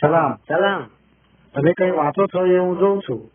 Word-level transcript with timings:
સલામ. 0.00 0.36
સલામ. 0.48 0.86
તમે 1.54 1.72
કઈ 1.72 1.90
વાંચો 1.90 2.26
છો 2.26 2.46
એ 2.46 2.58
હું 2.58 2.78
જોઉં 2.78 3.00
છું. 3.00 3.30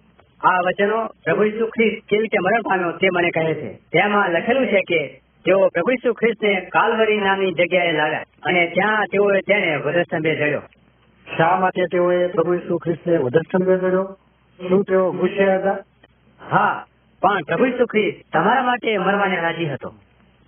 આ 0.47 0.59
વચનો 0.59 1.05
પ્રભુ 1.05 1.43
ઈસુ 1.43 1.65
ખ્રિસ્ત 1.65 2.09
કેવી 2.09 2.21
રીતે 2.21 2.39
મરણ 2.39 2.61
પામ્યો 2.61 2.91
તે 2.91 3.07
મને 3.13 3.29
કહે 3.29 3.53
છે. 3.53 3.73
તેમાં 3.73 4.29
લખેલું 4.29 4.67
છે 4.67 4.79
કે 4.79 5.07
તેઓ 5.45 5.67
પ્રભુ 5.67 5.91
ઈસુ 5.91 6.13
ખ્રિસ્તને 6.13 6.61
કાલવરી 6.61 7.17
નામની 7.17 7.51
જગ્યાએ 7.51 7.91
લાવ્યા 7.91 8.23
અને 8.43 8.71
ત્યાં 8.73 9.05
તેઓએ 9.05 9.39
તેને 9.39 9.75
વધસ્તંભે 9.75 10.35
જડ્યો. 10.35 10.61
શા 11.37 11.59
માટે 11.59 11.81
તેઓએ 11.91 12.27
પ્રભુ 12.27 12.53
ઈસુ 12.53 12.77
ખ્રિસ્તને 12.77 13.17
વધસ્તંભે 13.17 13.77
જડ્યો? 13.77 14.17
શું 14.69 14.83
તેઓ 14.83 15.11
ગુસ્સે 15.11 15.55
હતા? 15.55 15.77
હા 16.49 16.85
પણ 17.21 17.41
પ્રભુ 17.41 17.65
ઈસુ 17.65 17.85
ખ્રિસ્ત 17.85 18.33
તમારા 18.33 18.63
માટે 18.63 18.97
મરવાને 18.97 19.35
રાજી 19.41 19.65
હતો. 19.65 19.93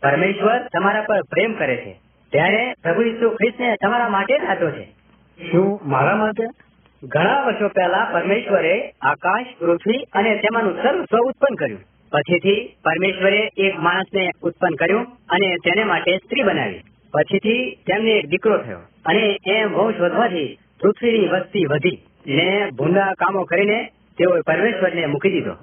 પરમેશ્વર 0.02 0.60
તમારા 0.60 1.02
પર 1.02 1.22
પ્રેમ 1.22 1.54
કરે 1.54 1.76
છે. 1.76 2.00
ત્યારે 2.32 2.74
પ્રભુ 2.74 3.02
ઈસુ 3.02 3.30
ખ્રિસ્તને 3.30 3.76
તમારા 3.76 4.10
માટે 4.10 4.38
જ 4.38 4.72
છે. 4.72 5.05
શું 5.40 5.80
મારા 5.84 6.16
માટે? 6.16 6.44
ઘણા 7.04 7.42
વર્ષો 7.42 7.68
પહેલા 7.68 8.10
પરમેશ્વરે 8.14 8.94
આકાશ, 9.02 9.46
પૃથ્વી 9.60 10.04
અને 10.14 10.36
તેમાંનું 10.36 10.76
સર્વ 10.84 11.20
ઉત્પન્ન 11.20 11.56
કર્યું. 11.56 11.80
પછીથી 12.12 12.76
પરમેશ્વરે 12.84 13.50
એક 13.58 13.80
માણસને 13.80 14.30
ઉત્પન્ન 14.42 14.76
કર્યું 14.76 15.08
અને 15.30 15.56
તેને 15.56 15.84
માટે 15.84 16.18
સ્ત્રી 16.18 16.44
બનાવી. 16.44 16.80
પછીથી 17.14 17.76
તેમને 17.88 18.12
એક 18.12 18.26
દીકરો 18.26 18.58
થયો 18.58 18.78
અને 19.06 19.38
એમ 19.48 19.74
વંશ 19.74 19.96
વધવાથી 20.00 20.58
પૃથ્વીની 20.82 21.28
વસ્તી 21.28 21.66
વધી. 21.66 22.04
ને 22.28 22.70
ભૂંડા 22.78 23.14
કામો 23.14 23.44
કરીને 23.44 23.92
તેઓએ 24.18 24.42
પરમેશ્વરને 24.42 25.06
મૂકી 25.06 25.32
દીધો. 25.32 25.54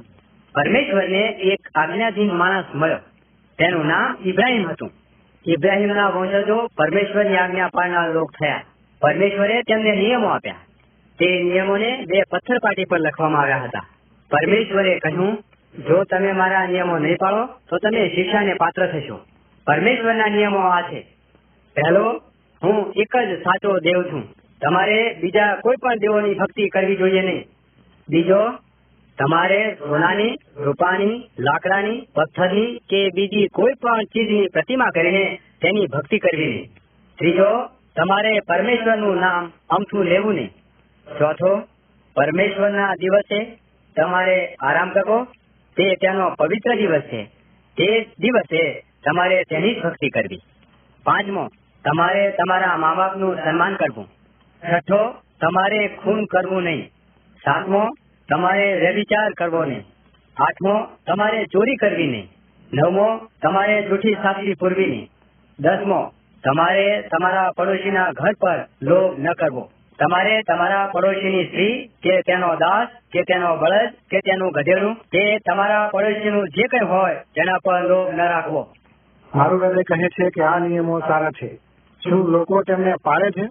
પરમેશ્વરને 0.55 1.23
એક 1.27 1.61
આજ્ઞાધીન 1.75 2.33
માણસ 2.33 2.65
મળ્યો. 2.75 2.97
તેનું 3.59 3.87
નામ 3.87 4.17
ઇબ્રાહીમ 4.25 4.69
હતું. 4.69 4.91
ઇબ્રાહીમના 5.47 6.09
વંશજો 6.09 6.67
પરમેશ્વરની 6.77 7.37
આજ્ઞા 7.37 7.69
પાડનાર 7.69 8.11
લોક 8.15 8.31
થયા. 8.31 8.63
પરમેશ્વરે 9.03 9.63
તેમને 9.63 9.93
નિયમો 9.93 10.29
આપ્યા. 10.29 10.55
તે 11.19 11.43
નિયમોને 11.43 12.05
બે 12.07 12.23
પથ્થર 12.31 12.59
પાટી 12.59 12.85
પર 12.85 12.99
લખવામાં 13.01 13.43
આવ્યા 13.43 13.57
હતા. 13.57 13.89
પરમેશ્વરે 14.31 14.99
કહ્યું, 14.99 15.39
જો 15.87 16.05
તમે 16.05 16.33
મારા 16.33 16.67
નિયમો 16.67 16.99
નહીં 16.99 17.17
પાળો, 17.17 17.47
તો 17.47 17.79
તમે 17.79 18.09
શિક્ષાને 18.09 18.55
પાત્ર 18.55 18.87
થશો. 18.87 19.21
પરમેશ્વરના 19.67 20.27
નિયમો 20.27 20.59
આ 20.59 20.81
છે. 20.81 21.01
પહેલો, 21.75 22.23
હું 22.65 22.93
એક 22.93 23.17
જ 23.17 23.43
સાચો 23.43 23.79
દેવ 23.79 24.03
છું. 24.03 24.23
તમારે 24.63 25.19
બીજા 25.21 25.57
કોઈ 25.57 25.77
પણ 25.77 25.95
દેવોની 25.95 26.35
ભક્તિ 26.35 26.69
કરવી 26.69 26.97
જોઈએ 26.97 27.23
નહીં. 27.23 27.45
બીજો, 28.09 28.39
તમારે 29.19 29.75
સોનાની, 29.75 30.37
રૂપાની, 30.57 31.31
લાકડાની, 31.39 32.09
પથ્થરની 32.15 32.79
કે 32.91 33.09
બીજી 33.15 33.47
કોઈ 33.47 33.73
પણ 33.73 34.03
ચીજની 34.03 34.49
પ્રતિમા 34.49 34.85
કરીને 34.95 35.39
તેની 35.63 35.87
ભક્તિ 35.87 36.19
કરવી 36.19 36.47
નહીં. 36.47 36.69
ત્રીજો 37.19 37.82
તમારે 37.97 38.41
પરમેશ્વરનું 38.41 39.17
નામ 39.17 39.53
અમથું 39.71 40.05
લેવું 40.05 40.35
નહીં. 40.35 40.49
ચોથો, 41.19 41.57
પરમેશ્વરના 42.15 42.95
દિવસે 42.95 43.59
તમારે 43.97 44.55
આરામ 44.55 44.91
કરો 44.91 45.25
તે 45.77 45.95
તેનો 45.95 46.31
પવિત્ર 46.31 46.75
દિવસ 46.75 47.01
છે. 47.01 47.25
તે 47.77 48.05
દિવસે 48.19 48.85
તમારે 49.05 49.43
તેની 49.43 49.81
ભક્તિ 49.81 50.09
કરવી. 50.09 50.41
પાંચમો, 51.05 51.49
તમારે 51.85 52.31
તમારા 52.31 52.77
મા 52.77 52.95
બાપનું 52.95 53.37
સન્માન 53.37 53.75
કરવું. 53.75 54.09
છઠ્ઠો, 54.65 55.11
તમારે 55.41 55.89
ખૂન 55.89 56.25
કરવું 56.25 56.63
નહીં. 56.63 56.89
સાતમો, 57.37 57.89
તમારે 58.29 58.79
વ્યભિચાર 58.81 59.33
કરવો 59.33 59.65
નહીં. 59.65 59.85
આઠમો, 60.37 60.85
તમારે 61.07 61.45
ચોરી 61.45 61.77
કરવી 61.77 62.07
નહીં. 62.07 62.29
નવમો, 62.73 63.17
તમારે 63.43 63.89
જૂઠી 63.89 64.15
સાક્ષી 64.15 64.55
પૂરવી 64.55 64.87
નહીં. 64.87 65.11
દસમો 65.59 66.13
તમારે 66.45 67.03
તમારા 67.03 67.51
પડોશીના 67.57 68.11
ઘર 68.11 68.33
પર 68.41 68.59
લોભ 68.83 69.19
ન 69.19 69.33
કરવો. 69.33 69.71
તમારે 69.99 70.43
તમારા 70.43 70.87
પડોશીની 70.87 71.45
સ્ત્રી 71.45 71.91
કે 72.03 72.21
તેનો 72.21 72.55
દાસ 72.55 72.89
કે 73.13 73.23
તેનો 73.23 73.57
બળદ 73.57 73.93
કે 74.11 74.19
તેનું 74.19 74.51
ગધેડું 74.51 74.95
કે 74.95 75.39
તમારા 75.39 75.89
પડોશીનું 75.89 76.49
જે 76.49 76.63
કંઈ 76.63 76.89
હોય 76.89 77.15
તેના 77.15 77.59
પર 77.65 77.83
લોભ 77.83 78.15
ન 78.15 78.21
રાખવો. 78.21 78.67
મારું 79.35 79.61
હૃદય 79.63 79.83
કહે 79.83 80.09
છે 80.09 80.29
કે 80.29 80.43
આ 80.43 80.59
નિયમો 80.59 81.01
સારા 81.01 81.31
છે. 81.31 81.57
શું 82.03 82.29
લોકો 82.29 82.63
તેમને 82.63 82.95
પાળે 83.05 83.31
છે? 83.31 83.45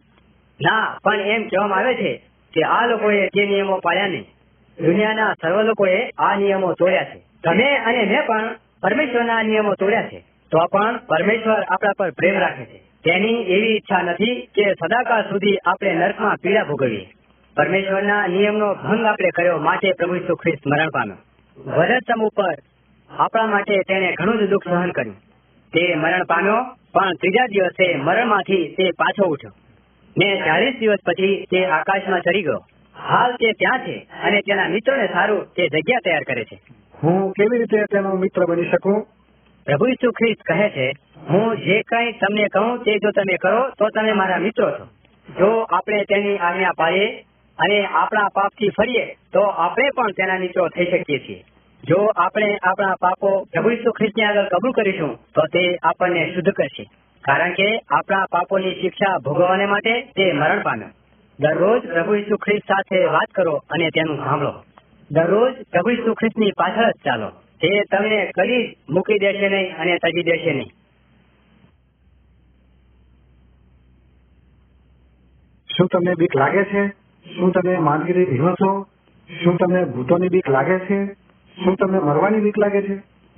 ના 0.62 0.98
પણ 1.04 1.22
એમ 1.22 1.44
કહેવામાં 1.44 1.80
આવે 1.80 1.94
છે 1.94 2.24
કે 2.54 2.62
આ 2.62 2.86
લોકોએ 2.86 3.28
જે 3.28 3.46
નિયમો 3.46 3.80
પાળ્યા 3.84 4.08
નહીં 4.08 4.26
દુનિયાના 4.86 5.34
સર્વ 5.42 5.62
લોકોએ 5.62 6.10
આ 6.18 6.36
નિયમો 6.36 6.74
તોડ્યા 6.74 7.04
છે. 7.04 7.20
તમે 7.44 7.78
અને 7.78 8.06
મેં 8.06 8.26
પણ 8.26 8.56
પરમેશ્વરના 8.82 9.44
નિયમો 9.44 9.74
તોડ્યા 9.74 10.04
છે. 10.04 10.31
તો 10.52 10.66
પણ 10.66 10.98
પરમેશ્વર 10.98 11.64
આપણા 11.64 11.92
પર 11.98 12.12
પ્રેમ 12.12 12.40
રાખે 12.40 12.66
છે. 12.66 12.78
તેની 12.78 13.42
એવી 13.42 13.76
ઈચ્છા 13.76 14.02
નથી 14.02 14.50
કે 14.56 14.74
સદાકાળ 14.74 15.22
સુધી 15.22 15.58
આપણે 15.66 15.94
નર્કમાં 15.94 16.36
પીડા 16.36 16.64
ભોગવીએ. 16.64 17.10
પરમેશ્વરના 17.58 18.28
નિયમનો 18.28 18.74
ભંગ 18.74 19.06
આપણે 19.06 19.30
કર્યો 19.30 19.58
માટે 19.58 19.92
પ્રભુ 19.92 20.16
ઈસુ 20.16 20.36
ખ્રિસ્ત 20.36 20.68
મરણ 20.68 20.90
પામ્યો. 20.90 21.18
વરસમ 21.58 22.24
ઉપર 22.24 22.54
આપણા 23.10 23.46
માટે 23.46 23.78
તેણે 23.78 24.14
ઘણું 24.14 24.40
જ 24.40 24.50
દુઃખ 24.50 24.68
સહન 24.68 24.92
કર્યું. 24.92 25.16
તે 25.74 25.96
મરણ 25.96 26.24
પામ્યો, 26.24 26.54
પણ 26.94 27.14
ત્રીજા 27.14 27.46
દિવસે 27.46 27.96
મરણમાંથી 27.96 28.76
તે 28.78 28.84
પાછો 28.84 29.28
ઉઠ્યો. 29.28 29.52
ને 30.18 30.42
ચાલીસ 30.46 30.76
દિવસ 30.80 30.98
પછી 31.06 31.46
તે 31.52 31.66
આકાશમાં 31.66 32.22
ચડી 32.22 32.42
ગયો. 32.42 32.66
હાલ 33.00 33.32
તે 33.32 33.52
ત્યાં 33.52 33.80
છે 33.80 34.08
અને 34.24 34.40
તેના 34.40 34.68
મિત્રોને 34.68 35.08
સારું 35.08 35.44
તે 35.44 35.68
જગ્યા 35.68 36.00
તૈયાર 36.00 36.24
કરે 36.24 36.44
છે. 36.44 36.62
હું 37.04 37.32
કેવી 37.32 37.58
રીતે 37.58 37.78
તેનો 37.78 38.16
મિત્ર 38.16 38.46
બની 38.46 38.70
શકું? 38.70 39.08
પ્રભુ 39.66 39.88
ઈસુ 39.88 40.12
ખ્રિસ્ત 40.12 40.42
કહે 40.42 40.70
છે, 40.70 40.92
હું 41.30 41.58
જે 41.58 41.82
કંઈ 41.82 42.12
તમને 42.12 42.48
કહું 42.48 42.84
તે 42.84 42.98
જો 42.98 43.12
તમે 43.12 43.38
કરો, 43.38 43.70
તો 43.70 43.90
તમે 43.90 44.12
મારા 44.12 44.38
મિત્રો 44.38 44.72
છો. 44.72 44.86
જો 45.40 45.62
આપણે 45.62 46.04
તેની 46.04 46.38
આજ્ઞા 46.38 46.72
પાળીએ 46.78 47.22
અને 47.60 47.86
આપણા 47.86 48.28
પાપથી 48.34 48.70
ફરીએ, 48.70 49.16
તો 49.34 49.42
આપણે 49.42 49.90
પણ 49.96 50.12
તેના 50.12 50.38
મિત્રો 50.38 50.68
થઈ 50.68 50.86
શકીએ 50.86 51.20
છીએ. 51.20 51.44
જો 51.84 52.06
આપણે 52.16 52.58
આપણા 52.64 52.96
પાપો 52.96 53.44
પ્રભુ 53.44 53.70
ઈસુ 53.70 53.92
ખ્રિસ્તની 53.92 54.24
આગળ 54.24 54.44
કબૂલ 54.44 54.72
કરીશું, 54.72 55.16
તો 55.16 55.42
તે 55.42 55.78
આપણને 55.84 56.34
શુદ્ધ 56.34 56.50
કરશે. 56.50 56.84
કારણ 57.22 57.54
કે 57.54 57.78
આપણા 57.90 58.26
પાપોની 58.32 58.82
શિક્ષા 58.82 59.18
ભોગવવાને 59.18 59.66
માટે 59.66 60.02
તે 60.02 60.34
મરણ 60.34 60.64
પામ્યો. 60.64 60.88
દરરોજ 61.40 61.82
પ્રભુ 61.82 62.16
ઈસુ 62.16 62.36
ખ્રિસ્ત 62.36 62.64
સાથે 62.68 63.06
વાત 63.06 63.32
કરો 63.36 63.52
અને 63.52 63.90
તેનું 63.90 64.18
સાંભળો. 64.18 64.54
દરરોજ 65.12 65.54
પ્રભુ 65.54 65.90
ઈસુ 65.90 66.14
ખ્રિસ્તની 66.14 66.52
પાછળ 66.52 66.92
જ 66.92 66.94
ચાલો. 67.06 67.41
તે 67.62 67.84
તમે 67.92 68.32
કદી 68.38 68.68
જ 68.68 68.78
મૂકી 68.90 69.20
દેશે 69.20 69.50
નહીં 69.50 69.78
અને 69.78 69.98
તજી 69.98 70.24
દેશે 70.24 70.54
નહીં. 70.54 70.72
શું 75.78 75.88
તમને 75.88 76.14
બીક 76.18 76.36
લાગે 76.36 76.64
છે? 76.64 76.88
શું 77.38 77.52
તમે 77.52 77.78
માંદગીરી 77.78 78.26
ભીનો 78.26 78.54
છો? 78.54 78.88
શું 79.44 79.58
તમને 79.58 79.86
ભૂતોની 79.86 80.30
બીક 80.30 80.50
લાગે 80.50 80.80
છે? 80.80 81.14
શું 81.64 81.76
તમને 81.76 82.00
મરવાની 82.00 82.40
બીક 82.40 82.60
લાગે 82.60 82.82
છે? 82.82 82.96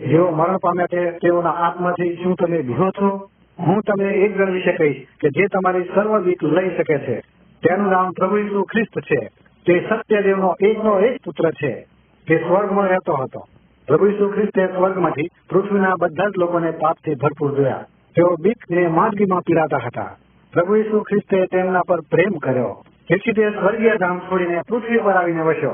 જેઓ 0.07 0.31
મરણ 0.31 0.57
પામ્યા 0.57 0.85
છે, 0.85 1.11
તેઓના 1.11 1.49
આત્માથી 1.49 2.15
શું 2.15 2.35
તમે 2.35 2.61
ભીનો 2.61 2.91
છો? 2.91 3.29
હું 3.59 3.81
તમને 3.81 4.13
એક 4.13 4.37
જણ 4.37 4.51
વિશે 4.51 4.71
કહીશ 4.71 5.07
કે 5.19 5.29
જે 5.29 5.47
તમારી 5.47 5.83
સર્વ 5.83 6.19
બીક 6.19 6.43
લઈ 6.43 6.77
શકે 6.77 6.97
છે, 6.97 7.19
તેનું 7.63 7.91
નામ 7.91 8.11
પ્રભુ 8.11 8.63
ખ્રિસ્ત 8.63 8.99
છે. 8.99 9.29
તે 9.65 9.87
સત્યદેવનો 9.89 10.55
એકનો 10.61 10.99
એક 10.99 11.21
પુત્ર 11.23 11.51
છે. 11.51 11.85
તે 12.27 12.37
સ્વર્ગમાં 12.37 12.87
રહેતો 12.87 13.13
હતો. 13.13 13.47
પ્રભુ 13.87 14.05
ઈસુ 14.07 14.31
ખ્રિસ્તે 14.31 14.67
સ્વર્ગમાંથી 14.67 15.27
પૃથ્વીના 15.49 15.93
બધા 15.99 16.23
જ 16.23 16.33
લોકોને 16.37 16.71
પાપથી 16.71 17.15
ભરપૂર 17.15 17.55
જોયા. 17.55 17.85
તેઓ 18.15 18.35
બીક 18.39 18.57
ને 18.71 18.87
માંદગીમાં 18.87 19.41
પીડાતા 19.41 19.77
હતા. 19.77 20.17
પ્રભુ 20.53 20.75
ઈસુ 20.75 20.99
ખ્રિસ્તે 20.99 21.45
તેમના 21.45 21.81
પર 21.87 22.01
પ્રેમ 22.01 22.37
કર્યો. 22.37 22.83
તેથી 23.09 23.33
તે 23.33 23.49
સ્વર્ગીય 23.49 23.95
ધામ 23.95 24.19
છોડીને 24.19 24.61
પૃથ્વી 24.69 24.97
પર 24.97 25.11
આવીને 25.11 25.41
વસ્યો. 25.41 25.71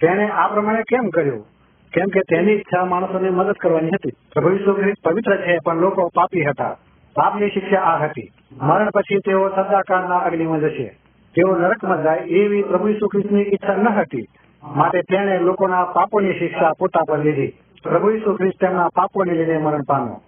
તેણે 0.00 0.28
આ 0.28 0.48
પ્રમાણે 0.48 0.82
કેમ 0.82 1.08
કર્યું? 1.08 1.46
કેમ 1.92 2.06
કે 2.06 2.20
તેની 2.20 2.52
ઈચ્છા 2.52 2.84
માણસોને 2.84 3.30
મદદ 3.30 3.52
કરવાની 3.52 3.88
હતી. 3.88 4.10
પ્રભુ 4.10 4.50
ઈસુ 4.50 4.74
ખ્રિસ્ત 4.74 5.08
પવિત્ર 5.08 5.36
છે, 5.36 5.58
પણ 5.64 5.76
લોકો 5.76 6.08
પાપી 6.14 6.44
હતા. 6.44 6.76
પાપની 7.14 7.48
શિક્ષા 7.48 7.80
આ 7.80 8.04
હતી. 8.04 8.30
મરણ 8.52 8.90
પછી 8.90 9.18
તેઓ 9.18 9.48
સદાકાળના 9.48 10.16
અગ્નિમાં 10.16 10.60
જશે. 10.60 10.88
તેઓ 11.34 11.56
નરકમાં 11.56 12.02
જાય 12.02 12.18
એવી 12.18 12.62
પ્રભુ 12.62 12.88
ઈસુ 12.88 13.06
ખ્રિસ્તની 13.08 13.42
ઈચ્છા 13.42 13.76
ન 13.76 13.88
હતી. 13.88 14.26
માટે 14.62 15.02
તેણે 15.02 15.38
લોકોના 15.38 15.84
પાપોની 15.84 16.38
શિક્ષા 16.38 16.72
પોતા 16.78 17.00
પર 17.08 17.18
લીધી. 17.18 17.52
પ્રભુ 17.82 18.10
ઈસુ 18.10 18.36
ખ્રિસ્ત 18.36 18.60
તેમના 18.60 18.88
પાપોને 18.88 19.34
લીધે 19.34 19.58
મરણ 19.58 19.82
પામ્યો. 19.82 20.20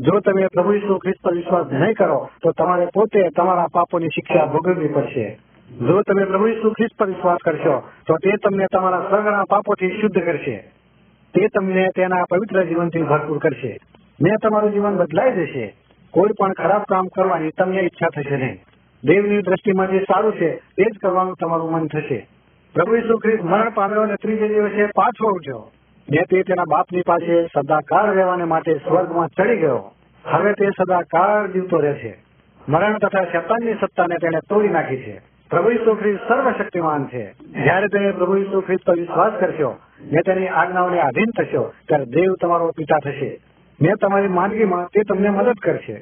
જો 0.00 0.20
તમે 0.20 0.46
પ્રભુ 0.46 0.72
ઈસુ 0.72 0.98
ખ્રિસ્ત 0.98 1.24
પર 1.24 1.34
વિશ્વાસ 1.34 1.66
નહીં 1.72 1.94
કરો, 1.94 2.30
તો 2.42 2.52
તમારે 2.52 2.86
પોતે 2.86 3.28
તમારા 3.36 3.66
પાપોની 3.72 4.08
શિક્ષા 4.08 4.46
ભોગવવી 4.46 4.88
પડશે. 4.88 5.38
જો 5.70 6.02
તમે 6.02 6.24
પ્રભુ 6.24 6.46
ઈસુ 6.46 6.70
ખ્રિસ્ત 6.70 6.98
પર 6.98 7.06
વિશ્વાસ 7.06 7.38
કરશો, 7.44 7.82
તો 8.06 8.14
તે 8.14 8.30
તમને 8.36 8.66
તમારા 8.72 9.00
સ્વર્ગના 9.00 9.44
પાપોથી 9.44 10.00
શુદ્ધ 10.00 10.18
કરશે. 10.18 10.56
તે 11.34 11.48
તમને 11.48 11.88
તેના 11.96 12.24
પવિત્ર 12.30 12.64
જીવનથી 12.64 13.02
ભરપૂર 13.02 13.38
કરશે. 13.38 13.78
ને 14.22 14.30
તમારું 14.42 14.72
જીવન 14.72 14.96
બદલાઈ 14.96 15.32
જશે. 15.32 15.74
કોઈ 16.10 16.30
પણ 16.40 16.52
ખરાબ 16.52 16.82
કામ 16.82 17.06
કરવાની 17.06 17.50
તમને 17.50 17.80
ઈચ્છા 17.80 18.22
થશે 18.22 18.36
નહીં. 18.36 18.62
દેવની 19.04 19.42
દ્રષ્ટિમાં 19.42 19.90
જે 19.90 19.98
સારું 19.98 20.32
છે, 20.32 20.56
તે 20.56 20.84
જ 20.84 20.98
કરવાનું 21.02 21.34
તમારું 21.34 21.72
મન 21.72 21.86
થશે. 21.86 22.26
પ્રભુ 22.74 22.96
ઈસુ 22.96 23.18
ખ્રિસ્ત 23.18 23.44
મરણ 23.44 23.70
પામ્યો 23.70 24.00
અને 24.00 24.14
ત્રીજે 24.14 24.48
દિવસે 24.48 24.86
પાછો 24.86 25.28
ઉઠ્યો. 25.28 25.70
ને 26.10 26.18
તે 26.30 26.42
તેના 26.42 26.62
બાપની 26.68 27.02
પાસે 27.02 27.46
સદાકાળ 27.46 28.14
રહેવાને 28.14 28.44
માટે 28.44 28.74
સ્વર્ગમાં 28.74 29.28
ચડી 29.28 29.56
ગયો. 29.56 29.92
હવે 30.24 30.52
તે 30.52 30.66
સદાકાળ 30.66 31.48
જીવતો 31.48 31.78
રહેશે. 31.78 32.16
મરણ 32.68 32.98
તથા 32.98 33.24
શેતાનની 33.24 33.74
સત્તાને 33.74 34.14
તેણે 34.14 34.38
તોડી 34.48 34.68
નાખી 34.68 34.96
છે. 34.96 35.20
પ્રભુ 35.50 35.70
ઈસુ 35.70 35.94
ખ્રિસ્ત 35.94 36.28
સર્વશક્તિમાન 36.28 37.04
છે. 37.04 37.32
જ્યારે 37.40 37.88
તમે 37.88 38.12
પ્રભુ 38.12 38.36
ઈસુ 38.36 38.60
ખ્રિસ્ત 38.60 38.86
પર 38.86 38.98
વિશ્વાસ 38.98 39.32
કરશો, 39.40 39.78
ને 40.02 40.22
તેની 40.26 40.48
આજ્ઞાઓને 40.48 41.00
આધીન 41.00 41.42
થશો, 41.42 41.72
ત્યારે 41.88 42.04
દેવ 42.04 42.34
તમારો 42.34 42.70
પિતા 42.70 42.98
થશે. 43.04 43.40
ને 43.82 43.92
તમારી 44.00 44.28
માંદગીમાં 44.28 44.86
તે 44.86 45.02
તમને 45.02 45.30
મદદ 45.30 45.54
કરશે. 45.62 45.94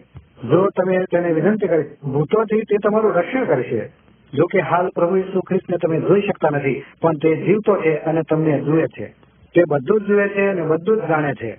જો 0.45 0.67
તમે 0.67 0.99
તેને 0.99 1.33
વિનંતી 1.33 1.69
કરી, 1.69 1.83
ભૂતોથી 1.83 2.61
તે 2.61 2.77
તમારું 2.77 3.13
રક્ષણ 3.13 3.45
કરશે. 3.45 4.08
જો 4.35 4.47
કે 4.47 4.61
હાલ 4.61 4.89
પ્રભુ 4.89 5.17
ઈસુ 5.17 5.41
ખ્રિસ્તને 5.41 5.77
તમે 5.77 6.01
જોઈ 6.01 6.21
શકતા 6.21 6.49
નથી, 6.53 6.85
પણ 7.03 7.13
તે 7.13 7.37
જીવતો 7.37 7.77
છે 7.77 7.97
અને 7.97 8.23
તમને 8.23 8.61
જુએ 8.61 8.85
છે. 8.87 9.07
તે 9.55 9.63
બધું 9.69 10.01
જ 10.01 10.05
જુએ 10.05 10.29
છે 10.29 10.49
અને 10.49 10.63
બધું 10.63 10.97
જ 10.97 11.09
જાણે 11.09 11.35
છે. 11.35 11.59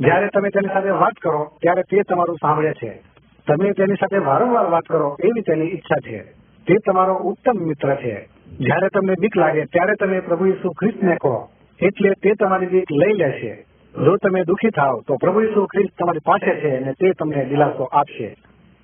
જ્યારે 0.00 0.28
તમે 0.28 0.48
તેની 0.48 0.74
સાથે 0.74 0.88
વાત 0.88 1.12
કરો, 1.12 1.50
ત્યારે 1.62 1.82
તે 1.82 2.02
તમારું 2.02 2.36
સાંભળે 2.36 2.72
છે. 2.72 3.00
તમે 3.46 3.72
તેની 3.72 3.94
સાથે 3.94 4.16
વારંવાર 4.16 4.70
વાત 4.70 4.82
કરો, 4.82 5.16
એવી 5.24 5.40
તેની 5.40 5.66
ઈચ્છા 5.66 6.10
છે. 6.10 6.18
તે 6.66 6.74
તમારો 6.86 7.14
ઉત્તમ 7.14 7.58
મિત્ર 7.58 7.94
છે. 7.94 8.28
જ્યારે 8.60 8.88
તમને 8.88 9.14
બીક 9.20 9.36
લાગે, 9.36 9.64
ત્યારે 9.64 9.94
તમે 9.94 10.20
પ્રભુ 10.20 10.46
ઈસુ 10.46 10.70
ખ્રિસ્તને 10.70 11.14
કહો. 11.14 11.48
એટલે 11.80 12.10
તે 12.10 12.34
તમારી 12.34 12.66
બીક 12.66 12.84
લઈ 12.92 13.12
લેશે. 13.12 13.66
જો 14.04 14.16
તમે 14.16 14.44
દુઃખી 14.44 14.70
થાવ, 14.70 15.00
તો 15.08 15.16
પ્રભુ 15.16 15.40
ઈસુ 15.40 15.66
ખ્રિસ્ત 15.66 15.98
તમારી 15.98 16.18
પાસે 16.18 16.60
છે 16.60 16.76
અને 16.76 16.92
તે 16.92 17.12
તમને 17.12 17.44
દિલાસો 17.44 17.84
આપશે. 17.84 18.28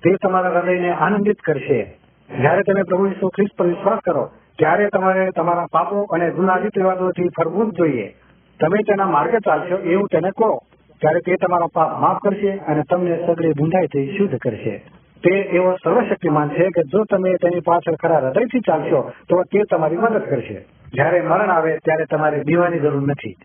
તે 0.03 0.15
તમારા 0.23 0.59
હૃદયને 0.59 0.91
આનંદિત 0.91 1.39
કરશે. 1.39 1.97
જ્યારે 2.29 2.61
તમે 2.61 2.83
પ્રભુ 2.83 3.05
ઈસુ 3.07 3.27
ખ્રિસ્ત 3.27 3.57
પર 3.57 3.65
વિશ્વાસ 3.65 3.99
કરો, 3.99 4.29
ત્યારે 4.57 4.89
તમારે 4.89 5.29
તમારા 5.31 5.65
પાપો 5.71 6.01
અને 6.01 6.31
ગુના 6.31 6.55
રીત 6.55 6.77
રિવાજોથી 6.77 7.29
ફરવું 7.37 7.71
જ 7.71 7.75
જોઈએ. 7.75 8.15
તમે 8.59 8.77
તેના 8.77 9.05
માર્ગે 9.05 9.37
ચાલશો 9.37 9.75
એવું 9.75 10.07
તેને 10.07 10.31
કહો, 10.31 10.61
ત્યારે 11.01 11.19
તે 11.19 11.35
તમારા 11.35 11.65
પાપ 11.73 12.01
માફ 12.01 12.17
કરશે 12.17 12.51
અને 12.51 12.83
તમને 12.89 13.19
સગળી 13.27 13.53
બુંદાઈથી 13.57 14.17
શુદ્ધ 14.17 14.37
કરશે. 14.37 14.83
તે 15.23 15.29
એવો 15.29 15.75
સર્વશક્તિમાન 15.83 16.49
છે 16.49 16.65
કે 16.69 16.83
જો 16.83 17.03
તમે 17.03 17.33
તેની 17.33 17.59
પાછળ 17.59 17.95
ખરા 17.95 18.17
હૃદયથી 18.17 18.59
ચાલશો, 18.59 19.11
તો 19.29 19.43
તે 19.43 19.59
તમારી 19.69 19.97
મદદ 19.97 20.25
કરશે. 20.29 20.65
જ્યારે 20.93 21.21
મરણ 21.21 21.49
આવે, 21.49 21.77
ત્યારે 21.77 22.05
તમારે 22.05 22.43
બીવાની 22.43 22.79
જરૂર 22.79 23.01
નથી. 23.01 23.37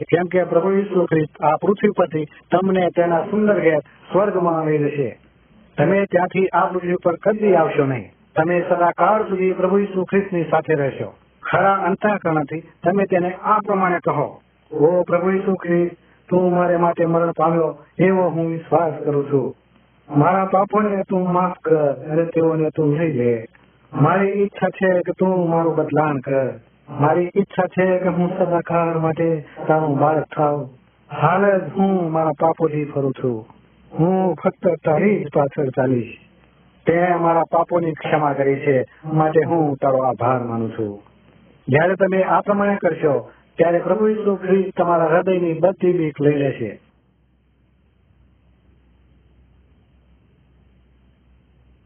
કેમ 0.00 0.24
કે 0.24 0.44
પ્રભુ 0.44 0.70
ઈસુ 0.70 1.04
ખ્રિસ્ત 1.04 1.42
આ 1.42 1.56
પૃથ્વી 1.56 1.88
પરથી 1.96 2.24
તમને 2.50 2.88
તેના 2.96 3.20
સુંદર 3.20 3.60
ઘેર 3.60 3.78
સ્વર્ગમાં 4.12 4.66
લઈ 4.66 4.78
જશે. 4.78 5.18
તમે 5.76 6.04
ત્યાંથી 6.04 6.46
આ 6.48 6.66
પૃથ્વી 6.66 6.94
પર 7.04 7.16
કદી 7.16 7.54
આવશો 7.54 7.84
નહીં. 7.84 8.12
તમે 8.36 8.64
સદાકાળ 8.68 9.22
સુધી 9.22 9.52
પ્રભુ 9.52 9.78
ઈસુ 9.78 10.04
ખ્રિસ્તની 10.04 10.42
સાથે 10.42 10.74
રહેશો. 10.74 11.14
ખરા 11.42 11.74
અંતઃકરણથી 11.74 12.60
તમે 12.60 13.04
તેને 13.04 13.34
આ 13.34 13.58
પ્રમાણે 13.58 13.98
કહો, 13.98 14.40
ઓ 14.72 15.02
પ્રભુ 15.02 15.30
ઈસુ 15.30 15.54
ખ્રિસ્ત, 15.54 15.96
તું 16.28 16.54
મારે 16.54 16.76
માટે 16.76 17.06
મરણ 17.06 17.32
પામ્યો, 17.32 17.78
એવો 17.98 18.28
હું 18.28 18.50
વિશ્વાસ 18.50 18.92
કરું 19.04 19.32
છું. 19.32 19.54
મારા 20.18 20.44
પાપોને 20.44 21.02
તું 21.08 21.32
માફ 21.32 21.52
કર, 21.64 21.92
અને 21.92 22.24
તેઓને 22.24 22.70
તું 22.70 22.96
લઈ 22.96 23.12
લે. 23.12 23.44
મારી 23.92 24.28
ઈચ્છા 24.28 24.68
છે 24.68 25.00
કે 25.00 25.12
તું 25.18 25.50
મારું 25.50 25.76
બદલાણ 25.76 26.16
કર. 26.16 26.52
મારી 26.90 27.30
ઈચ્છા 27.36 27.66
છે 27.66 27.98
કે 27.98 28.08
હું 28.08 28.28
સદાકાળ 28.38 28.98
માટે 28.98 29.44
તારું 29.68 29.98
બાળક 29.98 30.24
થાવ 30.36 30.68
હાલ 31.22 31.58
જ 31.58 31.62
હું 31.78 32.12
મારા 32.12 32.30
પાપોથી 32.40 32.84
ફરું 32.84 33.12
છું. 33.12 33.46
હું 33.98 34.34
ફક્ત 34.34 34.68
તારી 34.84 35.24
જ 35.24 35.26
પાછળ 35.34 35.68
ચાલીશ. 35.68 36.25
તે 36.86 37.06
અમારા 37.06 37.42
પાપોની 37.50 37.92
ક્ષમા 37.92 38.32
કરી 38.32 38.56
છે 38.56 38.84
માટે 39.04 39.44
હું 39.44 39.76
તારો 39.76 39.98
આભાર 39.98 40.42
માનું 40.42 40.78
છું. 40.78 41.02
જ્યારે 41.68 41.94
તમે 41.94 42.22
આ 42.22 42.40
પ્રમાણે 42.40 42.76
કરશો 42.76 43.30
ત્યારે 43.56 43.78
પ્રભુ 43.78 44.08
ઈસુ 44.08 44.36
ખ્રિસ્ત 44.36 44.76
તમારા 44.76 45.06
હૃદયની 45.06 45.52
બધી 45.52 45.92
બીક 45.92 46.20
લઈ 46.20 46.34
લેશે. 46.34 46.80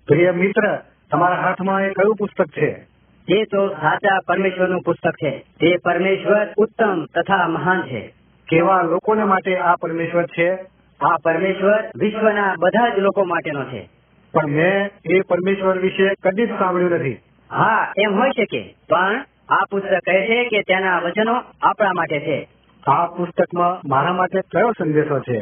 પ્રિય 0.07 0.31
મિત્ર 0.31 0.83
તમારા 1.11 1.37
હાથમાં 1.37 1.83
એ 1.83 1.91
કયું 1.91 2.17
પુસ્તક 2.17 2.47
છે? 2.47 2.87
એ 3.29 3.45
તો 3.45 3.69
સાચા 3.69 4.21
પરમેશ્વરનું 4.27 4.81
પુસ્તક 4.81 5.15
છે. 5.15 5.31
તે 5.31 5.77
પરમેશ્વર 5.85 6.47
ઉત્તમ 6.57 7.05
તથા 7.05 7.49
મહાન 7.49 7.83
છે. 7.83 8.15
કેવા 8.49 8.83
લોકોને 8.83 9.25
માટે 9.25 9.57
આ 9.57 9.77
પરમેશ્વર 9.77 10.27
છે? 10.27 10.59
આ 11.01 11.17
પરમેશ્વર 11.25 11.91
વિશ્વના 11.97 12.55
બધા 12.59 12.95
જ 12.95 12.99
લોકો 12.99 13.25
માટેનો 13.25 13.65
છે. 13.65 14.00
પણ 14.33 14.47
મેં 14.47 14.91
એ 15.11 15.21
પરમેશ્વર 15.21 15.79
વિશે 15.79 16.15
કદી 16.23 16.47
જ 16.47 16.51
સાંભળ્યું 16.51 16.91
નથી. 16.91 17.13
હા 17.53 17.93
એમ 17.99 18.21
હોઈ 18.21 18.31
શકે 18.31 18.75
પણ 18.89 19.25
આ 19.49 19.65
પુસ્તક 19.71 19.91
કહે 19.91 20.27
છે 20.27 20.45
કે 20.45 20.63
તેના 20.63 20.99
વચનો 20.99 21.43
આપણા 21.63 21.93
માટે 21.93 22.21
છે. 22.21 22.49
આ 22.87 23.07
પુસ્તકમાં 23.07 23.89
મારા 23.89 24.13
માટે 24.13 24.41
કયો 24.41 24.73
સંદેશો 24.79 25.19
છે? 25.19 25.39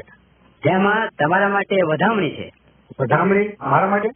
તેમાં 0.63 1.09
તમારા 1.19 1.49
માટે 1.49 1.83
વધામણી 1.83 2.31
છે. 2.31 2.53
વધામણી 3.01 3.49
મારા 3.61 3.87
માટે? 3.87 4.09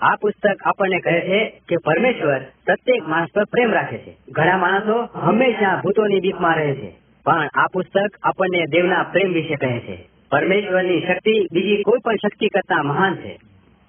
આ 0.00 0.16
પુસ્તક 0.16 0.62
આપણને 0.66 1.00
કહે 1.00 1.20
છે 1.20 1.62
કે 1.68 1.76
પરમેશ્વર 1.76 2.38
પ્રત્યેક 2.38 3.08
માણસ 3.08 3.28
પર 3.34 3.44
પ્રેમ 3.44 3.72
રાખે 3.72 3.98
છે. 3.98 4.16
ઘણા 4.30 4.56
માણસો 4.56 5.08
હંમેશા 5.14 5.80
ભૂતોની 5.84 6.20
બીકમાં 6.20 6.56
રહે 6.56 6.74
છે. 6.74 6.96
પણ 7.24 7.48
આ 7.54 7.66
પુસ્તક 7.72 8.18
આપણને 8.22 8.66
દેવના 8.66 9.02
પ્રેમ 9.02 9.32
વિશે 9.32 9.54
કહે 9.54 9.80
છે. 9.80 10.08
પરમેશ્વરની 10.30 11.00
શક્તિ 11.00 11.46
બીજી 11.52 11.82
કોઈ 11.82 11.98
પણ 12.04 12.14
શક્તિ 12.14 12.48
કરતા 12.48 12.82
મહાન 12.82 13.14
છે. 13.14 13.40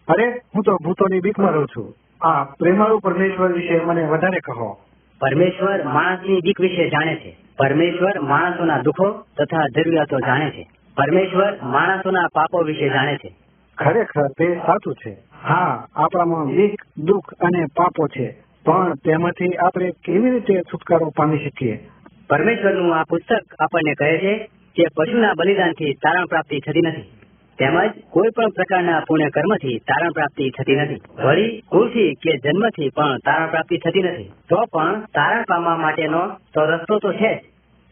અરે 0.08 0.42
હું 0.56 0.64
તો 0.64 0.78
ભૂતોની 0.84 1.20
બીકમાં 1.20 1.52
રહું 1.52 1.68
છું. 1.68 1.94
આ 2.28 2.44
પ્રેમાળુ 2.44 3.00
પરમેશ્વર 3.00 3.52
વિશે 3.52 3.80
મને 3.80 4.04
વધારે 4.04 4.40
કહો. 4.40 4.78
પરમેશ્વર 5.20 5.84
માણસની 5.84 6.42
બીક 6.42 6.62
વિશે 6.62 6.90
જાણે 6.90 7.16
છે. 7.16 7.38
પરમેશ્વર 7.58 8.20
માણસોના 8.20 8.82
દુઃખો 8.82 9.10
તથા 9.12 9.64
જરૂરિયાતો 9.76 10.20
જાણે 10.20 10.50
છે. 10.50 10.70
પરમેશ્વર 10.98 11.58
માણસોના 11.64 12.28
પાપો 12.34 12.64
વિશે 12.64 12.90
જાણે 12.90 13.16
છે. 13.16 13.36
ખરેખર 13.78 14.28
તે 14.28 14.56
સાચું 14.56 14.96
છે. 14.96 15.18
હા 15.44 15.88
આપણામાં 15.96 16.46
બીક 16.46 16.82
દુઃખ 16.98 17.34
અને 17.34 17.66
પાપો 17.66 18.08
છે. 18.08 18.44
પણ 18.66 18.94
તેમાંથી 18.94 19.56
આપણે 19.56 19.92
કેવી 19.92 20.32
રીતે 20.32 20.62
છુટકારો 20.62 21.10
પામી 21.10 21.50
શકીએ? 21.50 21.90
પરમેશ્વરનું 22.30 23.00
આ 23.00 23.04
પુસ્તક 23.04 23.56
આપણને 23.60 23.94
કહે 23.94 24.18
છે 24.18 24.50
કે 24.76 24.84
પશુના 24.98 25.34
બલિદાનથી 25.38 25.94
તારણ 25.94 26.26
પ્રાપ્તિ 26.26 26.60
થતી 26.60 26.82
નથી. 26.82 27.17
તેમજ 27.60 27.92
કોઈ 28.10 28.30
પણ 28.30 28.50
પ્રકારના 28.50 29.00
પુણ્ય 29.08 29.30
કર્મથી 29.30 29.78
તારણ 29.78 30.12
પ્રાપ્તિ 30.12 30.50
થતી 30.50 30.76
નથી. 30.76 30.96
વળી 31.24 31.62
કુળથી 31.62 32.14
કે 32.14 32.38
જન્મથી 32.38 32.90
પણ 32.90 33.18
તારણ 33.18 33.50
પ્રાપ્તિ 33.50 33.78
થતી 33.78 34.04
નથી. 34.04 34.24
તો 34.24 34.66
પણ 34.66 35.02
તારણ 35.02 35.42
પામવા 35.42 35.76
માટેનો 35.76 36.28
તો 36.28 36.66
રસ્તો 36.66 37.00
તો 37.00 37.14
છે. 37.14 37.36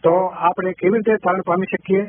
તો 0.04 0.16
આપણે 0.26 0.72
કેવી 0.72 0.94
રીતે 0.94 1.16
તારણ 1.16 1.42
પામી 1.42 1.66
શકીએ? 1.66 2.06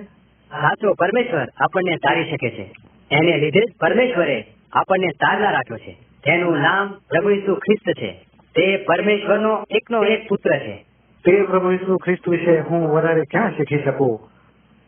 સાચો 0.50 0.93
પરમેશ્વર 0.93 1.47
આપણને 1.56 1.97
તારી 1.97 2.25
શકે 2.25 2.50
છે. 2.50 2.73
એને 3.11 3.38
લીધે 3.38 3.61
જ 3.61 3.73
પરમેશ્વરે 3.81 4.44
આપણને 4.73 5.06
તારલા 5.06 5.50
રાખ્યો 5.50 5.79
છે. 5.79 5.93
તેનું 6.25 6.59
નામ 6.59 6.88
પ્રભુ 6.88 7.31
ઈસુ 7.31 7.55
ખ્રિસ્ત 7.55 8.02
છે. 8.02 8.26
તે 8.55 8.76
પરમેશ્વરનો 8.76 9.64
એકનો 9.70 10.05
એક 10.05 10.29
પુત્ર 10.29 10.59
છે. 10.59 10.85
તે 11.25 11.43
પ્રભુ 11.43 11.70
ઈસુ 11.70 11.97
ખ્રિસ્ત 11.97 12.28
વિશે 12.28 12.61
હું 12.61 12.88
વધારે 12.90 13.21
ક્યાં 13.21 13.50
શીખી 13.50 13.78
શકું? 13.78 14.21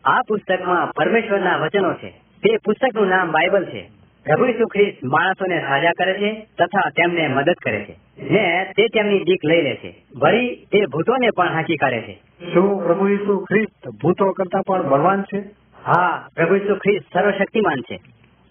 આ 0.03 0.21
પુસ્તકમાં 0.21 0.91
પરમેશ્વરના 0.91 1.55
વચનો 1.57 1.93
છે. 1.93 2.28
તે 2.39 2.57
પુસ્તકનું 2.57 3.07
નામ 3.07 3.31
બાઇબલ 3.31 3.65
છે. 3.65 3.89
પ્રભુ 4.23 4.45
ઈસુ 4.45 4.65
ખ્રિસ્ત 4.65 5.05
માણસોને 5.05 5.59
સાજા 5.59 5.91
કરે 5.91 6.13
છે 6.13 6.47
તથા 6.59 6.89
તેમને 6.89 7.27
મદદ 7.27 7.53
કરે 7.53 7.85
છે. 7.85 8.23
ને 8.31 8.65
તે 8.77 8.87
તેમની 8.87 9.19
દીક 9.19 9.39
લઈ 9.45 9.61
લે 9.61 9.75
છે. 9.75 9.95
વળી 10.15 10.55
તે 10.55 10.85
ભૂતોને 10.85 11.29
પણ 11.29 11.49
હાંકી 11.49 11.75
કાઢે 11.75 12.01
છે. 12.01 12.21
શું 12.53 12.83
પ્રભુ 12.83 13.07
ઈસુ 13.07 13.45
ખ્રિસ્ત 13.45 13.89
ભૂતો 13.89 14.31
કરતા 14.31 14.61
પણ 14.67 14.89
બળવાન 14.89 15.21
છે? 15.21 15.39
હા 15.85 16.27
પ્રભુ 16.35 16.55
ઈસુ 16.55 16.75
ખ્રિસ્ત 16.75 17.17
સર્વશક્તિમાન 17.17 17.81
છે. 17.81 17.97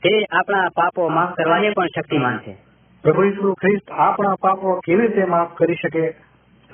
તે 0.02 0.24
આપણા 0.24 0.68
પાપો 0.68 1.08
માફ 1.08 1.34
કરવાની 1.34 1.70
પણ 1.70 1.86
શક્તિમાન 1.86 2.38
છે. 2.38 2.56
પ્રભુ 3.02 3.22
ઈસુ 3.22 3.52
ખ્રિસ્ત 3.52 3.90
આપણા 3.90 4.34
પાપો 4.34 4.80
કેવી 4.80 5.06
રીતે 5.06 5.24
માફ 5.24 5.56
કરી 5.56 5.74
શકે? 5.74 6.10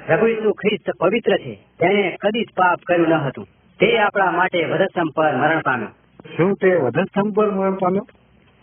પ્રભુ 0.06 0.26
ઈસુ 0.26 0.52
ખ્રિસ્ત 0.52 0.90
પવિત્ર 1.00 1.37
છે. 1.37 1.54
તેણે 1.54 2.16
કદી 2.21 2.42
જ 2.42 2.47
પાપ 2.56 2.78
કર્યું 2.87 3.09
ન 3.09 3.12
હતું. 3.12 3.44
તે 3.80 3.99
આપણા 3.99 4.30
માટે 4.30 4.64
વધસમ 4.64 5.09
પર 5.16 5.37
મરણ 5.37 5.61
પામ્યો. 5.61 5.88
શું 6.25 6.54
તે 6.54 6.75
વધુ 6.75 7.02
સંપર્ક 7.02 7.52
મરણ 7.52 7.75
પામ્યો 7.75 8.07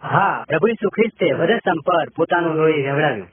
હા 0.03 0.45
પ્રભુ 0.47 0.67
ઈસુ 0.67 0.89
ખ્રિસ્તે 0.89 1.31
વધસ્તંભ 1.31 1.83
પર 1.85 2.09
પોતાનું 2.15 2.55
લોહી 2.55 2.81
રેવડાવ્યું. 2.81 3.27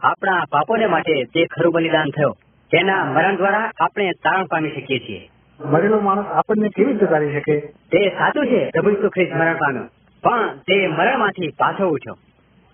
આપણા 0.00 0.44
પાપોને 0.50 0.86
માટે 0.86 1.24
તે 1.24 1.46
ખરું 1.46 1.72
બલિદાન 1.72 2.04
થયો. 2.04 2.30
તેના 2.70 3.04
મરણ 3.04 3.36
દ્વારા 3.36 3.70
આપણે 3.80 4.10
તારણ 4.10 4.44
પામી 4.44 4.70
શકીએ 4.70 4.98
છીએ. 4.98 5.30
મરેલો 5.60 6.00
માણસ 6.00 6.26
આપણને 6.26 6.68
કેવી 6.68 6.92
રીતે 6.92 7.06
તારી 7.06 7.40
શકે? 7.40 7.60
તે 7.60 8.08
સાચું 8.08 8.46
છે 8.46 8.70
પ્રભુ 8.70 8.90
ઈસુ 8.90 9.08
ખ્રિસ્ત 9.08 9.32
મરણ 9.32 9.54
પામ્યો. 9.54 9.84
પણ 10.22 10.48
તે 10.48 10.86
મરણમાંથી 10.86 11.48
પાછો 11.48 11.88
ઉઠ્યો. 11.88 12.14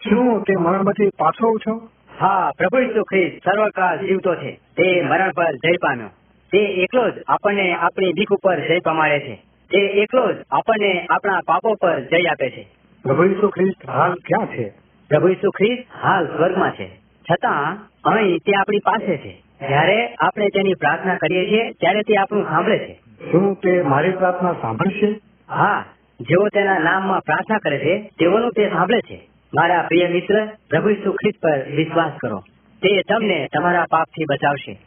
શું 0.00 0.42
તે 0.42 0.56
મરણમાંથી 0.56 1.08
પાછો 1.18 1.48
ઉઠ્યો? 1.48 1.88
હા 2.20 2.50
પ્રભુ 2.58 2.78
ઈસુ 2.78 3.02
ખ્રિસ્ત 3.02 3.44
સર્વકાળ 3.44 3.98
જીવતો 3.98 4.34
છે. 4.34 4.60
તે 4.76 5.02
મરણ 5.02 5.30
પર 5.30 5.52
જય 5.52 5.76
પામ્યો. 5.82 6.08
તે 6.52 6.58
એકલો 6.58 7.10
જ 7.10 7.14
આપણને 7.28 7.74
આપણી 7.74 8.12
બીક 8.12 8.30
ઉપર 8.30 8.60
જય 8.60 8.78
પમાડે 8.84 9.20
છે. 9.20 9.49
તે 9.70 9.78
એકલો 9.78 10.32
જ 10.32 10.36
આપણને 10.50 11.06
આપણા 11.10 11.40
પાપો 11.46 11.74
પર 11.74 12.00
જય 12.00 12.28
આપે 12.30 12.50
છે. 12.50 12.68
પ્રભુ 13.02 13.24
ઈસુ 13.24 13.48
ખ્રિસ્ત 13.48 13.90
હાલ 13.90 14.12
ક્યાં 14.12 14.46
છે? 14.46 14.68
પ્રભુ 15.08 15.28
ઈસુ 15.28 15.50
ખ્રિસ્ત 15.50 16.04
હાલ 16.04 16.26
સ્વર્ગમાં 16.26 16.70
છે. 16.70 16.96
છતાં 17.30 17.78
અહીં 18.04 18.38
તે 18.38 18.52
આપણી 18.52 18.78
પાસે 18.78 19.16
છે. 19.16 19.42
જ્યારે 19.68 20.14
આપણે 20.14 20.48
તેની 20.48 20.74
પ્રાર્થના 20.74 21.14
કરીએ 21.14 21.50
છીએ 21.50 21.70
ત્યારે 21.70 22.02
તે 22.02 22.16
આપણું 22.16 22.44
સાંભળે 22.44 22.78
છે. 22.78 23.00
શું 23.32 23.54
તે 23.54 23.82
મારી 23.82 24.10
પ્રાર્થના 24.10 24.52
સાંભળશે? 24.52 25.20
હા 25.50 25.84
જેઓ 26.20 26.48
તેના 26.48 26.78
નામમાં 26.78 27.20
પ્રાર્થના 27.20 27.58
કરે 27.58 27.78
છે 27.78 28.10
તેઓનું 28.18 28.50
તે 28.50 28.68
સાંભળે 28.68 29.00
છે. 29.00 29.30
મારા 29.54 29.82
પ્રિય 29.82 30.08
મિત્ર 30.08 30.46
પ્રભુ 30.70 30.88
ઈસુ 30.88 31.12
ખ્રિસ્ત 31.12 31.42
પર 31.42 31.76
વિશ્વાસ 31.76 32.12
કરો. 32.20 32.38
તે 32.82 33.02
તમને 33.02 33.48
તમારા 33.54 33.86
પાપથી 33.90 34.24
બચાવશે. 34.24 34.78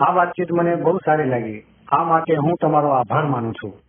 આ 0.00 0.12
વાતચીત 0.12 0.52
મને 0.52 0.74
બહુ 0.74 0.98
સારી 0.98 1.24
લાગી. 1.24 1.62
આ 1.88 2.04
માટે 2.04 2.34
હું 2.34 2.56
તમારો 2.60 2.88
આભાર 2.88 3.24
માનું 3.24 3.54
છું. 3.54 3.87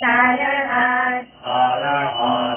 Father, 0.00 0.42
I. 0.42 1.26
Father, 1.44 1.86
I. 1.86 2.49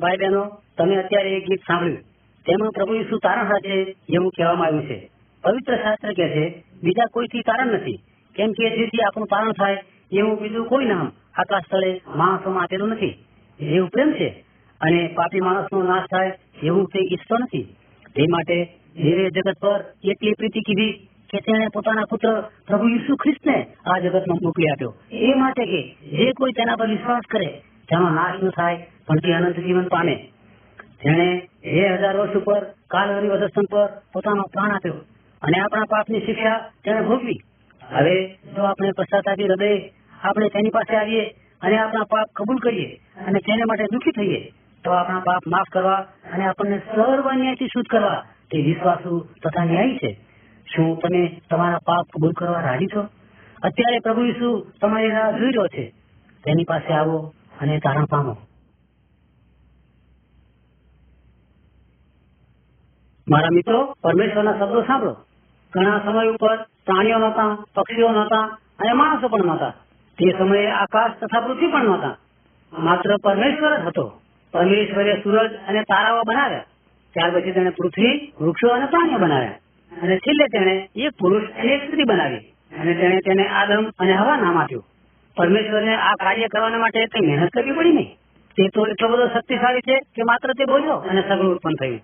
વાલા 0.00 0.16
ભાઈ 0.16 0.16
બહેનો 0.16 0.42
તમે 0.78 0.96
અત્યારે 0.96 1.30
એક 1.30 1.44
ગીત 1.44 1.60
સાંભળ્યું. 1.60 1.98
તેમાં 2.46 2.70
પ્રભુ 2.70 2.94
ઈસુ 2.94 3.16
તારણ 3.18 3.48
સાથે 3.48 3.96
એવું 4.14 4.30
કહેવામાં 4.30 4.66
આવ્યું 4.66 4.86
છે. 4.86 5.10
પવિત્ર 5.44 5.76
શાસ્ત્ર 5.76 6.12
કહે 6.12 6.28
છે, 6.28 6.64
બીજા 6.82 7.04
કોઈથી 7.12 7.40
તારણ 7.40 7.72
નથી. 7.72 7.98
કેમ 8.36 8.52
કે 8.52 8.76
જેથી 8.76 9.02
આપણું 9.02 9.26
તારણ 9.26 9.52
થાય, 9.52 9.82
એવું 10.12 10.42
બીજું 10.42 10.66
કોઈ 10.66 10.84
નામ 10.84 11.12
આકાશ 11.34 11.66
સ્થળે 11.66 12.00
માણસોમાં 12.16 12.62
આપેલું 12.62 12.88
નથી. 12.88 13.14
એવું 13.60 13.88
પ્રેમ 13.88 14.12
છે. 14.12 14.44
અને 14.80 15.12
પાપી 15.14 15.40
માણસનો 15.40 15.82
નાશ 15.82 16.02
થાય, 16.02 16.38
એવું 16.62 16.86
તે 16.86 17.00
ઈચ્છતો 17.12 17.36
નથી. 17.38 17.76
તે 18.16 18.22
માટે 18.30 18.56
દેવે 18.96 19.30
જગત 19.30 19.58
પર 19.60 19.80
એટલી 20.04 20.32
પ્રીતિ 20.32 20.60
કીધી 20.60 20.92
કે 21.30 21.38
તેણે 21.38 21.66
પોતાના 21.74 22.10
પુત્ર 22.10 22.40
પ્રભુ 22.66 22.88
ઈસુ 22.88 23.16
ખ્રિસ્તને 23.16 23.66
આ 23.86 23.98
જગતમાં 23.98 24.38
મોકલી 24.42 24.66
આપ્યો. 24.66 24.94
એ 25.12 25.34
માટે 25.34 25.64
કે 25.66 25.82
જે 26.16 26.32
કોઈ 26.32 26.52
તેના 26.52 26.76
પર 26.76 26.88
વિશ્વાસ 26.88 27.26
કરે, 27.30 27.46
તેનો 27.88 28.10
નાશ 28.10 28.42
ન 28.42 28.48
થાય 28.48 28.86
પણ 29.10 29.34
આનંદ 29.34 29.58
જીવન 29.58 29.88
પામે. 29.88 30.14
જેણે 31.04 31.28
બે 31.62 31.86
હજાર 31.92 32.16
વર્ષ 32.16 32.36
ઉપર 32.36 32.62
કાલ 32.90 33.08
હરિવદર્શન 33.16 33.66
પર 33.70 33.88
પોતાનો 34.12 34.44
પ્રાણ 34.52 34.74
આપ્યો 34.74 34.98
અને 35.42 35.60
આપણા 35.60 35.84
પાપની 35.84 36.20
શિક્ષા 36.20 36.58
તેણે 36.84 37.02
ભોગવી. 37.02 37.40
હવે 37.82 38.16
જો 38.56 38.62
આપણે 38.62 38.90
પશ્ચાતાપી 38.98 39.44
હૃદય 39.44 39.70
આપણે 40.22 40.48
તેની 40.48 40.70
પાસે 40.70 40.96
આવીએ 40.96 41.24
અને 41.62 41.78
આપણા 41.78 42.10
પાપ 42.10 42.28
કબૂલ 42.36 42.58
કરીએ 42.58 42.90
અને 43.26 43.38
તેને 43.38 43.64
માટે 43.64 43.86
દુઃખી 43.92 44.10
થઈએ, 44.10 44.40
તો 44.84 44.90
આપણા 44.90 45.20
પાપ 45.20 45.46
માફ 45.46 45.70
કરવા 45.72 46.00
અને 46.32 46.44
આપણને 46.44 46.78
સર્વ 46.78 47.32
ન્યાયથી 47.32 47.66
શુદ્ધ 47.66 47.88
કરવા 47.88 48.20
તે 48.50 48.62
વિશ્વાસુ 48.62 49.18
તથા 49.42 49.64
ન્યાય 49.64 49.96
છે. 49.98 50.10
શું 50.66 50.98
તમે 50.98 51.22
તમારા 51.50 51.82
પાપ 51.86 52.06
કબૂલ 52.14 52.32
કરવા 52.32 52.60
રાજી 52.60 52.86
છો? 52.86 53.02
અત્યારે 53.62 53.98
પ્રભુ 53.98 54.20
ઈસુ 54.20 54.48
તમારી 54.80 55.10
રાહ 55.10 55.38
જોઈ 55.38 55.48
રહ્યો 55.48 55.66
છે. 55.66 55.84
તેની 56.44 56.64
પાસે 56.64 56.92
આવો 56.92 57.34
અને 57.60 57.78
તારણ 57.78 58.04
પામો. 58.04 58.36
મારા 63.30 63.48
મિત્રો, 63.52 63.96
પરમેશ્વરના 64.02 64.52
શબ્દો 64.52 64.82
સાંભળો. 64.82 65.16
ઘણા 65.72 66.00
સમય 66.04 66.28
ઉપર 66.28 66.56
પ્રાણીઓ 66.56 67.18
નહોતા, 67.18 67.64
પક્ષીઓ 67.74 68.08
નહોતા, 68.08 68.38
અને 68.78 68.92
માણસો 68.92 69.28
પણ 69.28 69.44
નહોતા. 69.44 69.70
તે 70.18 70.38
સમયે 70.38 70.70
આકાશ 70.70 71.10
તથા 71.10 71.40
પૃથ્વી 71.40 71.66
પણ 71.66 71.84
નહોતા. 71.84 72.16
માત્ર 72.72 73.16
પરમેશ્વર 73.16 73.80
જ 73.80 73.84
હતો. 73.86 74.20
પરમેશ્વરે 74.52 75.16
સૂરજ 75.22 75.50
અને 75.68 75.82
તારાઓ 75.82 76.22
બનાવ્યા. 76.26 76.64
ત્યાર 77.14 77.30
પછી 77.30 77.52
તેણે 77.52 77.70
પૃથ્વી, 77.70 78.32
વૃક્ષો 78.40 78.68
અને 78.68 78.86
પ્રાણીઓ 78.86 79.18
બનાવ્યા. 79.18 79.50
અને 80.02 80.16
છેલ્લે 80.16 80.46
તેણે 80.46 80.88
એક 80.96 81.10
પુરુષ 81.18 81.42
અને 81.42 81.72
એક 81.72 81.86
સ્ત્રી 81.86 82.04
બનાવી. 82.04 82.38
અને 82.80 82.94
તેણે 82.94 83.16
તેને 83.16 83.48
આદમ 83.48 83.90
અને 83.98 84.12
હવા 84.12 84.36
નામ 84.36 84.58
આપ્યું. 84.58 84.84
પરમેશ્વરને 85.36 85.96
આ 85.96 86.12
કાર્ય 86.12 86.46
કરવા 86.46 86.68
માટે 86.68 87.06
કઈ 87.06 87.26
મહેનત 87.26 87.50
કરવી 87.50 87.72
પડી 87.72 87.92
નહીં. 87.92 88.16
તે 88.56 88.68
તો 88.68 88.86
એટલો 88.86 89.08
બધો 89.08 89.26
શક્તિશાળી 89.26 89.80
છે 89.80 89.98
કે 89.98 90.22
માત્ર 90.22 90.52
તે 90.52 90.64
બોલ્યો 90.64 90.94
અને 90.94 91.22
સગળું 91.28 91.54
ઉત્પન્ન 91.54 91.74
થયું. 91.74 92.00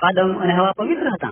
આદમ 0.00 0.40
અને 0.40 0.52
હવા 0.52 0.72
પવિત્ર 0.76 1.08
હતા. 1.08 1.28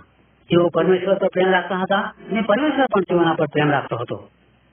તેઓ 0.49 0.69
પરમેશ્વર 0.69 1.15
પર 1.15 1.27
પ્રેમ 1.27 1.51
રાખતા 1.51 1.77
હતા 1.77 1.99
અને 2.31 2.41
પરમેશ્વર 2.41 2.87
પણ 2.95 3.01
તેઓના 3.01 3.33
પર 3.33 3.47
પ્રેમ 3.47 3.71
રાખતો 3.71 3.97
હતો. 3.97 4.29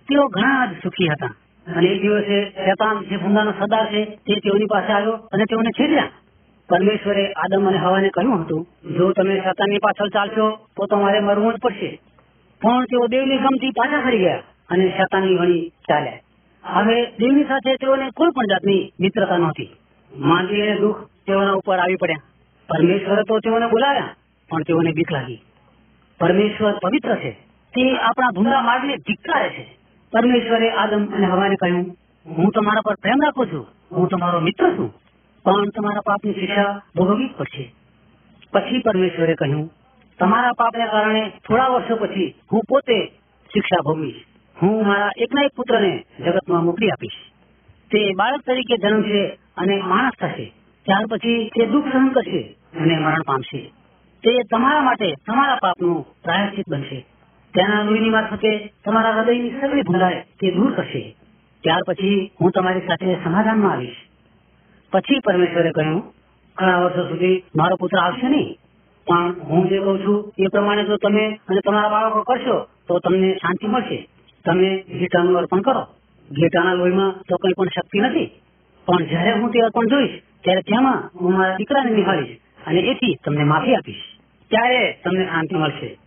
તેઓ 0.08 0.27
ઘણા 0.27 0.65
જ 0.65 0.69
સુખી 0.84 1.08
હતા. 1.08 1.36
અને 1.75 1.88
એ 1.88 2.00
દિવસે 2.00 2.50
શેતાન 2.50 3.05
જે 3.05 3.17
ભૂંગાનો 3.17 3.51
સરદાર 3.51 3.86
છે 3.86 4.05
તે 4.05 4.34
તેઓની 4.36 4.65
પાસે 4.65 4.93
આવ્યો 4.93 5.12
અને 5.12 5.43
તેઓને 5.46 5.69
છેડ્યા. 5.69 6.10
પરમેશ્વરે 6.69 7.34
આદમ 7.34 7.67
અને 7.67 7.77
હવાને 7.77 8.10
કહ્યું 8.10 8.41
હતું, 8.41 8.67
જો 8.98 9.12
તમે 9.12 9.36
શેતાનની 9.36 9.77
પાછળ 9.77 10.08
ચાલશો, 10.08 10.51
તો 10.51 10.86
તમારે 10.86 11.19
મરવું 11.19 11.53
જ 11.53 11.58
પડશે. 11.58 12.00
પણ 12.62 12.84
તેઓ 12.84 13.08
દેવની 13.08 13.38
ગમથી 13.38 13.69
પાછા 13.69 14.01
ફરી 14.01 14.19
ગયા 14.19 14.39
અને 14.69 14.89
શેતાનની 14.89 15.36
વણી 15.36 15.69
ચાલ્યા. 15.69 16.19
હવે 16.63 17.05
દેવની 17.05 17.43
સાથે 17.43 17.75
તેઓને 17.75 18.10
કોઈ 18.15 18.29
પણ 18.29 18.46
જાતની 18.46 18.93
મિત્રતા 19.00 19.38
નહોતી. 19.38 19.75
માંદી 20.17 20.62
અને 20.62 20.79
દુઃખ 20.79 20.98
તેઓના 21.27 21.51
ઉપર 21.51 21.79
આવી 21.79 21.96
પડ્યા. 21.96 22.15
પરમેશ્વરે 22.69 23.23
તો 23.23 23.39
તેઓને 23.39 23.67
બોલાવ્યા 23.67 24.15
પણ 24.49 24.61
તેઓને 24.61 24.91
બીક 24.91 25.11
લાગી. 25.11 25.41
પરમેશ્વર 26.19 26.73
પવિત્ર 26.83 27.15
છે. 27.15 27.31
તે 27.73 27.97
આપણા 27.97 28.29
ભૂંડા 28.35 28.61
માર્ગને 28.61 28.95
ધિક્કારે 28.97 29.49
છે. 29.49 29.65
પરમેશ્વરે 30.13 30.69
આદમ 30.71 31.05
અને 31.05 31.25
હવાને 31.25 31.55
કહ્યું, 31.55 31.95
હું 32.25 32.51
તમારા 32.51 32.81
પર 32.81 32.95
પ્રેમ 32.95 33.19
રાખું 33.23 33.47
છું. 33.47 33.67
હું 33.91 34.07
તમારો 34.07 34.39
મિત્ર 34.39 34.69
છું. 34.69 34.93
પણ 35.45 35.69
તમારા 35.69 36.01
પાપની 36.05 36.33
શિક્ષા 36.33 36.81
ભોગવવી 36.95 37.27
પડશે 37.38 37.73
પછી 38.53 38.79
પરમેશ્વરે 38.79 39.35
કહ્યું, 39.35 39.71
તમારા 40.19 40.51
પાપને 40.51 40.85
કારણે 40.85 41.31
થોડા 41.47 41.67
વર્ષો 41.67 41.95
પછી 41.95 42.35
હું 42.53 42.63
પોતે 42.69 43.07
શિક્ષા 43.53 43.81
ભોગવીશ. 43.83 44.15
હું 44.61 44.88
મારા 44.88 45.09
એકના 45.17 45.41
એક 45.41 45.53
પુત્રને 45.55 46.03
જગતમાં 46.19 46.63
મોકલી 46.63 46.89
આપીશ. 46.89 47.11
તે 47.91 48.13
બાળક 48.13 48.41
તરીકે 48.41 48.77
જન્મશે 48.77 49.27
અને 49.57 49.81
માણસ 49.81 50.11
થશે. 50.19 50.53
ત્યાર 50.85 51.05
પછી 51.05 51.47
તે 51.47 51.65
દુઃખ 51.65 51.85
સહન 51.91 52.09
કરશે. 52.09 52.55
અને 52.77 52.97
મરણ 52.97 53.21
પામશે. 53.25 53.73
તે 54.23 54.43
તમારા 54.51 54.81
માટે 54.81 55.13
તમારા 55.27 55.55
પાપનું 55.55 56.03
પ્રાયશ્ચિત 56.23 56.69
બનશે. 56.69 57.05
તેના 57.53 57.83
લોહીની 57.83 58.09
મારફતે 58.09 58.73
તમારા 58.85 59.11
હૃદયની 59.11 59.49
સગળી 59.49 59.81
ભૂલાય, 59.81 60.25
તે 60.39 60.51
દૂર 60.51 60.73
કરશે. 60.73 61.15
ત્યાર 61.63 61.79
પછી 61.88 62.31
હું 62.41 62.51
તમારી 62.51 62.79
સાથે 62.79 63.15
સમાધાનમાં 63.23 63.71
આવીશ. 63.71 63.95
પછી 64.91 65.19
પરમેશ્વરે 65.19 65.71
કહ્યું, 65.71 66.03
ઘણા 66.57 66.77
વર્ષો 66.77 67.09
સુધી 67.09 67.43
મારો 67.55 67.75
પુત્ર 67.75 67.97
આવશે 67.97 68.29
નહીં. 68.29 68.57
પણ 69.07 69.33
હું 69.43 69.69
જે 69.69 69.79
કહું 69.79 69.99
છું, 69.99 70.33
એ 70.39 70.47
પ્રમાણે 70.47 70.85
જો 70.85 70.95
તમે 70.97 71.39
અને 71.47 71.59
તમારા 71.65 71.89
બાળકો 71.89 72.23
કરશો, 72.23 72.67
તો 72.88 72.99
તમને 72.99 73.33
શાંતિ 73.33 73.67
મળશે. 73.67 74.09
તમે 74.45 74.83
ઘેટાનું 74.99 75.38
અર્પણ 75.38 75.61
કરો. 75.61 75.81
ઘેટાના 76.31 76.73
લોહીમાં 76.73 77.11
તો 77.11 77.38
કંઈ 77.38 77.51
પણ 77.57 77.65
શક્તિ 77.65 77.99
નથી. 77.99 78.31
પણ 78.85 79.03
જ્યારે 79.03 79.31
હું 79.31 79.51
તે 79.51 79.59
અર્પણ 79.59 79.85
જોઈશ, 79.85 80.21
ત્યારે 80.43 80.61
તેમાં 80.61 81.11
હું 81.21 81.33
મારા 81.33 81.55
દીકરાને 81.55 81.91
નિહાળીશ. 81.91 82.39
અને 82.69 82.79
એથી 82.79 83.17
તમને 83.25 83.43
માફી 83.43 83.75
આપીશ. 83.75 83.95
ત્યારે 84.49 85.01
તમને 85.03 85.25
શાંતિ 85.25 85.55
મળશે. 85.55 85.97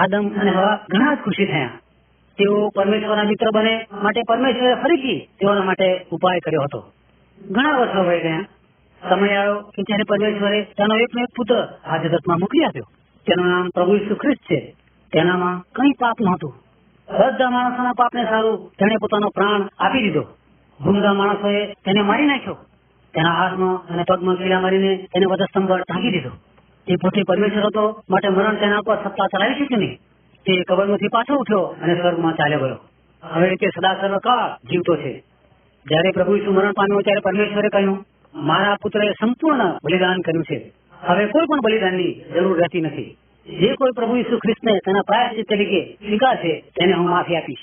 આદમ 0.00 0.28
અને 0.40 0.50
હવા 0.50 0.86
ઘણા 0.88 1.14
જ 1.14 1.18
ખુશી 1.18 1.46
થયા. 1.46 1.70
તેઓ 2.36 2.68
પરમેશ્વરના 2.68 3.22
મિત્ર 3.22 3.50
બને 3.50 3.86
માટે 3.92 4.20
પરમેશ્વરે 4.28 4.74
ફરીથી 4.74 5.28
તેઓના 5.40 5.62
માટે 5.62 6.06
ઉપાય 6.10 6.38
કર્યો 6.38 6.62
હતો. 6.62 6.92
ઘણા 7.50 7.78
વર્ષો 7.78 8.04
વહી 8.04 8.20
ગયા. 8.20 8.44
સમય 9.08 9.34
આવ્યો 9.34 9.54
કે 9.54 9.82
ત્યારે 9.82 10.02
પરમેશ્વરે 10.08 10.62
તેનો 10.62 10.94
એકનો 10.94 11.22
એક 11.22 11.28
પુત્ર 11.36 11.68
આ 11.84 11.96
જગતમાં 11.96 12.38
મોકલી 12.40 12.64
આપ્યો. 12.64 12.84
તેનું 13.26 13.48
નામ 13.48 13.68
પ્રભુ 13.68 13.94
ઈસુ 13.94 14.14
છે. 14.32 14.74
તેનામાં 15.12 15.60
કઈ 15.60 15.90
પાપ 15.90 16.16
નહોતું. 16.20 16.54
બધા 17.08 17.50
માણસોના 17.50 17.92
પાપને 17.92 18.24
સારું 18.24 18.70
તેણે 18.70 18.96
પોતાનો 19.00 19.28
પ્રાણ 19.28 19.62
આપી 19.78 20.02
દીધો. 20.02 20.22
ભૂંગા 20.80 21.12
માણસોએ 21.12 21.66
તેને 21.66 22.02
મારી 22.02 22.26
નાખ્યો. 22.26 22.56
તેના 23.14 23.32
હાથમાં 23.34 23.94
અને 23.94 24.04
પગમાં 24.08 24.36
કીડા 24.36 24.60
મારીને 24.60 24.96
તેને 24.96 25.26
વધસ્તંભ 25.26 25.72
ટાંકી 25.72 26.10
દીધો. 26.10 26.30
તે 26.86 26.94
પોતે 26.94 27.22
પરમેશ્વર 27.22 27.66
હતો, 27.66 28.02
માટે 28.10 28.28
મરણ 28.28 28.54
તેના 28.54 28.80
પર 28.86 28.96
સત્તા 28.96 29.26
ચલાવી 29.26 29.54
શકે 29.54 29.76
નહીં? 29.76 29.96
તે 30.46 30.62
કબરમાંથી 30.68 31.08
પાછો 31.08 31.34
ઉઠ્યો 31.34 31.58
અને 31.58 31.94
સ્વર્ગમાં 31.94 32.32
ચાલ્યો 32.32 32.58
ગયો. 32.58 32.78
હવે 33.22 33.56
તે 33.56 33.66
સદા 33.66 33.96
સર્વકાળ 34.00 34.68
જીવતો 34.70 34.96
છે. 34.96 35.18
જયારે 35.90 36.10
પ્રભુ 36.10 36.36
ઈસુ 36.36 36.52
મરણ 36.52 36.72
પામ્યો, 36.72 37.00
ત્યારે 37.00 37.20
પરમેશ્વરે 37.20 37.68
કહ્યું, 37.68 38.06
મારા 38.34 38.76
પુત્રએ 38.82 39.12
સંપૂર્ણ 39.12 39.78
બલિદાન 39.84 40.20
કર્યું 40.20 40.44
છે. 40.44 40.72
હવે 41.00 41.26
કોઈ 41.26 41.46
પણ 41.46 41.60
બલિદાનની 41.60 42.24
જરૂર 42.34 42.58
રહેતી 42.58 42.80
નથી. 42.80 43.16
જે 43.60 43.74
કોઈ 43.74 43.90
પ્રભુ 43.96 44.16
ઈસુ 44.16 44.36
ખ્રિસ્તને 44.36 44.72
તેના 44.72 45.00
પ્રાયશ્ચિત 45.00 45.48
તરીકે 45.48 45.94
સ્વીકારશે, 45.94 46.60
તેને 46.60 46.92
હું 46.92 47.08
માફી 47.08 47.36
આપીશ. 47.36 47.56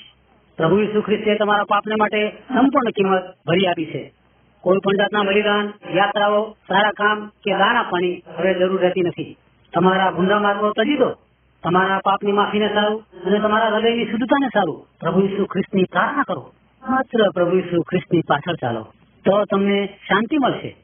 પ્રભુ 0.56 0.78
ઈસુ 0.78 1.00
ખ્રિસ્તે 1.00 1.34
તમારા 1.34 1.64
પાપને 1.64 1.94
માટે 1.94 2.28
સંપૂર્ણ 2.28 2.90
કિંમત 2.90 3.22
ભરી 3.46 3.66
આપી 3.66 3.86
છે. 3.86 4.17
કોઈ 4.60 4.78
પણ 4.78 4.96
જાતના 4.96 5.22
બલિદાન 5.22 5.72
યાત્રાઓ, 5.94 6.56
સારા 6.68 6.90
કામ 6.90 7.28
કે 7.28 7.58
દાન 7.58 7.76
આપવાની 7.76 8.22
હવે 8.36 8.54
જરૂર 8.54 8.80
રહેતી 8.80 9.00
નથી. 9.00 9.36
તમારા 9.74 10.10
ભૂંડા 10.10 10.38
માર્ગો 10.38 10.70
તજી 10.70 10.96
દો 10.96 11.10
તમારા 11.62 11.98
પાપની 12.04 12.32
માફીને 12.32 12.68
સારું 12.74 13.04
અને 13.26 13.38
તમારા 13.38 13.68
હૃદયની 13.68 14.04
શુદ્ધતાને 14.04 14.46
સારું. 14.46 14.86
પ્રભુ 15.00 15.20
ઈસુ 15.20 15.44
ખ્રિસ્તની 15.44 15.84
પ્રાર્થના 15.84 16.22
કરો. 16.22 16.52
માત્ર 16.88 17.30
પ્રભુ 17.30 17.56
ઈસુ 17.56 17.82
ખ્રિસ્તની 17.82 18.20
પાછળ 18.20 18.54
ચાલો. 18.54 18.82
તો 19.24 19.44
તમને 19.44 19.98
શાંતિ 20.08 20.38
મળશે. 20.38 20.76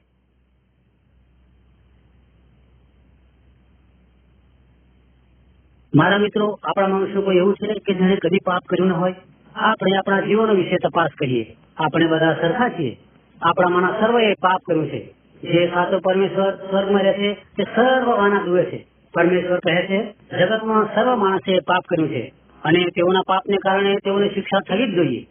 મારા 5.95 6.19
મિત્રો, 6.19 6.59
આપણા 6.63 6.89
મનુષ્ય 6.89 7.21
કોઈ 7.21 7.37
એવું 7.37 7.55
છે 7.55 7.75
કે 7.75 7.95
જેને 7.95 8.17
કદી 8.17 8.39
પાપ 8.45 8.63
કર્યું 8.63 8.89
ન 8.89 8.93
હોય? 8.93 9.15
આપણે 9.55 9.97
આપણા 9.97 10.21
જીવનો 10.21 10.55
વિશે 10.55 10.77
તપાસ 10.77 11.11
કરીએ. 11.19 11.57
આપણે 11.77 12.07
બધા 12.07 12.35
સરખા 12.35 12.69
છીએ. 12.69 12.99
આપણામાંના 13.43 14.01
સર્વએ 14.01 14.33
પાપ 14.33 14.61
કર્યું 14.67 14.89
છે. 14.89 15.15
જે 15.43 15.67
સાચો 15.67 15.99
પરમેશ્વર 15.99 16.51
સ્વર્ગમાં 16.51 17.03
રહે 17.03 17.35
તે 17.35 17.65
સર્વ 17.65 18.09
વાના 18.09 18.43
દુએ 18.45 18.65
છે. 18.65 18.87
પરમેશ્વર 19.15 19.57
કહે 19.57 19.83
છે, 19.83 20.05
જગતમાં 20.11 20.95
સર્વ 20.95 21.17
માણસે 21.17 21.59
પાપ 21.59 21.83
કર્યું 21.89 22.09
છે 22.09 22.33
અને 22.65 22.79
તેઓના 22.79 23.21
પાપને 23.27 23.57
કારણે 23.57 23.95
તેઓને 23.95 24.29
શિક્ષા 24.29 24.61
થવી 24.61 24.87
જ 24.87 24.95
જોઈએ. 24.95 25.27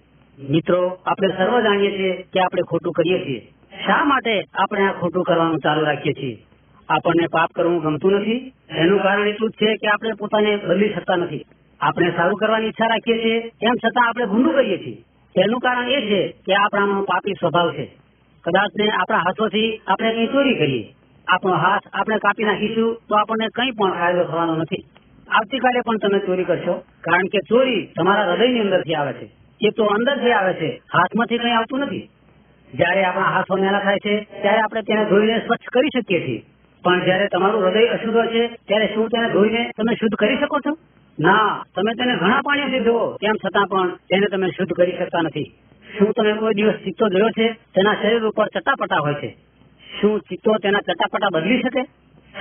મિત્રો, 0.50 0.98
આપણે 1.06 1.28
સર્વ 1.28 1.62
જાણીએ 1.62 1.98
છીએ 1.98 2.14
કે 2.14 2.40
આપણે 2.40 2.62
ખોટું 2.62 2.94
કરીએ 2.94 3.26
છીએ. 3.26 3.40
શા 3.86 4.04
માટે 4.04 4.42
આપણે 4.54 4.86
આ 4.86 4.92
ખોટું 4.92 5.24
કરવાનું 5.24 5.60
ચાલુ 5.60 5.86
રાખીએ 5.86 6.14
છીએ? 6.14 6.38
આપણને 6.90 7.28
પાપ 7.28 7.50
કરવું 7.56 7.84
ગમતું 7.84 8.12
નથી. 8.12 8.54
એનું 8.70 9.04
કારણ 9.04 9.28
એટલું 9.28 9.50
જ 9.50 9.54
છે 9.54 9.76
કે 9.76 9.88
આપણે 9.88 10.14
પોતાને 10.14 10.56
બદલી 10.56 10.94
શકતા 10.94 11.16
નથી. 11.16 11.46
આપણે 11.80 12.12
સારું 12.12 12.38
કરવાની 12.38 12.68
ઈચ્છા 12.68 12.86
રાખીએ 12.86 13.24
છીએ 13.24 13.40
તેમ 13.40 13.74
છતાં 13.74 14.08
આપણે 14.08 14.26
ભૂંડું 14.26 14.54
કરીએ 14.54 14.78
છીએ. 14.78 15.04
તેનું 15.36 15.60
કારણ 15.60 15.88
એ 15.88 16.02
છે 16.02 16.28
કે 16.28 16.54
આપણામાં 16.54 17.04
પાપી 17.04 17.34
સ્વભાવ 17.34 17.72
છે. 17.72 17.86
કદાચ 18.44 18.72
ને 18.80 18.90
આપણા 18.90 19.18
હાથોથી 19.18 19.82
આપણે 19.88 20.14
કઈ 20.14 20.28
ચોરી 20.28 20.54
કરીએ. 20.54 20.94
આપણો 21.28 21.54
હાથ 21.54 21.82
આપણે 21.94 22.16
કાપી 22.18 22.44
નાખીશું 22.44 23.02
તો 23.10 23.16
આપણને 23.16 23.48
કંઈ 23.48 23.72
પણ 23.72 23.92
ફાયદો 23.92 24.24
થવાનો 24.24 24.56
નથી. 24.56 24.86
આવતીકાલે 25.30 25.82
પણ 25.82 25.98
તમે 25.98 26.20
ચોરી 26.20 26.44
કરશો. 26.44 26.74
કારણ 26.74 27.22
કે 27.22 27.40
ચોરી 27.50 27.86
તમારા 27.86 28.32
હૃદયની 28.32 28.60
અંદરથી 28.60 28.94
આવે 28.94 29.14
છે. 29.14 29.30
એ 29.62 29.70
તો 29.70 29.84
અંદરથી 29.86 30.32
આવે 30.32 30.54
છે. 30.54 30.82
હાથમાંથી 30.94 31.38
કંઈ 31.38 31.52
આવતું 31.52 31.80
નથી. 31.80 32.10
જ્યારે 32.74 33.04
આપણા 33.04 33.24
હાથો 33.24 33.56
મેલા 33.56 33.80
થાય 33.80 33.98
છે, 33.98 34.28
ત્યારે 34.42 34.60
આપણે 34.60 34.82
તેને 34.82 35.06
ધોઈને 35.06 35.40
સ્વચ્છ 35.40 35.70
કરી 35.74 36.00
શકીએ 36.00 36.28
છીએ. 36.28 36.44
પણ 36.84 37.04
જ્યારે 37.04 37.28
તમારું 37.28 37.66
હૃદય 37.66 37.88
અશુદ્ધ 37.88 38.28
છે, 38.28 38.48
ત્યારે 38.48 38.86
શું 38.86 39.08
તેને 39.08 39.30
ધોઈને 39.30 39.72
તમે 39.78 39.96
શુદ્ધ 39.96 40.16
કરી 40.16 40.38
શકો 40.38 40.60
છો? 40.60 40.78
ના, 41.20 41.64
તમે 41.76 41.92
તેને 41.94 42.16
ઘણા 42.18 42.42
પાણીથી 42.42 42.80
ધોવો 42.80 43.18
તેમ 43.18 43.34
છતાં 43.34 43.68
પણ 43.68 43.90
તેને 43.90 44.28
તમે 44.32 44.48
શુદ્ધ 44.48 44.74
કરી 44.74 44.92
શકતા 44.92 45.22
નથી. 45.22 45.54
શું 45.98 46.12
તમે 46.12 46.34
કોઈ 46.34 46.54
દિવસ 46.54 46.74
ચિત્તો 46.74 47.10
જોયો 47.10 47.30
છે? 47.30 47.52
તેના 47.52 47.94
શરીર 47.94 48.24
ઉપર 48.24 48.48
ચટાપટા 48.48 48.98
હોય 48.98 49.14
છે. 49.14 49.38
શું 50.02 50.20
ચિત્તો 50.20 50.54
તેના 50.64 50.80
ચટાપટા 50.80 51.28
બદલી 51.34 51.62
શકે? 51.62 51.84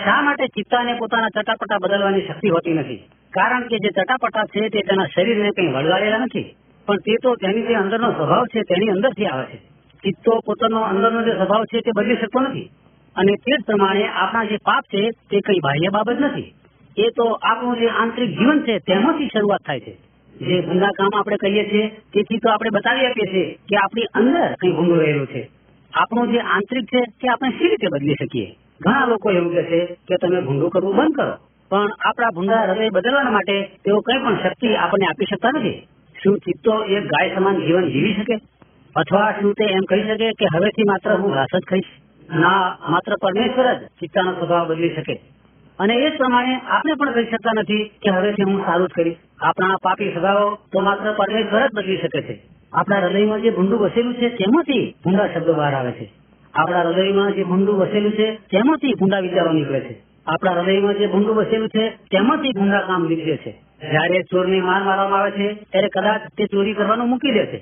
શા 0.05 0.23
માટે 0.23 0.47
ચિત્તાને 0.47 0.93
પોતાના 0.93 1.29
ચટાપટા 1.29 1.77
બદલવાની 1.83 2.21
શક્તિ 2.21 2.49
હોતી 2.49 2.73
નથી? 2.73 2.97
કારણ 3.31 3.63
કે 3.63 3.77
જે 3.79 3.89
ચટાપટા 3.89 4.45
છે 4.45 4.69
તે 4.69 4.81
તેના 4.81 5.07
શરીરને 5.15 5.51
કંઈ 5.51 5.67
વળગાડેલા 5.67 6.19
નથી. 6.19 6.57
પણ 6.87 6.97
તે 6.97 7.13
તો 7.23 7.35
તેની 7.35 7.63
જે 7.63 7.75
અંદરનો 7.75 8.11
સ્વભાવ 8.13 8.45
છે 8.45 8.61
તેની 8.61 8.89
અંદરથી 8.89 9.27
આવે 9.27 9.45
છે. 9.45 9.57
ચિત્તો 10.03 10.41
પોતાનો 10.47 10.81
અંદરનો 10.81 11.23
જે 11.23 11.33
સ્વભાવ 11.33 11.65
છે 11.65 11.81
તે 11.81 11.91
બદલી 11.97 12.17
શકતો 12.17 12.41
નથી. 12.41 12.71
અને 13.17 13.33
તે 13.33 13.53
જ 13.57 13.65
પ્રમાણે 13.65 14.09
આપણા 14.09 14.45
જે 14.45 14.57
પાપ 14.57 14.85
છે 14.85 15.11
તે 15.31 15.41
કઈ 15.41 15.61
બાહ્ય 15.61 15.89
બાબત 15.89 16.21
નથી. 16.21 16.55
એ 16.97 17.09
તો 17.09 17.39
આપણું 17.43 17.77
જે 17.77 17.89
આંતરિક 17.89 18.39
જીવન 18.39 18.61
છે, 18.61 18.79
તેમાંથી 18.79 19.27
શરૂઆત 19.27 19.61
થાય 19.67 19.81
છે. 19.81 19.97
જે 20.41 20.61
ગંદા 20.61 20.87
કામ 20.87 21.11
આપણે 21.19 21.37
કહીએ 21.37 21.65
છીએ, 21.71 21.89
તેથી 21.89 22.39
તો 22.39 22.51
આપણે 22.51 22.71
બતાવી 22.73 23.07
આપીએ 23.07 23.33
છીએ 23.33 23.55
કે 23.69 23.77
આપણી 23.77 24.03
અંદર 24.03 24.55
કઈ 24.61 24.73
ભૂંડું 24.73 24.97
રહેલું 24.97 25.27
છે. 25.27 25.51
આપણું 25.93 26.33
જે 26.33 26.39
આંતરિક 26.39 26.85
છે, 26.85 27.01
તે 27.01 27.29
આપણે 27.29 27.49
સી 27.49 27.69
રીતે 27.69 27.87
બદલી 27.93 28.15
શકીએ? 28.15 28.57
ઘણા 28.81 29.07
લોકો 29.07 29.31
એવું 29.31 29.53
કહે 29.53 29.63
છે 29.63 29.87
કે 29.87 30.17
તમે 30.17 30.41
ભૂંડું 30.41 30.71
કરવું 30.71 30.97
બંધ 30.97 31.15
કરો. 31.15 31.33
પણ 31.71 31.89
આપણા 32.01 32.29
ભૂંડા 32.35 32.63
હૃદય 32.63 32.89
બદલવા 32.93 33.31
માટે 33.31 33.63
તેઓ 33.85 34.01
કઈ 34.01 34.19
પણ 34.19 34.37
શક્તિ 34.43 34.75
આપણને 34.75 35.07
આપી 35.07 35.25
શકતા 35.25 35.51
નથી. 35.51 35.89
શું 36.23 36.39
ચિત્તો 36.39 36.85
એક 36.85 37.05
ગાય 37.07 37.35
સમાન 37.35 37.57
જીવન 37.57 37.85
જીવી 37.85 38.15
શકે? 38.15 38.37
અથવા 38.97 39.33
શું 39.33 39.53
તે 39.53 39.65
એમ 39.65 39.81
કહી 39.81 40.03
શકે 40.03 40.33
કે 40.33 40.47
હવેથી 40.55 40.83
માત્ર 40.83 41.17
હું 41.17 41.33
ઘાસ 41.33 41.57
જ 41.57 41.61
ખાઈશ? 41.71 41.85
ના, 42.35 42.79
માત્ર 42.89 43.17
પરમેશ્વર 43.23 43.75
જ 43.75 43.85
ચિત્તાનો 43.85 44.33
સ્વભાવ 44.33 44.69
બદલી 44.69 44.89
શકે. 44.89 45.21
અને 45.83 45.95
એ 45.95 46.11
જ 46.11 46.19
પ્રમાણે 46.19 46.55
આપણે 46.57 46.93
પણ 46.95 47.13
કહી 47.13 47.25
શકતા 47.25 47.51
નથી 47.57 47.91
કે 48.03 48.11
હવેથી 48.11 48.43
હું 48.43 48.65
સારું 48.67 48.89
જ 48.89 48.91
કરીશ. 48.91 49.17
આપણા 49.41 49.77
પાપી 49.83 50.13
સ્વભાવો 50.13 50.59
તો 50.73 50.81
માત્ર 50.81 51.13
પરમેશ્વર 51.13 51.69
જ 51.69 51.71
બદલી 51.75 51.97
શકે 51.97 52.23
છે. 52.23 52.43
આપણા 52.73 52.97
હૃદયમાં 52.97 53.41
જે 53.41 53.51
ભૂંડું 53.51 53.81
વસેલું 53.81 54.15
છે 54.15 54.29
તેમાંથી 54.29 54.95
ભૂંડા 55.05 55.27
શબ્દો 55.27 55.53
બહાર 55.53 55.75
આવે 55.75 55.93
છે. 55.93 56.13
આપણા 56.55 56.83
હૃદયમાં 56.83 57.33
જે 57.33 57.45
ભૂંડું 57.45 57.79
વસેલું 57.79 58.13
છે 58.13 58.35
તેમાંથી 58.35 58.93
ભૂંડા 58.93 59.19
વિચારો 59.19 59.53
નીકળે 59.53 59.81
છે. 59.81 60.01
આપણા 60.27 60.51
હૃદયમાં 60.51 60.95
જે 60.95 61.07
ભૂંડું 61.07 61.35
વસેલું 61.37 61.69
છે 61.69 61.89
તેમાંથી 61.89 62.53
ભૂંડા 62.53 62.81
કામ 62.81 63.07
નીકળે 63.07 63.37
છે. 63.37 63.51
જયારે 63.91 64.23
ચોરને 64.23 64.61
માર 64.61 64.83
મારવામાં 64.83 65.21
આવે 65.21 65.31
છે, 65.31 65.55
ત્યારે 65.55 65.89
કદાચ 65.89 66.21
તે 66.39 66.45
ચોરી 66.45 66.73
કરવાનું 66.73 67.09
મૂકી 67.09 67.31
દે 67.31 67.47
છે. 67.47 67.59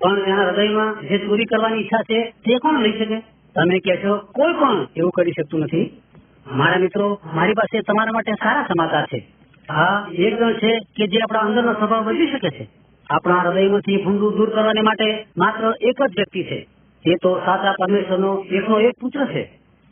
પણ 0.00 0.18
એના 0.18 0.48
હૃદયમાં 0.48 1.08
જે 1.08 1.18
ચોરી 1.18 1.44
કરવાની 1.44 1.80
ઈચ્છા 1.80 2.02
છે 2.02 2.30
તે 2.30 2.58
કોણ 2.58 2.82
લઈ 2.82 2.92
શકે? 2.92 3.20
તમે 3.54 3.78
કહેશો, 3.78 4.16
કોઈ 4.16 4.52
પણ 4.52 4.86
એવું 4.96 5.10
કરી 5.10 5.30
શકતું 5.30 5.60
નથી. 5.60 6.01
મારા 6.46 6.78
મિત્રો, 6.78 7.20
મારી 7.34 7.52
પાસે 7.52 7.80
તમારા 7.80 8.12
માટે 8.12 8.32
સારા 8.32 8.62
સમાચાર 8.62 9.04
છે. 9.04 9.26
હા 9.70 10.06
એક 10.12 10.38
ગણ 10.38 10.52
છે 10.52 10.78
કે 10.78 11.06
જે 11.06 11.18
આપણા 11.18 11.40
અંદરનો 11.40 11.72
સ્વભાવ 11.72 12.04
બદલી 12.04 12.26
શકે 12.26 12.50
છે. 12.50 12.68
આપણા 13.10 13.34
હૃદયમાંથી 13.34 13.96
ભૂંડું 13.96 14.36
દૂર 14.36 14.50
કરવાને 14.50 14.80
માટે 14.80 15.26
માત્ર 15.36 15.74
એક 15.80 16.02
જ 16.02 16.10
વ્યક્તિ 16.16 16.42
છે. 16.42 16.66
તે 17.04 17.14
તો 17.22 17.38
સાચા 17.44 17.72
પરમેશ્વરનો 17.72 18.44
એકનો 18.50 18.80
એક 18.80 18.94
પુત્ર 19.00 19.26
છે. 19.26 19.42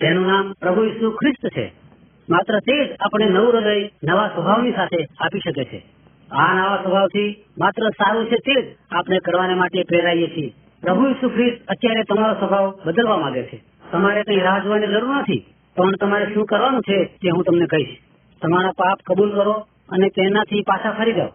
તેનું 0.01 0.27
નામ 0.27 0.53
પ્રભુ 0.53 0.85
ઈસુ 0.85 1.11
ખ્રિસ્ત 1.11 1.47
છે. 1.47 1.73
માત્ર 2.31 2.59
તે 2.59 2.85
જ 2.85 2.97
આપણે 3.01 3.25
નવું 3.25 3.53
હૃદય, 3.53 3.91
નવા 4.05 4.29
સ્વભાવની 4.29 4.73
સાથે 4.73 5.05
આપી 5.21 5.39
શકે 5.39 5.65
છે. 5.65 5.85
આ 6.33 6.55
નવા 6.55 6.77
સ્વભાવથી 6.83 7.45
માત્ર 7.59 7.89
સારું 7.89 8.27
છે 8.27 8.37
તે 8.37 8.63
જ 8.63 8.77
આપણે 8.93 9.19
કરવાને 9.19 9.55
માટે 9.55 9.83
પ્રેરાઈએ 9.83 10.27
છીએ. 10.27 10.53
પ્રભુ 10.83 11.07
ઈસુ 11.07 11.29
ખ્રિસ્ત 11.29 11.69
અત્યારે 11.69 12.03
તમારો 12.03 12.35
સ્વભાવ 12.35 12.79
બદલવા 12.87 13.17
માંગે 13.17 13.43
છે. 13.43 13.63
તમારે 13.93 14.23
કઈ 14.23 14.41
રાહ 14.41 14.59
જોવાની 14.59 14.87
જરૂર 14.87 15.17
નથી. 15.17 15.47
પણ 15.77 16.01
તમારે 16.01 16.27
શું 16.35 16.47
કરવાનું 16.47 16.83
છે 16.83 16.97
તે 17.23 17.29
હું 17.29 17.45
તમને 17.45 17.67
કહીશ. 17.67 17.93
તમારા 18.43 18.73
પાપ 18.77 18.99
કબૂલ 19.07 19.31
કરો 19.31 19.55
અને 19.91 20.09
તેનાથી 20.09 20.63
પાછા 20.63 20.93
ફરી 20.93 21.13
જાઓ. 21.13 21.33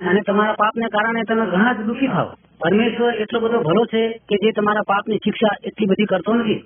અને 0.00 0.20
તમારા 0.20 0.52
પાપને 0.52 0.86
કારણે 0.88 1.22
તમે 1.24 1.44
ઘણા 1.46 1.72
જ 1.72 1.86
દુઃખી 1.86 2.06
થાવ 2.06 2.28
પરમેશ્વર 2.60 3.14
એટલો 3.14 3.40
બધો 3.40 3.58
ભલો 3.60 3.82
છે 3.86 4.02
કે 4.28 4.36
જે 4.42 4.52
તમારા 4.52 4.82
પાપની 4.86 5.22
શિક્ષા 5.24 5.54
એટલી 5.62 5.86
બધી 5.86 6.04
કરતો 6.04 6.34
નથી. 6.34 6.60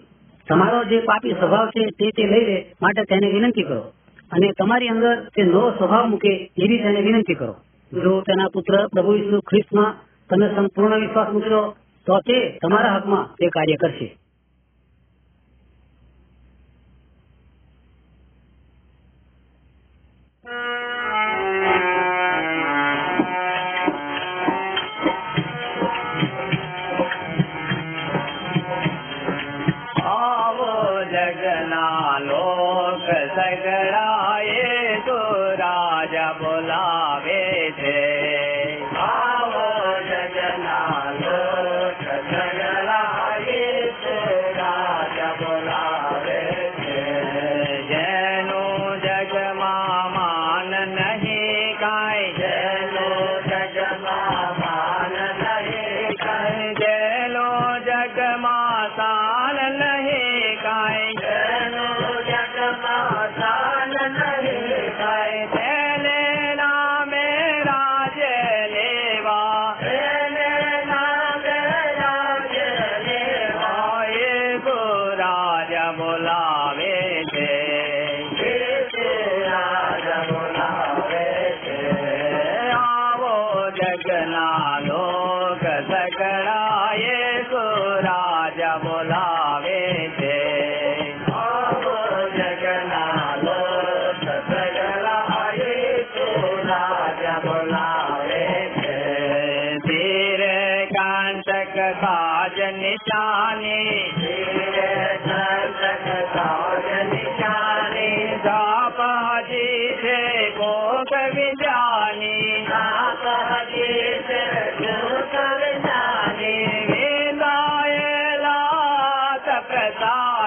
તમારો 0.49 0.85
જે 0.85 0.99
પાપી 1.01 1.35
સ્વભાવ 1.35 1.69
છે 1.69 1.83
તે 1.99 2.07
તે 2.17 2.23
લઈ 2.23 2.45
લે 2.45 2.57
માટે 2.81 3.03
તેને 3.05 3.29
વિનંતી 3.31 3.63
કરો. 3.63 3.83
અને 4.31 4.49
તમારી 4.59 4.89
અંદર 4.89 5.15
તે 5.35 5.43
નવો 5.43 5.71
સ્વભાવ 5.71 6.05
મૂકે 6.07 6.33
એવી 6.59 6.79
તેને 6.79 7.01
વિનંતી 7.01 7.35
કરો. 7.35 7.55
જો 7.93 8.21
તેના 8.21 8.53
પુત્ર 8.53 8.75
પ્રભુ 8.93 9.13
ઈસુ 9.15 9.37
ખ્રિસ્તમાં 9.41 9.95
તમે 10.31 10.47
સંપૂર્ણ 10.55 11.01
વિશ્વાસ 11.01 11.29
મૂકશો 11.33 11.61
તો 12.07 12.15
તે 12.21 12.39
તમારા 12.63 12.97
હકમાં 12.97 13.29
તે 13.39 13.47
કાર્ય 13.49 13.77
કરશે. 13.77 14.09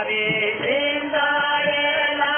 रे 0.07 0.25
बृङ्गारे 0.61 1.83
ना 2.15 2.33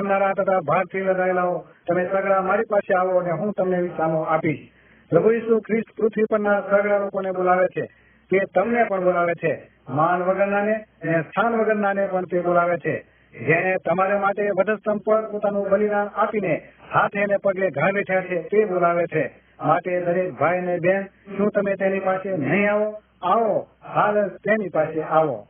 કરનારા 0.00 0.32
તથા 0.32 0.60
ભારથી 0.60 1.00
લડાયેલાઓ 1.00 1.64
તમે 1.88 2.08
સગડા 2.12 2.42
મારી 2.42 2.62
પાસે 2.62 2.94
આવો 2.94 3.18
અને 3.18 3.30
હું 3.30 3.52
તમને 3.52 3.82
વિસામો 3.82 4.20
આપીશ. 4.20 4.68
પ્રભુ 5.10 5.30
ઈસુ 5.30 5.60
ખ્રિસ્ત 5.60 6.00
પૃથ્વી 6.00 6.24
પરના 6.30 6.60
સગડા 6.60 6.98
લોકોને 6.98 7.32
બોલાવે 7.32 7.66
છે. 7.66 7.86
તે 8.30 8.40
તમને 8.54 8.84
પણ 8.84 9.04
બોલાવે 9.04 9.34
છે. 9.34 9.70
માન 9.88 10.22
વગરનાને 10.22 10.74
અને 10.74 11.22
સ્થાન 11.22 11.54
વગરનાને 11.54 12.06
પણ 12.06 12.24
તે 12.24 12.40
બોલાવે 12.40 12.76
છે. 12.76 13.18
જેને 13.46 13.76
તમારા 13.84 14.18
માટે 14.18 14.50
વધસ્તંભ 14.50 15.00
પર 15.00 15.30
પોતાનું 15.30 15.68
બલિદાન 15.68 16.06
આપીને 16.06 16.68
હાથે 16.92 17.22
અને 17.22 17.36
પગે 17.36 17.70
ઘા 17.70 17.90
બેઠ્યા 17.92 18.20
છે 18.20 18.42
તે 18.42 18.64
બોલાવે 18.64 19.06
છે. 19.06 19.30
માટે 19.64 20.00
દરેક 20.00 20.32
ભાઈ 20.32 20.58
અને 20.58 20.78
બેન, 20.78 21.02
શું 21.04 21.50
તમે 21.50 21.74
તેની 21.74 22.00
પાસે 22.00 22.36
નહીં 22.36 22.72
આવો? 22.72 23.02
આવો. 23.22 23.68
હાલ 23.94 24.28
તેની 24.28 24.68
પાસે 24.68 25.02
આવો. 25.02 25.46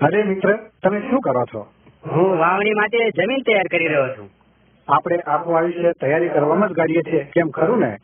અરે 0.00 0.24
મિત્ર 0.24 0.58
તમે 0.82 1.00
શું 1.00 1.20
કરો 1.20 1.44
છો? 1.52 1.66
હું 2.10 2.38
વાવણી 2.38 2.74
માટે 2.74 2.98
જમીન 3.10 3.42
તૈયાર 3.42 3.68
કરી 3.70 3.88
રહ્યો 3.88 4.08
છું. 4.16 4.30
આપણે 4.88 5.18
આપણું 5.26 5.66
વિશે 5.66 5.92
તૈયારી 5.92 6.28
કરવામાં 6.28 6.68
જ 6.68 6.72
ગાડીએ 6.72 7.02
છીએ. 7.02 7.24
કેમ 7.24 7.48
ખરું 7.48 7.80
ને? 7.80 7.96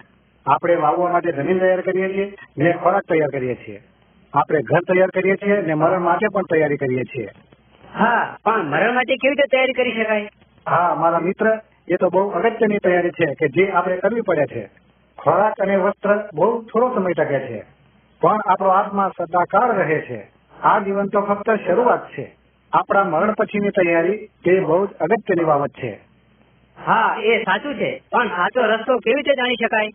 આપણે 0.47 0.75
વાવવા 0.75 1.13
માટે 1.13 1.33
જમીન 1.33 1.59
તૈયાર 1.59 1.81
કરીએ 1.81 2.09
છીએ 2.09 2.35
ને 2.59 2.73
ખોરાક 2.73 3.03
તૈયાર 3.09 3.31
કરીએ 3.31 3.55
છીએ. 3.55 3.83
આપણે 4.33 4.63
ઘર 4.63 4.81
તૈયાર 4.81 5.11
કરીએ 5.11 5.37
છીએ 5.37 5.61
ને 5.61 5.75
મરણ 5.75 6.03
માટે 6.03 6.27
પણ 6.33 6.43
તૈયારી 6.43 6.77
કરીએ 6.77 7.05
છીએ. 7.05 7.31
હા 7.95 8.37
પણ 8.45 8.65
મરણ 8.65 8.95
માટે 8.95 9.17
કેવી 9.17 9.35
રીતે 9.35 9.47
તૈયારી 9.51 9.73
કરી 9.73 9.93
શકાય? 9.93 10.29
હા 10.69 10.95
મારા 10.95 11.19
મિત્ર 11.19 11.61
એ 11.89 11.97
તો 11.97 12.11
બહુ 12.11 12.29
અગત્યની 12.29 12.79
તૈયારી 12.79 13.11
છે 13.11 13.35
કે 13.35 13.49
જે 13.49 13.71
આપણે 13.71 13.97
કરવી 13.97 14.21
પડે 14.21 14.47
છે. 14.47 14.71
ખોરાક 15.19 15.61
અને 15.61 15.77
વસ્ત્ર 15.77 16.29
બહુ 16.35 16.63
થોડો 16.63 16.95
સમય 16.95 17.13
ટકે 17.13 17.39
છે. 17.41 17.65
પણ 18.23 18.41
આપણો 18.47 18.69
આત્મા 18.69 19.11
સદાકાળ 19.19 19.77
રહે 19.77 20.01
છે. 20.01 20.36
આ 20.63 20.79
જીવન 20.79 21.07
તો 21.07 21.21
ફક્ત 21.21 21.51
શરૂઆત 21.51 22.09
છે. 22.11 22.37
આપણા 22.73 23.05
મરણ 23.05 23.33
પછીની 23.33 23.69
તૈયારી 23.69 24.27
તે 24.45 24.61
બહુ 24.61 24.87
જ 24.87 24.91
અગત્યની 24.91 25.45
બાબત 25.45 25.71
છે. 25.71 25.99
હા 26.87 27.17
એ 27.23 27.43
સાચું 27.43 27.75
છે. 27.75 28.03
પણ 28.13 28.29
સાચો 28.29 28.61
રસ્તો 28.61 28.99
કેવી 28.99 29.15
રીતે 29.15 29.35
જાણી 29.35 29.55
શકાય? 29.55 29.89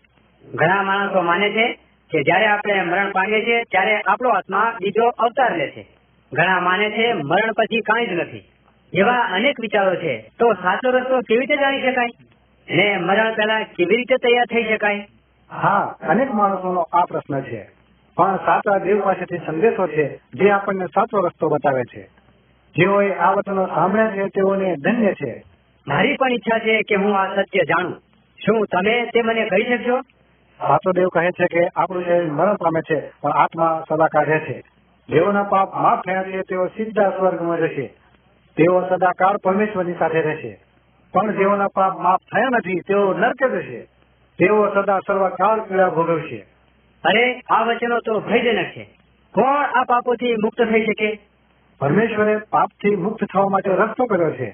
ઘણા 0.54 0.84
માણસો 0.84 1.21
માને 1.21 1.50
છે 1.50 1.74
કે 2.12 2.24
જ્યારે 2.24 2.45
આપણે 2.45 2.82
મરણ 2.82 3.12
પામીએ 3.12 3.45
છીએ 3.45 3.63
ત્યારે 3.63 4.02
આપણો 4.02 4.30
આત્મા 4.30 4.78
બીજો 4.82 5.08
અવતાર 5.08 5.58
લે 5.58 5.67
છે. 5.67 5.88
ઘણા 6.34 6.60
માને 6.60 6.91
છે 6.91 7.13
મરણ 7.13 7.52
પછી 7.52 7.82
કાંઈ 7.82 8.06
જ 8.06 8.12
નથી. 8.12 8.43
એવા 8.93 9.17
અનેક 9.17 9.60
વિચારો 9.60 9.95
છે. 9.95 10.32
તો 10.39 10.54
સાચો 10.54 10.89
રસ્તો 10.89 11.19
કેવી 11.19 11.39
રીતે 11.39 11.58
જાણી 11.58 11.82
શકાય? 11.82 12.08
ને 12.69 12.97
મરણ 12.97 13.34
પહેલા 13.34 13.63
કેવી 13.63 13.95
રીતે 13.95 14.15
તૈયાર 14.15 14.45
થઈ 14.45 14.76
શકાય? 14.76 15.08
હા 15.52 15.95
અનેક 16.10 16.34
માણસોનો 16.34 16.82
આ 16.93 17.06
પ્રશ્ન 17.06 17.41
છે. 17.41 17.81
પણ 18.21 18.36
સાચા 18.36 18.77
દેવ 18.77 19.05
પાસેથી 19.05 19.38
સંદેશો 19.45 19.88
છે 19.88 20.17
જે 20.17 20.51
આપણને 20.51 20.86
સાચો 20.86 21.19
રસ્તો 21.19 21.49
બતાવે 21.49 21.81
છે. 21.84 22.10
જેઓએ 22.75 23.13
આ 23.13 23.31
વચનો 23.31 23.65
સાંભળ્યા 23.65 24.12
છે 24.12 24.25
તેઓને 24.25 24.75
ધન્ય 24.75 25.13
છે. 25.13 25.43
મારી 25.88 26.17
પણ 26.17 26.31
ઈચ્છા 26.31 26.60
છે 26.60 26.81
કે 26.81 26.95
હું 26.95 27.19
આ 27.19 27.36
સત્ય 27.36 27.60
જાણું. 27.60 27.93
શું 28.45 28.65
તમે 28.65 29.05
તે 29.05 29.21
મને 29.21 29.45
કહી 29.45 29.77
શકશો? 29.77 30.01
સાચો 30.57 30.91
દેવ 30.91 31.07
કહે 31.07 31.29
છે 31.29 31.45
કે 31.45 31.67
આપણું 31.75 32.05
શરીર 32.05 32.31
મરણ 32.31 32.53
પામે 32.53 32.81
છે 32.81 33.12
પણ 33.21 33.31
આત્મા 33.31 33.84
સદાકાળ 33.89 34.25
રહે 34.25 34.39
છે 34.39 34.63
જેઓના 35.10 35.43
પાપ 35.43 35.73
માફ 35.73 36.01
થયા 36.05 36.23
છે 36.23 36.41
તેઓ 36.41 36.67
સીધા 36.67 37.10
સ્વર્ગમાં 37.10 37.57
જશે. 37.57 37.88
તેઓ 38.57 38.89
સદાકાળ 38.89 39.38
પરમેશ્વરની 39.38 39.93
સાથે 39.93 40.21
રહેશે. 40.21 40.60
પણ 41.13 41.31
જેઓના 41.31 41.67
પાપ 41.67 41.99
માફ 41.99 42.19
થયા 42.36 42.49
નથી 42.51 42.79
તેઓ 42.79 43.13
નરકે 43.13 43.49
જશે. 43.49 43.81
તેઓ 44.38 44.73
સદા 44.73 44.99
સર્વકાળ 45.07 45.62
પીડા 45.62 45.89
ભોગવશે. 45.89 46.50
અરે 47.03 47.41
આ 47.49 47.63
વચનો 47.63 47.99
તો 47.99 48.19
ભયજનક 48.19 48.65
છે. 48.65 48.83
કોણ 49.33 49.65
આ 49.65 49.83
પાપોથી 49.83 50.33
મુક્ત 50.33 50.61
થઈ 50.61 50.85
શકે? 50.85 51.19
પરમેશ્વરે 51.79 52.37
પાપથી 52.37 52.95
મુક્ત 52.95 53.23
થવા 53.23 53.49
માટે 53.49 53.71
રસ્તો 53.71 54.05
કર્યો 54.05 54.31
છે. 54.31 54.49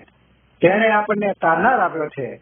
તેણે 0.61 0.89
આપણને 0.91 1.31
તારનાર 1.41 1.79
આપ્યો 1.79 2.07
છે. 2.07 2.35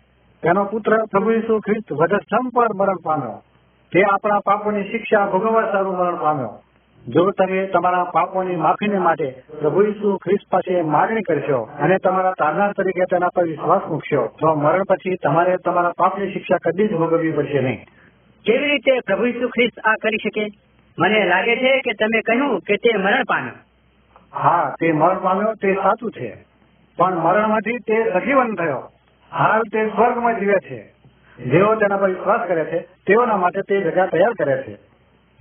તેનો 0.43 0.65
પુત્ર 0.65 0.97
પ્રભુ 1.11 1.31
ઈસુ 1.31 1.59
ખ્રિસ્ત 1.59 1.93
વધસ્તંભ 1.93 2.51
પર 2.55 2.67
મરણ 2.75 2.95
પામ્યો. 3.05 3.43
તે 3.91 4.03
આપણા 4.03 4.39
પાપોની 4.39 4.83
શિક્ષા 4.83 5.25
ભોગવવા 5.25 5.71
સારું 5.71 5.97
મરણ 5.97 6.15
પામ્યો. 6.15 6.61
જો 7.07 7.31
તમે 7.31 7.65
તમારા 7.65 8.03
પાપોની 8.03 8.55
માફીને 8.55 8.97
માટે 8.97 9.43
પ્રભુ 9.59 9.81
ઈસુ 9.81 10.17
ખ્રિસ્ત 10.17 10.51
પાસે 10.51 10.81
માગણી 10.81 11.21
કરશો 11.21 11.69
અને 11.79 11.97
તમારા 11.97 12.31
તારનાર 12.31 12.71
તરીકે 12.71 13.05
તેના 13.05 13.27
પર 13.35 13.43
વિશ્વાસ 13.43 13.81
મૂકશો, 13.89 14.27
તો 14.27 14.55
મરણ 14.55 14.83
પછી 14.83 15.15
તમારે 15.15 15.57
તમારા 15.57 15.91
પાપની 15.97 16.33
શિક્ષા 16.33 16.57
કદી 16.57 16.87
જ 16.87 16.91
ભોગવવી 16.91 17.31
પડશે 17.31 17.61
નહીં. 17.61 17.85
કેવી 18.45 18.71
રીતે 18.71 18.99
પ્રભુ 19.05 19.25
ઈસુ 19.25 19.47
ખ્રિસ્ત 19.47 19.79
આ 19.79 19.93
કરી 20.01 20.17
શકે? 20.17 20.47
મને 20.99 21.25
લાગે 21.25 21.55
છે 21.55 21.79
કે 21.79 21.93
તમે 21.93 22.21
કહ્યું 22.21 22.59
કે 22.59 22.75
તે 22.75 22.97
મરણ 22.97 23.23
પામ્યો. 23.23 23.53
હા 24.33 24.75
તે 24.79 24.91
મરણ 24.91 25.19
પામ્યો 25.19 25.53
તે 25.53 25.73
સાચું 25.73 26.11
છે. 26.11 26.45
પણ 26.97 27.15
મરણમાંથી 27.15 27.77
તે 27.77 28.03
સજીવન 28.13 28.55
થયો. 28.55 28.91
હાલ 29.31 29.61
તે 29.61 29.87
સ્વર્ગમાં 29.87 30.39
જીવે 30.39 30.53
છે. 30.53 30.93
જેઓ 31.43 31.75
તેના 31.75 31.97
પર 31.97 32.09
વિશ્વાસ 32.09 32.47
કરે 32.47 32.65
છે 32.65 32.79
તેઓના 32.79 33.37
માટે 33.37 33.61
તે 33.61 33.81
જગ્યા 33.81 34.05
તૈયાર 34.05 34.33
કરે 34.33 34.63
છે. 34.63 34.77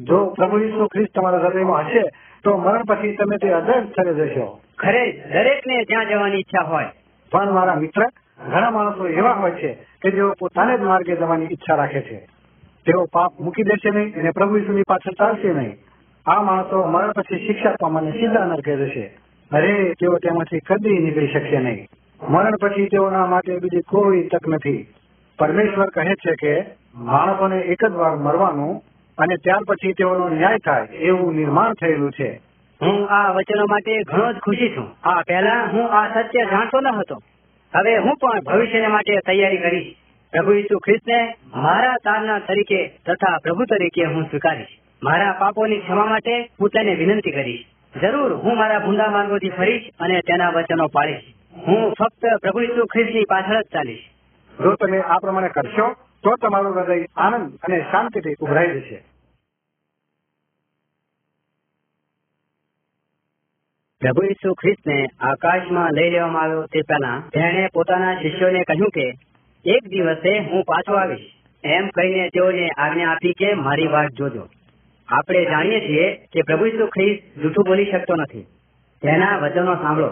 જો 0.00 0.24
પ્રભુ 0.24 0.58
ઈસુ 0.58 0.86
ખ્રિસ્ત 0.86 1.14
તમારા 1.14 1.38
હૃદયમાં 1.38 1.86
હશે 1.86 2.02
તો 2.44 2.56
મરણ 2.56 2.82
પછી 2.84 3.16
તમે 3.16 3.36
તે 3.36 3.52
અદય 3.52 3.72
સ્થળે 3.72 4.14
જશો. 4.14 4.60
ખરે 4.78 5.12
દરેકને 5.12 5.84
ત્યાં 5.84 6.08
જવાની 6.08 6.36
ઈચ્છા 6.36 6.62
હોય. 6.62 6.84
પણ 7.32 7.52
મારા 7.52 7.74
મિત્ર 7.74 8.02
ઘણા 8.50 8.70
માણસો 8.70 9.08
એવા 9.08 9.30
હોય 9.30 9.50
છે 9.50 9.74
કે 9.74 10.10
જેઓ 10.10 10.32
પોતાને 10.32 10.78
જ 10.78 10.80
માર્ગે 10.80 11.16
જવાની 11.16 11.44
ઈચ્છા 11.44 11.74
રાખે 11.74 12.00
છે. 12.00 12.33
તેઓ 12.86 13.06
પાપ 13.12 13.40
મૂકી 13.40 13.62
દેશે 13.62 13.90
નહીં 13.90 14.20
અને 14.20 14.30
પ્રભુ 14.30 14.56
ઈસુની 14.56 14.82
પાછળ 14.88 15.18
ચાલશે 15.18 15.52
નહીં. 15.52 15.76
આ 16.26 16.42
માણસો 16.42 16.80
અમારા 16.80 17.12
પછી 17.16 17.46
શિક્ષા 17.46 17.76
પામાને 17.80 18.10
સીધા 18.10 18.44
નરકે 18.44 18.76
જશે 18.76 19.04
અરે 19.50 19.94
તેઓ 20.00 20.18
તેમાંથી 20.18 20.58
કદી 20.58 20.98
નીકળી 20.98 21.26
શકશે 21.26 21.58
નહીં. 21.58 21.86
મરણ 22.28 22.56
પછી 22.60 22.86
તેઓના 22.86 23.26
માટે 23.26 23.58
બીજી 23.58 23.80
કોઈ 23.80 24.22
તક 24.22 24.48
નથી. 24.48 24.86
પરમેશ્વર 25.38 25.90
કહે 25.90 26.14
છે 26.14 26.34
કે 26.34 26.54
માણસોને 26.96 27.58
એક 27.58 27.84
જ 27.84 27.92
વાર 27.92 28.16
મરવાનું 28.16 28.80
અને 29.18 29.36
ત્યાર 29.36 29.62
પછી 29.68 29.92
તેઓનો 29.92 30.28
ન્યાય 30.28 30.58
થાય 30.58 30.84
એવું 30.84 31.34
નિર્માણ 31.34 31.72
થયેલું 31.72 32.12
છે. 32.12 32.40
હું 32.80 33.08
આ 33.10 33.32
વચનો 33.32 33.66
માટે 33.66 34.02
ઘણો 34.02 34.32
જ 34.32 34.38
ખુશી 34.38 34.72
છું. 34.76 34.88
આ 35.04 35.20
પહેલા 35.26 35.60
હું 35.72 35.92
આ 35.92 36.22
સત્ય 36.22 36.44
જાણતો 36.44 36.80
ન 36.80 36.86
હતો. 36.86 37.16
હવે 37.72 37.98
હું 37.98 38.16
પણ 38.16 38.40
ભવિષ્યને 38.40 38.86
માટે 38.86 39.20
તૈયારી 39.26 39.56
કરીશ. 39.56 40.03
પ્રભુ 40.34 40.52
ઈસુ 40.52 40.78
ખ્રિસ્તને 40.78 41.16
મારા 41.56 41.98
તારના 42.04 42.38
તરીકે 42.38 42.78
તથા 43.06 43.36
પ્રભુ 43.42 43.64
તરીકે 43.64 44.04
હું 44.04 44.24
સ્વીકારીશ. 44.24 44.72
મારા 45.02 45.32
પાપોની 45.32 45.80
ક્ષમા 45.80 46.06
માટે 46.06 46.34
હું 46.60 46.70
તેને 46.70 46.94
વિનંતી 46.94 47.30
કરીશ. 47.30 47.66
જરૂર 47.94 48.32
હું 48.36 48.56
મારા 48.56 48.78
ભૂંડા 48.78 49.10
માર્ગોથી 49.10 49.50
ફરીશ 49.50 49.84
અને 50.00 50.16
તેના 50.20 50.48
વચનો 50.50 50.86
પાળીશ. 50.88 51.28
હું 51.66 51.92
ફક્ત 51.92 52.32
પ્રભુ 52.42 52.60
ઈસુ 52.60 52.86
ખ્રિસ્તની 52.86 53.30
પાછળ 53.32 53.60
જ 53.60 53.68
ચાલીશ. 53.72 54.06
જો 54.58 54.72
તમે 54.74 54.98
આ 55.00 55.18
પ્રમાણે 55.18 55.48
કરશો 55.48 55.86
તો 56.24 56.32
તમારું 56.36 56.78
હૃદય 56.78 56.96
આનંદ 57.16 57.52
અને 57.62 57.78
શાંતિથી 57.90 58.34
ઉભરાઈ 58.40 58.72
જશે. 58.78 58.98
પ્રભુ 64.02 64.24
ઈસુ 64.30 64.56
ખ્રિસ્તને 64.62 64.98
આકાશમાં 65.28 65.94
લઈ 65.94 66.10
લેવામાં 66.10 66.42
આવ્યો 66.42 66.66
તે 66.74 66.84
પહેલા 66.88 67.14
તેણે 67.36 67.70
પોતાના 67.74 68.16
શિષ્યોને 68.16 68.64
કહ્યું 68.64 68.92
કે 68.98 69.06
એક 69.66 69.88
દિવસે 69.88 70.38
હું 70.38 70.64
પાછો 70.64 70.94
આવીશ. 70.94 71.18
એમ 71.64 71.88
કહીને 71.88 72.28
તેઓને 72.28 72.68
આજ્ઞા 72.78 73.08
આપી 73.08 73.32
કે 73.32 73.54
મારી 73.54 73.86
વાત 73.86 74.10
જોજો. 74.10 74.48
આપણે 75.08 75.44
જાણીએ 75.44 75.80
છીએ 75.80 76.14
કે 76.14 76.42
પ્રભુ 76.42 76.66
ઈસુ 76.66 76.86
ખ્રિસ્ત 76.86 77.40
જૂઠું 77.40 77.64
બોલી 77.66 77.90
શકતો 77.90 78.14
નથી. 78.14 78.40
તેના 79.02 79.38
વચનો 79.38 79.74
સાંભળો. 79.74 80.08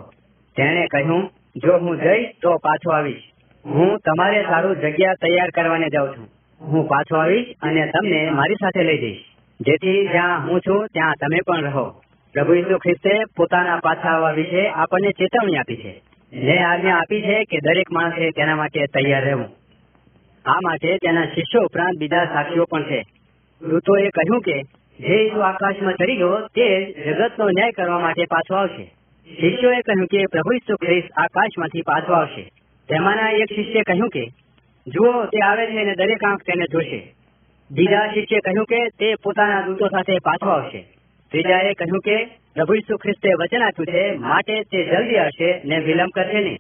તેણે 0.57 0.87
કહ્યું, 0.87 1.31
જો 1.57 1.79
હું 1.79 1.97
જઈશ 1.97 2.29
તો 2.43 2.57
પાછો 2.57 2.91
આવીશ. 2.91 3.23
હું 3.67 3.99
તમારે 3.99 4.43
સારું 4.43 4.77
જગ્યા 4.77 5.15
તૈયાર 5.15 5.51
કરવાને 5.51 5.89
જાઉં 5.89 6.09
છું. 6.09 6.29
હું 6.61 6.89
પાછો 6.89 7.17
આવીશ 7.17 7.47
અને 7.63 7.87
તમને 7.87 8.31
મારી 8.31 8.55
સાથે 8.55 8.83
લઈ 8.83 8.99
જઈશ. 8.99 9.25
જેથી 9.61 10.09
જ્યાં 10.09 10.49
હું 10.49 10.61
છું, 10.61 10.87
ત્યાં 10.87 11.15
તમે 11.21 11.39
પણ 11.47 11.63
રહો. 11.63 11.91
પ્રભુ 12.33 12.55
ઈસુ 12.55 12.79
ખ્રિસ્તે 12.79 13.11
પોતાના 13.37 13.77
પાછા 13.77 14.09
આવવા 14.09 14.31
વિશે 14.31 14.69
આપણને 14.69 15.11
ચેતવણી 15.11 15.57
આપી 15.57 15.77
છે. 15.77 16.03
જે 16.33 16.59
આજ્ઞા 16.59 16.97
આપી 16.97 17.23
છે 17.23 17.45
કે 17.45 17.59
દરેક 17.59 17.93
માણસે 17.93 18.31
તેના 18.31 18.57
માટે 18.57 18.87
તૈયાર 18.87 19.25
રહેવું. 19.25 19.45
આ 20.45 20.59
માટે 20.65 20.97
તેના 20.97 21.25
શિષ્યો 21.25 21.63
ઉપરાંત 21.63 21.99
બીજા 21.99 22.25
સાક્ષીઓ 22.25 22.65
પણ 22.65 22.83
છે. 22.83 23.03
દૂતોએ 23.71 24.09
કહ્યું 24.09 24.41
કે, 24.41 24.63
જે 25.01 25.27
ઈસુ 25.27 25.41
આકાશમાં 25.41 25.95
ચડી 25.95 26.17
ગયો, 26.17 26.47
તે 26.47 26.93
જગતનો 27.07 27.49
ન્યાય 27.49 27.71
કરવા 27.71 27.99
માટે 27.99 28.25
પાછો 28.25 28.55
આવશે. 28.55 28.85
શિષ્યોએ 29.41 29.81
કહ્યું 29.81 30.07
કે, 30.07 30.25
પ્રભુ 30.33 30.53
ઈસુ 30.53 30.77
ખ્રિસ્ત 30.77 31.09
આકાશમાંથી 31.17 31.83
પાછો 31.83 32.13
આવશે. 32.13 32.43
તેમાંના 32.89 33.31
એક 33.31 33.55
શિષ્યે 33.55 33.83
કહ્યું 33.83 34.09
કે, 34.09 34.27
જુઓ, 34.87 35.25
તે 35.25 35.39
આવે 35.39 35.67
છે 35.67 35.83
અને 35.83 35.95
દરેક 35.95 36.25
આંખ 36.25 36.43
તેને 36.43 36.65
જોશે. 36.73 37.15
બીજા 37.71 38.07
શિષ્યે 38.07 38.39
કહ્યું 38.39 38.67
કે, 38.67 38.89
તે 38.89 39.15
પોતાના 39.15 39.61
દૂતો 39.61 39.87
સાથે 39.87 40.15
પાછો 40.25 40.51
આવશે. 40.51 40.85
ત્રીજાએ 41.31 41.73
કહ્યું 41.73 42.01
કે 42.01 42.42
પ્રભુ 42.57 42.75
ઈસુ 42.75 42.97
ખ્રિસ્તે 42.97 43.33
વચન 43.33 43.63
આપ્યું 43.63 43.87
છે, 43.87 44.17
માટે 44.17 44.63
તે 44.63 44.85
જલ્દી 44.85 45.19
હશે 45.19 45.61
ને 45.65 45.79
વિલંબ 45.79 46.09
કરશે 46.15 46.41
નહીં. 46.41 46.57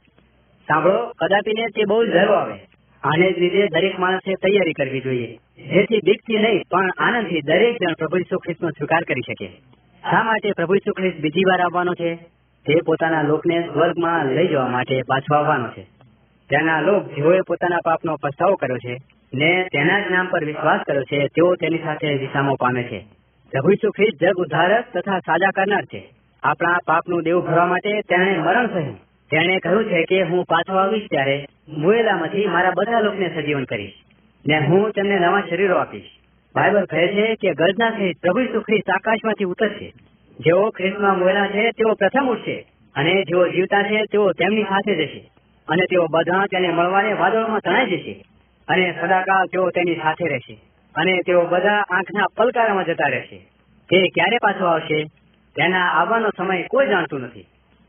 સાંભળો, 0.68 1.06
કદાપિને 1.06 1.66
તે 1.66 1.84
બહુ 1.84 2.04
જ 2.04 2.16
આવે. 2.16 2.54
આને 3.02 3.32
જ 3.32 3.38
લીધે 3.38 3.68
દરેક 3.68 3.98
માણસે 3.98 4.34
તૈયારી 4.34 4.72
કરવી 4.72 5.00
જોઈએ. 5.00 5.38
જેથી 5.58 5.98
બીકથી 6.04 6.38
નહીં, 6.38 6.62
પણ 6.70 6.90
આનંદથી 6.98 7.40
દરેક 7.40 7.76
જણ 7.82 7.92
પ્રભુ 7.98 8.16
ઈસુ 8.16 8.38
ખ્રિસ્તનો 8.38 8.68
સ્વીકાર 8.68 9.02
કરી 9.02 9.20
શકે. 9.20 9.46
શા 10.10 10.22
માટે 10.22 10.52
પ્રભુ 10.52 10.74
ઈસુ 10.74 10.92
ખ્રિસ્ત 10.92 11.20
બીજી 11.20 11.44
વાર 11.44 11.60
આવવાનો 11.60 11.94
છે? 11.94 12.14
તે 12.66 12.74
પોતાના 12.86 13.22
લોકને 13.22 13.68
સ્વર્ગમાં 13.72 14.26
લઈ 14.26 14.48
જવા 14.48 14.66
માટે 14.66 15.02
પાછો 15.02 15.34
આવવાનો 15.34 15.68
છે. 15.68 15.82
તેના 16.50 16.80
લોક 16.80 17.14
જેઓએ 17.14 17.40
પોતાના 17.46 17.78
પાપનો 17.84 18.16
પસ્તાવો 18.16 18.54
કર્યો 18.54 18.76
છે 18.76 18.96
ને 19.34 19.68
તેના 19.72 20.00
જ 20.00 20.02
નામ 20.10 20.26
પર 20.26 20.44
વિશ્વાસ 20.44 20.80
કર્યો 20.86 21.02
છે, 21.02 21.26
તેઓ 21.26 21.54
તેની 21.54 21.78
સાથે 21.78 22.14
વિસામો 22.14 22.54
પામે 22.54 22.82
છે. 22.82 23.21
પ્રભુ 23.52 23.72
જગ 24.20 24.36
ઉદ્ધારક 24.36 24.84
તથા 24.94 25.18
સાજા 25.18 25.50
કરનાર 25.50 25.84
છે. 25.84 26.02
આપણા 26.42 26.78
પાપનું 26.86 27.22
દેવું 27.22 27.44
ભરવા 27.44 27.66
માટે 27.66 28.00
તેણે 28.00 28.38
મરણ 28.38 28.66
થયું 28.66 28.94
તેણે 29.30 29.58
કહ્યું 29.58 29.84
છે 29.84 30.00
કે 30.04 30.22
હું 30.22 30.44
પાછો 30.44 30.78
આવીશ 30.78 31.06
ત્યારે 31.10 31.36
મુએલામાંથી 31.68 32.46
મારા 32.46 32.72
બધા 32.76 33.00
લોકોને 33.00 33.28
સજીવન 33.28 33.64
કરીશ 33.64 33.92
ને 34.44 34.58
હું 34.58 34.90
તેમને 34.90 35.18
નવા 35.18 35.42
શરીરો 35.50 35.76
આપીશ. 35.76 36.08
બાઇબલ 36.54 36.84
કહે 36.84 37.04
છે 37.08 37.28
કે 37.34 37.54
ગર્જના 37.54 37.90
સહિત 37.90 38.16
પ્રભુ 38.20 38.60
ખ્રિસ્ત 38.60 38.90
આકાશમાંથી 38.90 39.44
ઉતરશે. 39.44 39.92
જેઓ 40.38 40.70
ખ્રિસ્તમાં 40.70 41.18
મુએલા 41.18 41.46
છે, 41.46 41.70
તેઓ 41.70 41.94
પ્રથમ 41.94 42.26
ઉઠશે 42.28 42.56
અને 42.94 43.14
જેઓ 43.22 43.46
જીવતા 43.48 43.82
છે, 43.82 44.04
તેઓ 44.12 44.32
તેમની 44.32 44.62
સાથે 44.62 44.94
જશે 44.94 45.22
અને 45.68 45.84
તેઓ 45.84 46.06
બધા 46.10 46.44
તેને 46.46 46.68
મળવાને 46.68 47.12
વાદળોમાં 47.12 47.60
તણાઈ 47.60 47.86
જશે 47.86 48.14
અને 48.68 48.94
સદાકાળ 49.00 49.46
તેઓ 49.46 49.70
તેની 49.70 49.94
સાથે 49.94 50.28
રહેશે. 50.28 50.56
અને 50.94 51.12
તેઓ 51.26 51.46
બધા 51.46 51.84
આંખના 51.90 52.26
પલકારામાં 52.36 52.84
જતા 52.84 53.08
રહેશે. 53.08 53.38
તે 53.90 54.08
ક્યારે 54.08 54.36
પાછો 54.42 54.66
આવશે? 54.66 55.04
તેના 55.56 55.86
આવવાનો 55.86 56.28
સમય 56.36 56.62
કોઈ 56.62 56.86
જાણતું 56.86 57.20
નથી. 57.20 57.42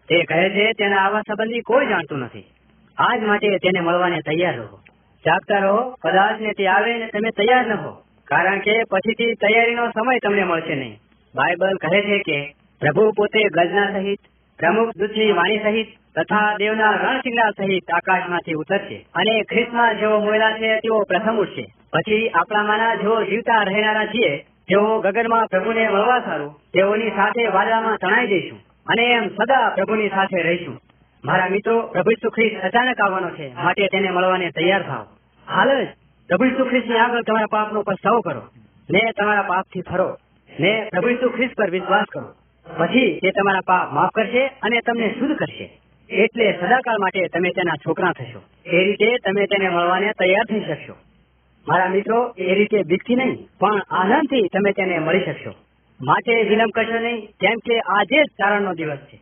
તે 0.10 0.24
કહે 0.24 0.50
છે, 0.50 0.72
તેના 0.72 0.98
આવવા 0.98 1.22
સંબંધી 1.22 1.62
કોઈ 1.62 1.88
જાણતું 1.88 2.20
નથી. 2.20 2.44
આજ 2.98 3.24
માટે 3.24 3.58
તેને 3.58 3.80
મળવાને 3.80 4.20
તૈયાર 4.20 4.56
રહો. 4.56 4.80
જાગતા 5.26 5.58
રહો, 5.58 5.90
કદાચ 5.90 6.42
ને 6.42 6.54
તે 6.54 6.68
આવે 6.68 6.98
ને 6.98 7.08
તમે 7.08 7.30
તૈયાર 7.30 7.68
ન 7.68 7.74
હો. 7.74 8.04
કારણ 8.24 8.60
કે 8.60 8.84
પછીથી 8.84 9.34
તૈયારીનો 9.34 9.88
સમય 9.88 10.20
તમને 10.20 10.44
મળશે 10.44 10.76
નહીં. 10.76 11.00
બાઇબલ 11.36 11.76
કહે 11.76 12.02
છે 12.02 12.20
કે, 12.20 12.56
પ્રભુ 12.80 13.12
પોતે 13.12 13.44
ગજના 13.44 13.92
સહિત, 13.92 14.20
પ્રમુખ 14.60 14.90
દૂતની 14.98 15.32
વાણી 15.32 15.60
સહિત 15.60 15.88
તથા 16.16 16.56
દેવના 16.58 16.92
રણશિંગા 16.92 17.50
સહિત 17.50 17.92
આકાશમાંથી 17.92 18.54
ઉતરશે 18.54 19.06
અને 19.14 19.44
ખ્રિસ્તમાં 19.44 20.00
જેઓ 20.00 20.20
મોયલા 20.20 20.52
છે 20.52 20.76
તેઓ 20.78 21.04
પ્રથમ 21.04 21.38
ઉઠશે. 21.38 21.66
પછી 21.94 22.30
આપણામાંના 22.30 22.96
જો 22.96 23.24
જીવતા 23.24 23.64
રહેનારા 23.64 24.06
છીએ 24.06 24.38
તેઓ 24.38 25.02
ગગનમાં 25.02 25.48
પ્રભુને 25.48 25.90
મળવા 25.90 26.20
સારું, 26.20 26.60
તેઓની 26.74 27.10
સાથે 27.10 27.48
વાદળામાં 27.48 27.98
તણાઈ 27.98 28.28
જઈશું 28.28 28.60
અને 28.86 29.04
એમ 29.04 29.28
સદા 29.28 29.70
પ્રભુની 29.70 30.10
સાથે 30.10 30.42
રહીશું. 30.42 30.80
મારા 31.26 31.48
મિત્રો, 31.48 31.82
પ્રભુ 31.82 32.12
સુખ્રિસ્ત 32.12 32.66
અચાનક 32.66 33.02
આવવાનો 33.02 33.30
છે. 33.30 33.54
માટે 33.54 33.88
તેને 33.88 34.10
મળવાને 34.10 34.50
તૈયાર 34.50 34.84
થાવ 34.84 35.06
હાલ 35.48 35.86
જ 35.86 35.88
પ્રભુ 36.28 36.58
સુખ્રિસ્તની 36.58 36.98
આગળ 36.98 37.22
તમારા 37.22 37.46
પાપનો 37.52 37.82
પસ્તાવો 37.82 38.22
કરો. 38.22 38.42
ને 38.92 39.12
તમારા 39.12 39.42
પાપથી 39.42 39.82
ફરો. 39.82 40.18
ને 40.60 40.88
પ્રભુ 40.92 41.08
સુખ્રિસ્ત 41.08 41.56
પર 41.56 41.70
વિશ્વાસ 41.70 42.06
કરો. 42.14 42.34
પછી 42.78 43.20
તે 43.20 43.32
તમારા 43.32 43.60
પાપ 43.60 43.94
માફ 43.94 44.10
કરશે 44.16 44.48
અને 44.48 44.82
તમને 44.82 45.16
શુદ્ધ 45.20 45.36
કરશે. 45.36 45.80
એટલે 46.10 46.52
સદાકાળ 46.52 46.98
માટે 47.00 47.28
તમે 47.28 47.50
તેના 47.50 47.76
છોકરા 47.76 48.12
થશો. 48.12 48.42
એ 48.66 48.84
રીતે 48.84 49.18
તમે 49.18 49.46
તેને 49.46 49.70
મળવાને 49.70 50.12
તૈયાર 50.12 50.46
થઈ 50.50 50.60
શકશો. 50.60 50.94
મારા 51.68 51.90
મિત્રો 51.90 52.36
એ 52.38 52.56
રીતે 52.56 52.84
બીકથી 52.84 53.16
નહીં 53.16 53.48
પણ 53.60 53.82
આનંદથી 53.90 54.48
તમે 54.48 54.72
તેને 54.72 55.00
મળી 55.00 55.26
શકશો. 55.26 55.54
માટે 56.02 56.44
વિલંબ 56.44 56.70
કરશો 56.76 57.00
નહીં 57.00 57.26
કેમ 57.26 57.58
કે 57.66 57.80
આજે 57.80 58.24
જ 58.24 58.28
ચારણનો 58.28 58.74
દિવસ 58.74 58.98
છે. 58.98 59.20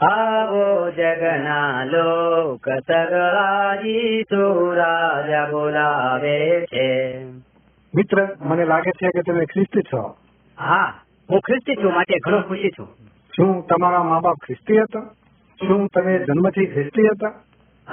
આવો 0.00 0.90
જગના 0.90 1.84
લોક 1.84 2.68
સગળા 2.68 3.76
જીસુ 3.76 4.70
રાજા 4.74 5.46
બોલાવે 5.50 6.66
છે. 6.66 7.24
મિત્ર 7.94 8.36
મને 8.40 8.64
લાગે 8.64 8.90
છે 8.90 9.08
કે 9.08 9.22
તમે 9.22 9.44
ખ્રિસ્તી 9.44 9.80
છો. 9.80 10.16
હા 10.58 10.94
હું 11.30 11.40
ખ્રિસ્તી 11.40 11.74
છું 11.74 11.94
માટે 11.94 12.18
ઘણો 12.18 12.42
ખુશી 12.42 12.70
છું. 12.70 12.88
શું 13.36 13.66
તમારા 13.66 14.02
મા 14.02 14.20
બાપ 14.20 14.36
ખ્રિસ્તી 14.44 14.78
હતા? 14.78 15.14
શું 15.60 15.88
તમે 15.88 16.18
જન્મથી 16.18 16.66
ખ્રિસ્તી 16.66 17.02
હતા? 17.02 17.32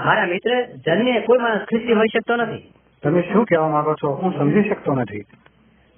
મારા 0.05 0.25
મિત્ર 0.25 0.65
જન્મે 0.85 1.19
કોઈ 1.19 1.37
માણસ 1.37 1.61
ખ્રિસ્તી 1.61 1.93
હોઈ 1.93 2.07
શકતો 2.07 2.35
નથી. 2.35 2.73
તમે 3.03 3.21
શું 3.21 3.45
કહેવા 3.45 3.67
માંગો 3.67 3.93
છો? 3.93 4.09
હું 4.09 4.37
સમજી 4.37 4.69
શકતો 4.69 4.93
નથી. 4.93 5.25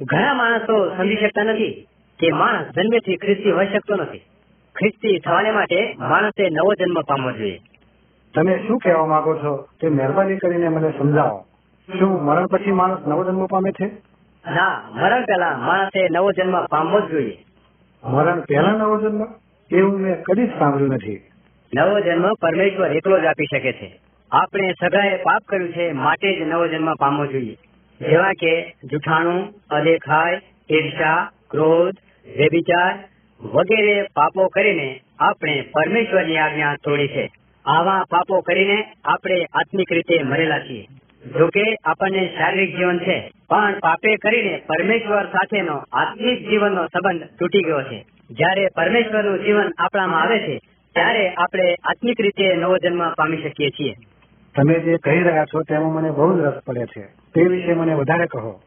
ઘણા 0.02 0.34
માણસો 0.34 0.98
સમજી 0.98 1.16
શકતા 1.16 1.44
નથી 1.44 1.88
કે 2.20 2.32
માણસ 2.32 2.66
જન્મેથી 2.66 3.18
ખ્રિસ્તી 3.18 3.52
હોઈ 3.52 3.68
શકતો 3.68 3.96
નથી. 3.96 4.18
ખ્રિસ્તી 4.80 5.20
થવાને 5.20 5.52
માટે 5.52 5.96
માણસે 6.00 6.50
નવો 6.50 6.74
જન્મ 6.74 7.02
પામવો 7.02 7.32
જોઈએ. 7.32 7.60
તમે 8.36 8.64
શું 8.68 8.78
કહેવા 8.78 9.06
માંગો 9.06 9.36
છો? 9.36 9.68
તે 9.82 9.90
મહેરબાની 9.90 10.38
કરીને 10.38 10.68
મને 10.68 10.92
સમજાવો. 10.98 11.46
શું 12.00 12.24
મરણ 12.24 12.48
પછી 12.48 12.72
માણસ 12.72 13.08
નવો 13.08 13.24
જન્મ 13.24 13.46
પામે 13.46 13.72
છે? 13.72 13.86
ના 14.56 14.82
મરણ 14.92 15.26
પહેલા 15.26 15.58
માણસે 15.58 16.10
નવો 16.10 16.32
જન્મ 16.32 16.66
પામવો 16.66 17.00
જ 17.00 17.12
જોઈએ. 17.12 17.38
મરણ 18.04 18.40
પહેલા 18.40 18.72
નવો 18.72 19.02
જન્મ? 19.02 19.26
એવું 19.72 20.00
મેં 20.00 20.22
કદી 20.22 20.48
જ 20.48 20.50
સાંભળ્યું 20.60 20.90
નથી. 20.90 21.22
નવો 21.76 22.00
જન્મ 22.00 22.34
પરમેશ્વર 22.34 22.92
એકલો 22.92 23.20
જ 23.20 23.26
આપી 23.26 23.46
શકે 23.46 23.72
છે. 23.72 24.00
આપણે 24.32 24.72
સગાએ 24.72 25.18
પાપ 25.18 25.42
કર્યું 25.48 25.72
છે 25.72 25.92
માટે 25.92 26.40
જ 26.40 26.42
નવો 26.42 26.68
જન્મ 26.68 26.94
પામવો 26.94 27.26
જોઈએ. 27.26 27.58
જેવા 28.02 28.32
કે 28.32 28.76
જુઠાણું, 28.84 29.54
અદેખાય 29.70 30.42
ઈર્ષા 30.72 31.32
ક્રોધ, 31.52 31.94
વ્યભિચાર 32.38 33.00
વગેરે 33.42 34.02
પાપો 34.02 34.48
કરીને 34.48 35.00
આપણે 35.20 35.62
પરમેશ્વરની 35.62 36.38
આજ્ઞા 36.38 36.76
તોડી 36.76 37.08
છે. 37.08 37.30
આવા 37.66 38.04
પાપો 38.10 38.42
કરીને 38.42 38.84
આપણે 39.06 39.44
આત્મિક 39.44 39.92
રીતે 39.92 40.24
મરેલા 40.24 40.60
છીએ. 40.60 40.88
જોકે 41.40 41.76
આપણને 41.86 42.28
શારીરિક 42.38 42.78
જીવન 42.78 43.00
છે, 43.00 43.32
પણ 43.50 43.80
પાપે 43.80 44.16
કરીને 44.16 44.62
પરમેશ્વર 44.68 45.26
સાથેનો 45.26 45.76
આત્મિક 45.92 46.50
જીવનનો 46.50 46.86
સંબંધ 46.86 47.24
તૂટી 47.24 47.62
ગયો 47.62 47.82
છે. 47.82 48.06
જ્યારે 48.30 48.68
પરમેશ્વરનું 48.76 49.44
જીવન 49.44 49.72
આપણામાં 49.78 50.22
આવે 50.22 50.40
છે 50.40 50.60
ત્યારે 50.94 51.30
આપણે 51.30 51.74
આત્મિક 51.74 52.22
રીતે 52.22 52.56
નવો 52.56 52.78
જન્મ 52.78 53.10
પામી 53.10 53.38
શકીએ 53.38 53.70
છીએ. 53.70 53.94
તમે 54.56 54.80
જે 54.80 54.98
કહી 54.98 55.20
રહ્યા 55.20 55.46
છો 55.46 55.62
તેમાં 55.62 55.94
મને 55.94 56.12
બહુ 56.12 56.40
જ 56.40 56.42
રસ 56.42 56.62
પડે 56.66 56.86
છે. 56.86 57.02
તે 57.02 57.44
વિશે 57.44 57.74
મને 57.74 57.94
વધારે 57.94 58.26
કહો. 58.26 58.62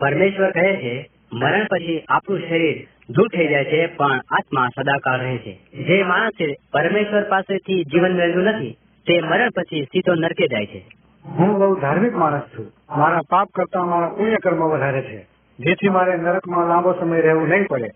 પરમેશ્વર 0.00 0.50
કહે 0.50 0.76
છે 0.76 1.10
મરણ 1.32 1.64
પછી 1.64 2.04
આપણું 2.08 2.40
શરીર 2.40 2.86
દૂર 3.10 3.28
થઈ 3.28 3.48
જાય 3.48 3.64
છે 3.64 3.86
પણ 3.86 4.20
આત્મા 4.30 4.68
સદાકાળ 4.68 5.20
રહે 5.20 5.38
છે. 5.38 5.84
જે 5.84 6.02
માણસે 6.02 6.56
પરમેશ્વર 6.72 7.22
પાસેથી 7.22 7.84
જીવન 7.84 8.16
મેળવ્યું 8.16 8.44
નથી 8.44 8.72
તે 9.06 9.20
મરણ 9.20 9.50
પછી 9.50 9.84
સીધો 9.84 10.14
નરકે 10.14 10.46
જાય 10.46 10.66
છે. 10.66 10.86
હું 11.26 11.58
બહુ 11.58 11.80
ધાર્મિક 11.80 12.14
માણસ 12.14 12.42
છું. 12.42 12.72
મારા 12.96 13.20
પાપ 13.30 13.48
કરતા 13.54 13.84
મારા 13.84 14.08
પુણ્ય 14.08 14.36
કર્મ 14.36 14.62
વધારે 14.62 15.02
છે. 15.02 15.22
જેથી 15.58 15.88
મારે 15.88 16.16
નરકમાં 16.16 16.68
લાંબો 16.68 16.92
સમય 16.92 17.20
રહેવું 17.20 17.48
નહીં 17.48 17.66
પડે. 17.66 17.90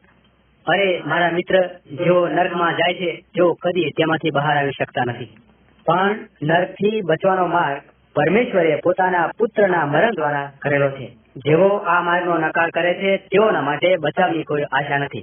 અરે, 0.67 1.03
મારા 1.07 1.31
મિત્ર, 1.31 1.69
જેઓ 1.93 2.29
નર્કમાં 2.29 2.73
જાય 2.73 2.95
છે, 2.95 3.17
તેઓ 3.35 3.53
કદી 3.53 3.91
તેમાંથી 3.91 4.31
બહાર 4.31 4.57
આવી 4.57 4.71
શકતા 4.71 5.05
નથી. 5.05 5.37
પણ 5.87 6.17
નર્કથી 6.43 7.01
બચવાનો 7.01 7.47
માર્ગ 7.47 7.81
પરમેશ્વરે 8.15 8.77
પોતાના 8.77 9.27
પુત્રના 9.39 9.87
મરણ 9.87 10.11
દ્વારા 10.15 10.53
કરેલો 10.59 10.91
છે. 10.91 11.17
જેઓ 11.37 11.69
આ 11.69 12.01
માર્ગનો 12.01 12.39
નકાર 12.39 12.71
કરે 12.71 12.95
છે, 12.95 13.17
તેઓના 13.17 13.61
માટે 13.61 13.97
બચાવની 13.97 14.43
કોઈ 14.43 14.63
આશા 14.63 14.99
નથી. 14.99 15.21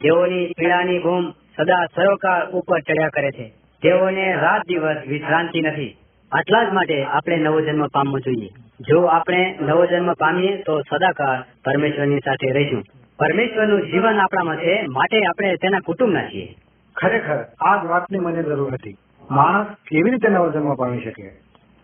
તેઓની 0.00 0.46
પીડાની 0.46 0.98
બૂમ 0.98 1.30
સદા 1.30 1.86
સર્વકાળ 1.94 2.50
ઉપર 2.50 2.80
ચડ્યા 2.80 3.08
કરે 3.08 3.30
છે. 3.30 3.48
તેઓને 3.82 4.32
રાત 4.32 4.62
દિવસ 4.68 4.96
વિશ્રાંતિ 5.08 5.60
નથી. 5.60 5.96
આટલા 6.32 6.64
જ 6.64 6.72
માટે 6.72 7.04
આપણે 7.04 7.36
નવો 7.36 7.60
જન્મ 7.60 7.86
પામવો 7.86 8.18
જોઈએ. 8.18 8.48
જો 8.80 9.02
આપણે 9.02 9.58
નવો 9.60 9.86
જન્મ 9.86 10.12
પામીએ, 10.12 10.56
તો 10.56 10.80
સદાકાળ 10.80 11.42
પરમેશ્વરની 11.64 12.18
સાથે 12.18 12.52
રહીશું. 12.52 12.84
પરમેશ્વરનું 13.22 13.90
જીવન 13.90 14.18
આપણામાં 14.18 14.56
છે 14.56 14.82
માટે 14.86 15.18
આપણે 15.18 15.54
તેના 15.54 15.78
કુટુંબના 15.80 16.28
છીએ. 16.28 16.54
ખરેખર 16.96 17.44
આ 17.60 17.82
જ 17.82 17.86
વાતની 17.86 18.18
મને 18.18 18.42
જરૂર 18.42 18.72
હતી. 18.72 18.96
માણસ 19.30 19.66
કેવી 19.66 20.10
રીતે 20.10 20.28
નવજન્મ 20.28 20.74
પામી 20.74 21.00
શકે? 21.00 21.30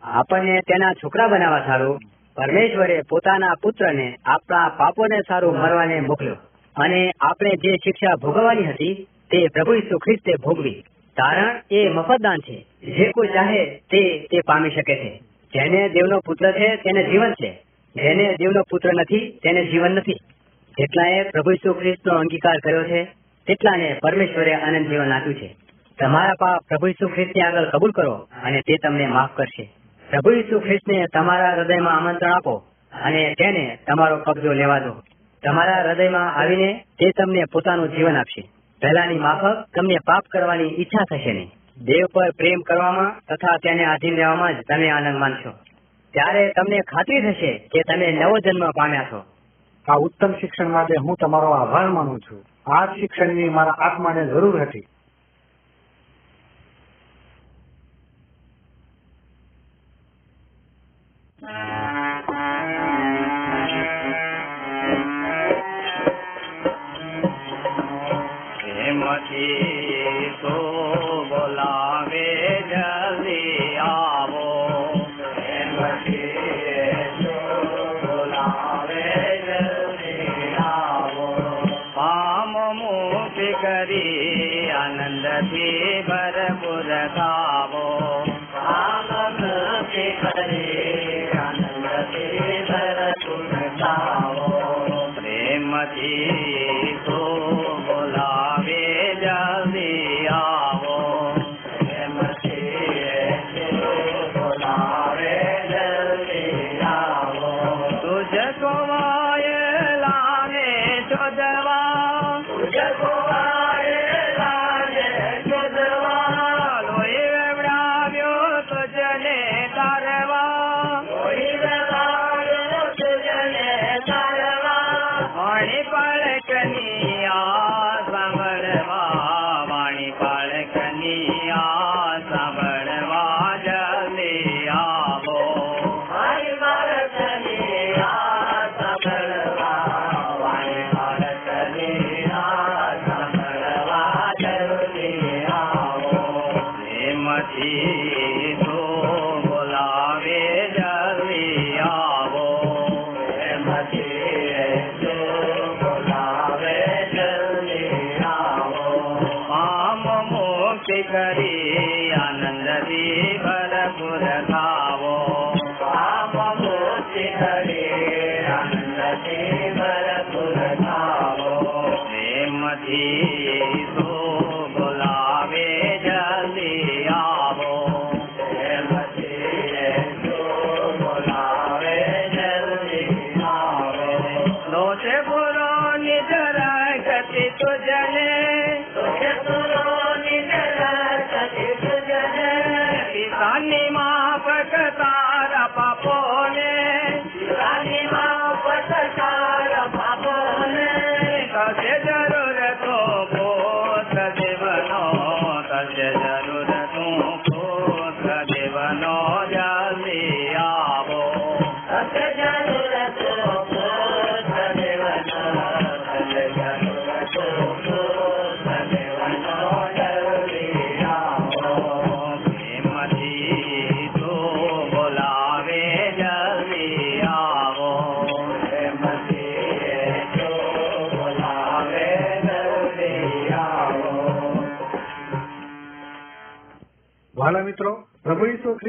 આપણને 0.03 0.61
તેના 0.61 0.93
છોકરા 0.93 1.27
બનાવવા 1.27 1.61
સારું. 1.67 1.99
પરમેશ્વરે 2.37 3.03
પોતાના 3.09 3.55
પુત્રને 3.63 4.17
આપણા 4.25 4.69
પાપોને 4.69 5.21
સારું 5.29 5.59
મરવાને 5.59 6.01
મોકલ્યો. 6.01 6.37
અને 6.77 7.11
આપણે 7.21 7.51
જે 7.51 7.77
શિક્ષા 7.77 8.15
ભોગવવાની 8.15 8.65
હતી 8.65 9.07
તે 9.31 9.47
પ્રભુ 9.55 9.75
ઈસુ 9.75 9.99
ખ્રિસ્તે 9.99 10.35
ભોગવી. 10.45 10.85
તારણ 11.17 11.61
એ 11.71 11.89
મફતદાન 11.89 12.37
છે. 12.37 12.67
જે 12.97 13.11
કોઈ 13.11 13.27
ચાહે 13.27 13.65
તે 13.65 14.19
તે 14.19 14.41
પામી 14.47 14.71
શકે 14.71 14.95
છે. 14.97 15.19
જેને 15.55 15.89
દેવનો 15.89 16.21
પુત્ર 16.21 16.53
છે 16.53 16.77
તેને 16.77 17.05
જીવન 17.05 17.33
છે. 17.33 17.63
જેને 17.97 18.35
દેવનો 18.35 18.63
પુત્ર 18.71 18.91
નથી 18.93 19.39
તેને 19.43 19.65
જીવન 19.65 19.91
નથી. 19.91 20.17
જેટલાએ 20.79 21.23
પ્રભુ 21.23 21.51
ઈસુ 21.51 21.73
ખ્રિસ્તનો 21.73 22.19
અંગીકાર 22.19 22.57
કર્યો 22.57 22.85
છે, 22.85 23.05
તેટલાને 23.47 23.97
પરમેશ્વરે 24.03 24.55
આનંદ 24.55 24.87
જીવન 24.87 25.13
આપ્યું 25.13 25.35
છે. 25.35 25.57
તમારા 26.01 26.33
પાપ 26.33 26.61
પ્રભુ 26.69 26.87
ઈસુ 26.87 27.09
ખ્રિસ્તની 27.09 27.43
આગળ 27.43 27.65
કબૂલ 27.65 27.91
કરો 27.91 28.29
અને 28.45 28.61
તે 28.61 28.75
તમને 28.83 29.07
માફ 29.07 29.37
કરશે. 29.37 29.65
પ્રભુ 30.11 30.31
ઈસુ 30.31 30.61
ખ્રિસ્તને 30.61 31.07
તમારા 31.15 31.53
હૃદયમાં 31.53 31.97
આમંત્રણ 31.97 32.33
આપો 32.33 32.65
અને 32.93 33.35
તેને 33.35 33.79
તમારો 33.87 34.17
કબજો 34.17 34.53
લેવા 34.53 34.79
દો. 34.79 34.93
તમારા 35.45 35.83
હૃદયમાં 35.83 36.35
આવીને 36.35 36.85
તે 36.99 37.11
તમને 37.11 37.45
પોતાનું 37.53 37.97
જીવન 37.97 38.17
આપશે. 38.17 38.43
પહેલાની 38.83 39.19
માફક 39.19 39.65
તમને 39.77 39.97
પાપ 40.07 40.23
કરવાની 40.33 40.75
ઈચ્છા 40.79 41.05
થશે 41.11 41.33
નહીં. 41.33 41.51
દેવ 41.85 42.07
પર 42.15 42.31
પ્રેમ 42.31 42.61
કરવામાં 42.61 43.11
તથા 43.29 43.57
તેને 43.57 43.85
આધીન 43.85 44.17
રહેવામાં 44.17 44.53
જ 44.53 44.57
તમે 44.69 44.91
આનંદ 44.91 45.19
માનશો 45.19 45.51
ત્યારે 46.13 46.53
તમને 46.57 46.79
ખાતરી 46.79 47.21
થશે 47.21 47.59
કે 47.59 47.83
તમે 47.83 48.13
નવો 48.13 48.39
જન્મ 48.39 48.71
પામ્યા 48.71 49.05
છો. 49.05 49.38
આ 49.89 49.95
ઉત્તમ 49.95 50.33
શિક્ષણ 50.33 50.71
માટે 50.71 50.95
હું 50.97 51.17
તમારો 51.17 51.51
આભાર 51.51 51.89
માનું 51.89 52.21
છું. 52.21 52.71
આ 52.71 52.87
શિક્ષણની 52.87 53.49
મારા 53.49 53.71
આત્માને 53.71 54.27
જરૂર 54.27 54.63
હતી. 54.63 54.87
પ્રેમથી 61.43 61.98
करी 83.53 84.71
आनंद 84.71 85.53
थी 85.53 86.01
भरपुर 86.03 87.09
गावो। 87.17 87.99
आनंद 88.59 89.93
करी 90.13 91.39
आनंद 91.39 92.09
थी 92.15 92.27
भरपुर 92.63 93.69
गावो। 93.77 94.28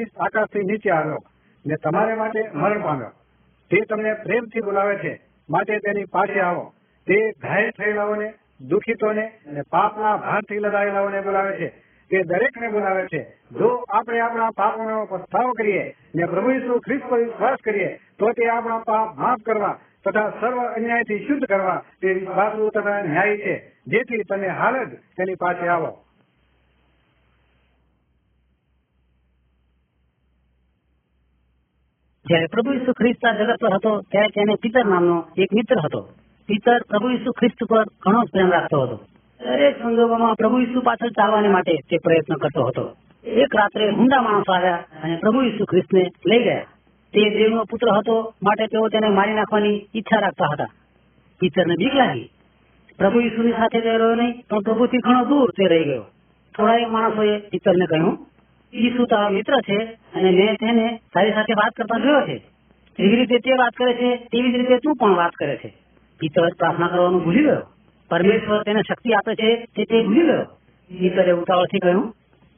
પ્રભુ 0.05 0.23
આકાશથી 0.25 0.59
નીચે 0.59 0.89
આવ્યો 0.89 1.17
ને 1.65 1.75
તમારે 1.75 2.13
માટે 2.13 2.49
મરણ 2.53 2.81
પામ્યો 2.83 3.09
તે 3.71 3.81
તમને 3.81 4.13
પ્રેમથી 4.13 4.61
બોલાવે 4.61 4.95
છે, 4.95 5.21
માટે 5.49 5.79
તેની 5.79 6.03
પાસે 6.03 6.39
આવો. 6.39 6.73
તે 7.07 7.31
ઘાયલ 7.31 7.71
થયેલાઓને, 7.71 8.33
દુઃખિતોને 8.69 9.27
અને 9.27 9.61
પાપના 9.61 10.17
ભારથી 10.17 10.57
લદાયેલાઓને 10.57 11.21
બોલાવે 11.21 11.51
છે. 11.51 11.67
તે 12.09 12.23
દરેકને 12.23 12.67
બોલાવે 12.67 13.05
છે. 13.05 13.23
જો 13.51 13.85
આપણે 13.89 14.19
આપણા 14.19 14.49
પાપોનો 14.49 15.05
પસ્તાવો 15.05 15.53
કરીએ 15.53 15.95
ને 16.15 16.25
પ્રભુ 16.25 16.51
ઈસુ 16.51 16.79
ખ્રિસ્ત 16.79 17.09
પર 17.09 17.17
વિશ્વાસ 17.17 17.57
કરીએ, 17.63 17.99
તો 18.19 18.31
તે 18.31 18.49
આપણા 18.49 18.79
પાપ 18.79 19.17
માફ 19.17 19.39
કરવા 19.45 19.79
તથા 20.05 20.29
સર્વ 20.29 20.65
અન્યાયથી 20.65 21.27
શુદ્ધ 21.27 21.45
કરવા 21.45 21.83
તે 22.01 22.13
વિશ્વાસુ 22.13 22.69
તથા 22.69 23.01
ન્યાય 23.01 23.37
છે. 23.37 23.71
જેથી 23.87 24.23
તમે 24.23 24.47
હાલ 24.47 24.85
જ 24.85 24.93
તેની 24.93 25.35
પાસે 25.35 25.67
આવો. 25.67 26.05
જ્યારે 32.29 32.45
પ્રભુ 32.45 32.73
ઈસુ 32.73 32.91
ખ્રિસ્ત 32.93 33.25
જગત 33.39 33.59
પર 33.59 33.73
હતો 33.73 34.01
ત્યારે 34.11 34.29
તેને 34.29 34.55
પિતર 34.61 34.85
નામનો 34.85 35.27
એક 35.37 35.53
મિત્ર 35.53 35.77
હતો. 35.79 36.01
પિતર 36.47 36.79
પ્રભુ 36.89 37.09
ઈસુ 37.09 37.31
ખ્રિસ્ત 37.31 37.63
પર 37.69 37.83
ઘણો 38.01 38.21
પ્રેમ 38.31 38.51
રાખતો 38.51 38.81
હતો. 38.81 38.97
દરેક 39.39 39.81
સંજોગોમાં 39.81 40.35
પ્રભુ 40.35 40.59
ઈસુ 40.59 40.81
પાછળ 40.81 41.09
ચાલવાને 41.09 41.47
માટે 41.47 41.75
તે 41.89 41.97
પ્રયત્ન 42.03 42.33
કરતો 42.33 42.65
હતો. 42.65 42.93
એક 43.25 43.55
રાત્રે 43.55 43.89
હુંડા 43.89 44.21
માણસો 44.21 44.53
આવ્યા 44.53 44.83
અને 45.03 45.15
પ્રભુ 45.15 45.41
ઈસુ 45.41 45.65
ખ્રિસ્તને 45.65 46.11
લઈ 46.25 46.43
ગયા. 46.43 46.63
તે 47.13 47.29
દેવનો 47.29 47.63
પુત્ર 47.63 47.87
હતો, 47.97 48.33
માટે 48.43 48.67
તેઓ 48.67 48.87
તેને 48.87 49.09
મારી 49.09 49.33
નાખવાની 49.33 49.85
ઈચ્છા 49.95 50.19
રાખતા 50.19 50.45
હતા. 50.53 50.67
પિતરને 51.39 51.75
બીક 51.75 51.93
લાગી. 51.93 52.31
પ્રભુ 52.97 53.19
ઈસુની 53.19 53.51
સાથે 53.51 53.79
તે 53.79 53.97
રહ્યો 53.97 54.15
નહીં, 54.15 54.43
પણ 54.49 54.59
પ્રભુથી 54.59 54.97
ઘણો 54.97 55.25
દૂર 55.25 55.49
તે 55.51 55.67
રહી 55.67 55.83
ગયો. 55.83 56.05
થોડા 56.57 56.75
એક 56.75 56.91
માણસોએ 56.91 57.39
પિતરને 57.39 57.85
કહ્યું 57.85 58.28
ઈસુ 58.73 59.05
તારો 59.05 59.29
મિત્ર 59.29 59.53
છે? 59.55 59.83
અને 59.85 60.31
મેં 60.31 60.55
તેને 60.55 60.99
તારી 61.13 61.31
સાથે 61.31 61.53
વાત 61.53 61.71
કરતા 61.71 61.99
જોયો 61.99 62.27
છે? 62.27 62.37
જેવી 62.99 63.15
રીતે 63.15 63.39
તે 63.39 63.51
વાત 63.51 63.71
કરે 63.71 63.93
છે, 63.93 64.15
તેવી 64.17 64.53
જ 64.53 64.55
રીતે 64.55 64.77
તું 64.77 64.95
પણ 64.95 65.15
વાત 65.15 65.31
કરે 65.31 65.57
છે. 65.57 65.77
પિતર 66.19 66.49
પ્રાર્થના 66.49 66.87
કરવાનું 66.87 67.23
ભૂલી 67.23 67.43
ગયો. 67.43 67.61
પરમેશ્વર 68.09 68.63
તેને 68.63 68.81
શક્તિ 68.81 69.13
આપે 69.13 69.35
છે 69.35 69.65
તે 69.75 69.83
તે 69.83 70.03
ભૂલી 70.03 70.21
ગયો. 70.21 70.43
પિતરે 70.99 71.31
ઉતાવળથી 71.31 71.79
કહ્યું 71.79 72.15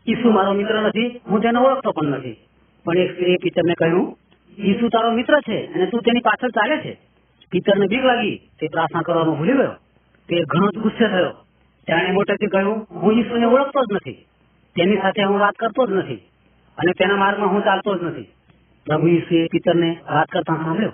ઈસુ 0.08 0.32
મારો 0.32 0.54
મિત્ર 0.54 0.82
નથી? 0.82 1.22
હું 1.30 1.42
તેને 1.42 1.60
ઓળખતો 1.60 1.92
પણ 1.92 2.08
નથી. 2.08 2.38
પણ 2.86 2.98
એક 2.98 3.12
સ્ત્રીએ 3.12 3.36
પિતરને 3.36 3.74
કહ્યું 3.74 4.18
ઈસુ 4.60 4.88
તારો 4.88 5.12
મિત્ર 5.12 5.40
છે? 5.40 5.74
અને 5.74 5.86
તું 5.86 6.02
તેની 6.02 6.20
પાછળ 6.20 6.48
ચાલે 6.48 6.78
છે? 6.78 7.00
પિતરને 7.52 7.88
બીક 7.88 8.04
લાગી. 8.04 8.42
તે 8.60 8.68
પ્રાર્થના 8.68 9.02
કરવાનું 9.02 9.38
ભૂલી 9.38 9.54
ગયો. 9.54 9.72
તે 10.30 10.44
ઘણો 10.44 10.68
જ 10.68 10.78
ગુસ્સે 10.78 11.08
થયો. 11.08 11.30
તેણે 11.88 12.12
મોટેથી 12.12 12.48
કહ્યું, 12.48 12.88
હું 12.92 13.14
ઈસુને 13.14 13.46
ઓળખતો 13.46 13.86
જ 13.86 13.88
નથી. 13.94 14.26
તેની 14.76 14.98
સાથે 14.98 15.24
હું 15.24 15.40
વાત 15.40 15.54
કરતો 15.54 15.88
જ 15.88 15.92
નથી. 15.92 16.16
અને 16.78 16.92
તેના 16.92 17.16
માર્ગમાં 17.16 17.50
હું 17.50 17.64
ચાલતો 17.64 17.98
જ 17.98 18.04
નથી. 18.04 18.22
પ્રભુ 18.86 19.08
ઈસુએ 19.08 19.48
પિતરને 19.48 19.98
વાત 20.12 20.28
કરતા 20.28 20.56
સાંભળ્યો. 20.56 20.92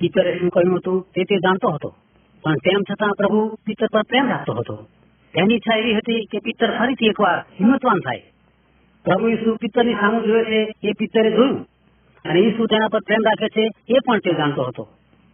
પિતરે 0.00 0.38
શું 0.38 0.50
કહ્યું 0.50 0.76
હતું 0.76 1.06
તે 1.14 1.24
તે 1.24 1.36
જાણતો 1.36 1.68
હતો. 1.68 1.94
પણ 2.42 2.54
તેમ 2.54 2.80
છતાં 2.90 3.12
પ્રભુ 3.12 3.58
પિતર 3.66 3.86
પર 3.92 4.02
પ્રેમ 4.02 4.28
રાખતો 4.28 4.52
હતો. 4.52 4.76
તેની 5.34 5.54
ઈચ્છા 5.54 5.76
એવી 5.76 5.94
હતી 5.94 6.24
કે 6.24 6.38
પિતર 6.38 6.78
ફરીથી 6.78 7.06
એકવાર 7.06 7.38
હિંમતવાન 7.38 7.98
થાય. 7.98 8.22
પ્રભુ 9.04 9.28
ઈસુ 9.28 9.56
પિતરની 9.56 9.94
સામે 9.94 10.26
જોયે 10.26 10.44
છે, 10.44 10.72
એ 10.82 10.92
પિતરે 10.92 11.30
જોયું. 11.30 11.66
અને 12.24 12.40
ઈસુ 12.40 12.66
તેના 12.66 12.88
પર 12.88 13.00
પ્રેમ 13.00 13.20
રાખે 13.24 13.48
છે, 13.48 13.94
એ 13.94 13.98
પણ 14.06 14.18
તે 14.18 14.32
જાણતો 14.32 14.62
હતો. 14.62 14.88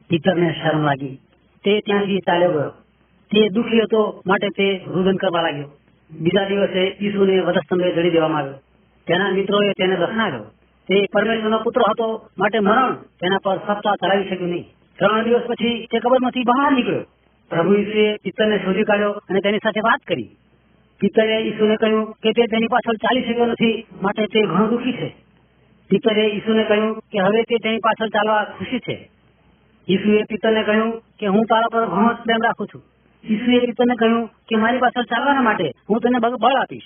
પિતરને 0.08 0.54
શરમ 0.62 0.82
લાગી. 0.82 1.20
તે 1.64 1.80
ત્યાંથી 1.80 2.18
ચાલ્યો 2.18 2.52
ગયો. 2.52 2.70
તે 3.30 3.48
દુઃખી 3.48 3.80
હતો, 3.80 4.22
માટે 4.26 4.48
તે 4.48 4.84
રુદન 4.86 5.16
કરવા 5.16 5.42
લાગ્યો. 5.42 5.81
બીજા 6.20 6.44
દિવસે 6.44 6.96
ઈસુને 7.00 7.40
વધસ્તંભે 7.40 7.92
જડી 7.92 8.10
દેવામાં 8.10 8.42
આવ્યો. 8.42 8.60
તેના 9.06 9.30
મિત્રોએ 9.30 9.72
તેને 9.72 9.96
દફનાવ્યો 9.96 10.44
તે 10.88 11.06
પરમેશ્વરનો 11.12 11.58
પુત્ર 11.58 11.80
હતો, 11.80 12.28
માટે 12.38 12.58
મરણ 12.58 12.94
તેના 12.94 13.38
પર 13.44 13.56
સપ્તાહ 13.56 13.94
ચલાવી 13.94 14.28
શક્યું 14.28 14.50
નહીં. 14.50 14.66
ત્રણ 14.98 15.24
દિવસ 15.24 15.42
પછી 15.42 15.86
તે 15.90 15.98
કબરમાંથી 15.98 16.42
બહાર 16.42 16.72
નીકળ્યો. 16.72 17.04
પ્રભુ 17.50 17.74
ઈસુએ 17.74 18.16
પિત્તરને 18.16 18.58
શોધી 18.58 18.82
કાઢ્યો 18.82 19.10
અને 19.10 19.40
તેની 19.40 19.58
સાથે 19.58 19.80
વાત 19.80 20.00
કરી. 20.06 20.36
પિત્તરે 21.00 21.40
ઈસુને 21.40 21.76
કહ્યું 21.76 22.12
કે 22.22 22.32
તે 22.32 22.42
તેની 22.46 22.66
પાછળ 22.66 22.96
ચાલી 22.96 23.22
શક્યો 23.22 23.46
નથી, 23.46 23.86
માટે 24.02 24.26
તે 24.26 24.40
ઘણો 24.42 24.66
દુઃખી 24.66 24.92
છે. 24.92 25.16
પિત્તરે 25.90 26.24
ઈસુને 26.28 26.64
કહ્યું 26.64 26.98
કે 27.12 27.18
હવે 27.18 27.42
તે 27.42 27.56
તેની 27.56 27.78
પાછળ 27.78 28.08
ચાલવા 28.08 28.44
ખુશી 28.44 28.78
છે. 28.78 29.10
ઈસુએ 29.88 30.24
પિત્તરને 30.24 30.62
કહ્યું 30.62 31.02
કે 31.18 31.26
હું 31.26 31.44
તારા 31.44 31.72
પર 31.72 31.86
ઘણો 31.86 32.14
પ્રેમ 32.24 32.42
રાખું 32.42 32.66
છું. 32.66 32.82
ઈસુએ 33.30 33.58
પિત્તરને 33.58 33.94
કહ્યું 33.94 34.26
કે 34.26 34.56
મારી 34.56 34.78
પાછળ 34.78 35.02
ચાલવાના 35.02 35.40
માટે 35.40 35.72
હું 35.90 36.00
તને 36.00 36.18
બળ 36.18 36.52
આપીશ. 36.52 36.82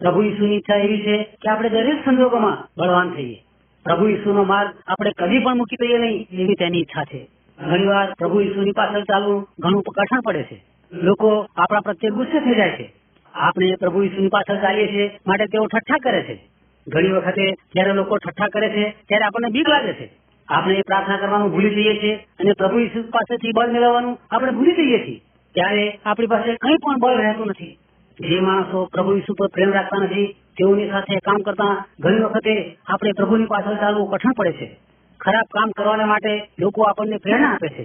પ્રભુ 0.00 0.22
ઈસુની 0.22 0.56
ઈચ્છા 0.56 0.74
એવી 0.74 1.00
છે 1.00 1.22
કે 1.22 1.50
આપણે 1.50 1.68
દરેક 1.68 2.04
સંજોગોમાં 2.04 2.68
બળવાન 2.78 3.10
થઈએ. 3.10 3.42
પ્રભુ 3.84 4.08
ઈસુનો 4.08 4.44
માર્ગ 4.44 4.70
આપણે 4.86 5.10
કદી 5.18 5.38
પણ 5.38 5.56
મૂકી 5.56 5.76
દઈએ 5.76 5.98
નહીં 5.98 6.26
એવી 6.32 6.54
તેની 6.54 6.78
ઈચ્છા 6.78 7.04
છે. 7.04 7.28
ઘણીવાર 7.58 8.14
પ્રભુ 8.18 8.40
ઈસુની 8.40 8.72
પાછળ 8.72 9.02
ચાલવું 9.02 9.46
ઘણું 9.58 9.82
કઠણ 9.82 10.20
પડે 10.20 10.42
છે. 10.42 10.64
લોકો 10.92 11.46
આપણા 11.56 11.80
પ્રત્યે 11.80 12.10
ગુસ્સે 12.10 12.40
થઈ 12.40 12.54
જાય 12.54 12.70
છે. 12.70 12.92
આપણે 13.34 13.74
પ્રભુ 13.80 14.02
ઈસુની 14.02 14.28
પાછળ 14.28 14.56
ચાલીએ 14.56 14.86
છીએ 14.86 15.18
માટે 15.26 15.46
તેઓ 15.46 15.66
ઠઠ્ઠા 15.66 16.10
કરે 16.10 16.22
છે. 16.22 16.48
ઘણી 16.88 17.08
વખતે 17.08 17.50
જ્યારે 17.50 17.92
લોકો 17.92 18.16
ઠઠ્ઠા 18.16 18.46
કરે 18.46 18.68
છે, 18.68 18.90
ત્યારે 18.90 19.24
આપણને 19.24 19.48
બીક 19.48 19.68
લાગે 19.68 19.92
છે. 19.92 20.10
આપણે 20.48 20.82
પ્રાર્થના 20.82 21.16
કરવાનું 21.16 21.52
ભૂલી 21.52 21.70
જઈએ 21.70 22.02
છીએ 22.02 22.14
અને 22.14 22.52
પ્રભુ 22.52 22.78
ઈસુ 22.78 23.02
પાસેથી 23.02 23.52
બળ 23.54 23.68
મેળવવાનું 23.68 24.18
આપણે 24.30 24.52
ભૂલી 24.52 24.72
જઈએ 24.72 24.98
છીએ. 24.98 25.20
ત્યારે 25.54 25.98
આપણી 26.06 26.26
પાસે 26.26 26.54
કંઈ 26.54 26.74
પણ 26.74 26.98
બળ 26.98 27.16
રહેતું 27.16 27.46
નથી. 27.46 27.78
જે 28.20 28.40
માણસો 28.40 28.84
પ્રભુ 28.84 29.16
ઈસુ 29.16 29.34
પર 29.34 29.46
પ્રેમ 29.46 29.72
રાખતા 29.72 30.04
નથી, 30.04 30.26
તેઓની 30.26 30.90
સાથે 30.90 31.16
કામ 31.16 31.36
કરતા 31.36 31.84
ઘણી 32.00 32.18
વખતે 32.18 32.76
આપણે 32.86 33.12
પ્રભુની 33.12 33.44
પાછળ 33.44 33.74
ચાલવું 33.74 34.10
કઠણ 34.10 34.30
પડે 34.32 34.52
છે. 34.52 34.76
ખરાબ 35.20 35.44
કામ 35.44 35.70
કરવાને 35.70 36.04
માટે 36.04 36.48
લોકો 36.60 36.82
આપણને 36.82 37.16
પ્રેરણા 37.16 37.48
આપે 37.48 37.68
છે. 37.68 37.84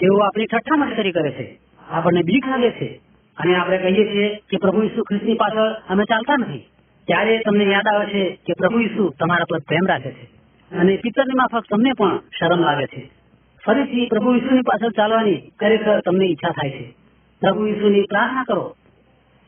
તેઓ 0.00 0.18
આપણી 0.18 0.46
ઠઠ્ઠા 0.46 0.76
મશ્કરી 0.76 1.12
કરે 1.12 1.30
છે. 1.30 1.58
આપણને 1.88 2.22
બીક 2.22 2.48
લાગે 2.48 2.70
છે. 2.70 3.00
અને 3.36 3.56
આપણે 3.56 3.78
કહીએ 3.78 4.12
છીએ 4.12 4.28
કે 4.28 4.56
પ્રભુ 4.56 4.82
ઈસુ 4.82 5.02
ખ્રિસ્તની 5.02 5.34
પાછળ 5.34 5.72
અમે 5.88 6.04
ચાલતા 6.04 6.36
નથી. 6.36 6.58
ત્યારે 7.06 7.38
તમને 7.38 7.64
યાદ 7.64 7.88
આવે 7.88 8.06
છે 8.06 8.38
કે 8.46 8.52
પ્રભુ 8.52 8.78
ઈસુ 8.78 9.08
તમારા 9.08 9.44
પર 9.50 9.58
પ્રેમ 9.58 9.86
રાખે 9.88 10.10
છે. 10.10 10.36
અને 10.76 10.96
પિતરની 10.96 11.34
માફક 11.34 11.64
તમને 11.70 11.92
પણ 11.92 12.18
શરમ 12.18 12.60
લાગે 12.60 12.86
છે. 12.86 13.10
ફરીથી 13.66 14.06
પ્રભુ 14.06 14.34
ઈસુની 14.34 14.60
પાછળ 14.60 14.90
ચાલવાની 14.90 15.34
ખરેખર 15.60 16.00
તમને 16.00 16.26
ઈચ્છા 16.26 16.48
થાય 16.50 16.70
છે. 16.70 16.95
પ્રભુ 17.40 17.66
ઈસુની 17.66 18.02
પ્રાર્થના 18.02 18.44
કરો. 18.44 18.76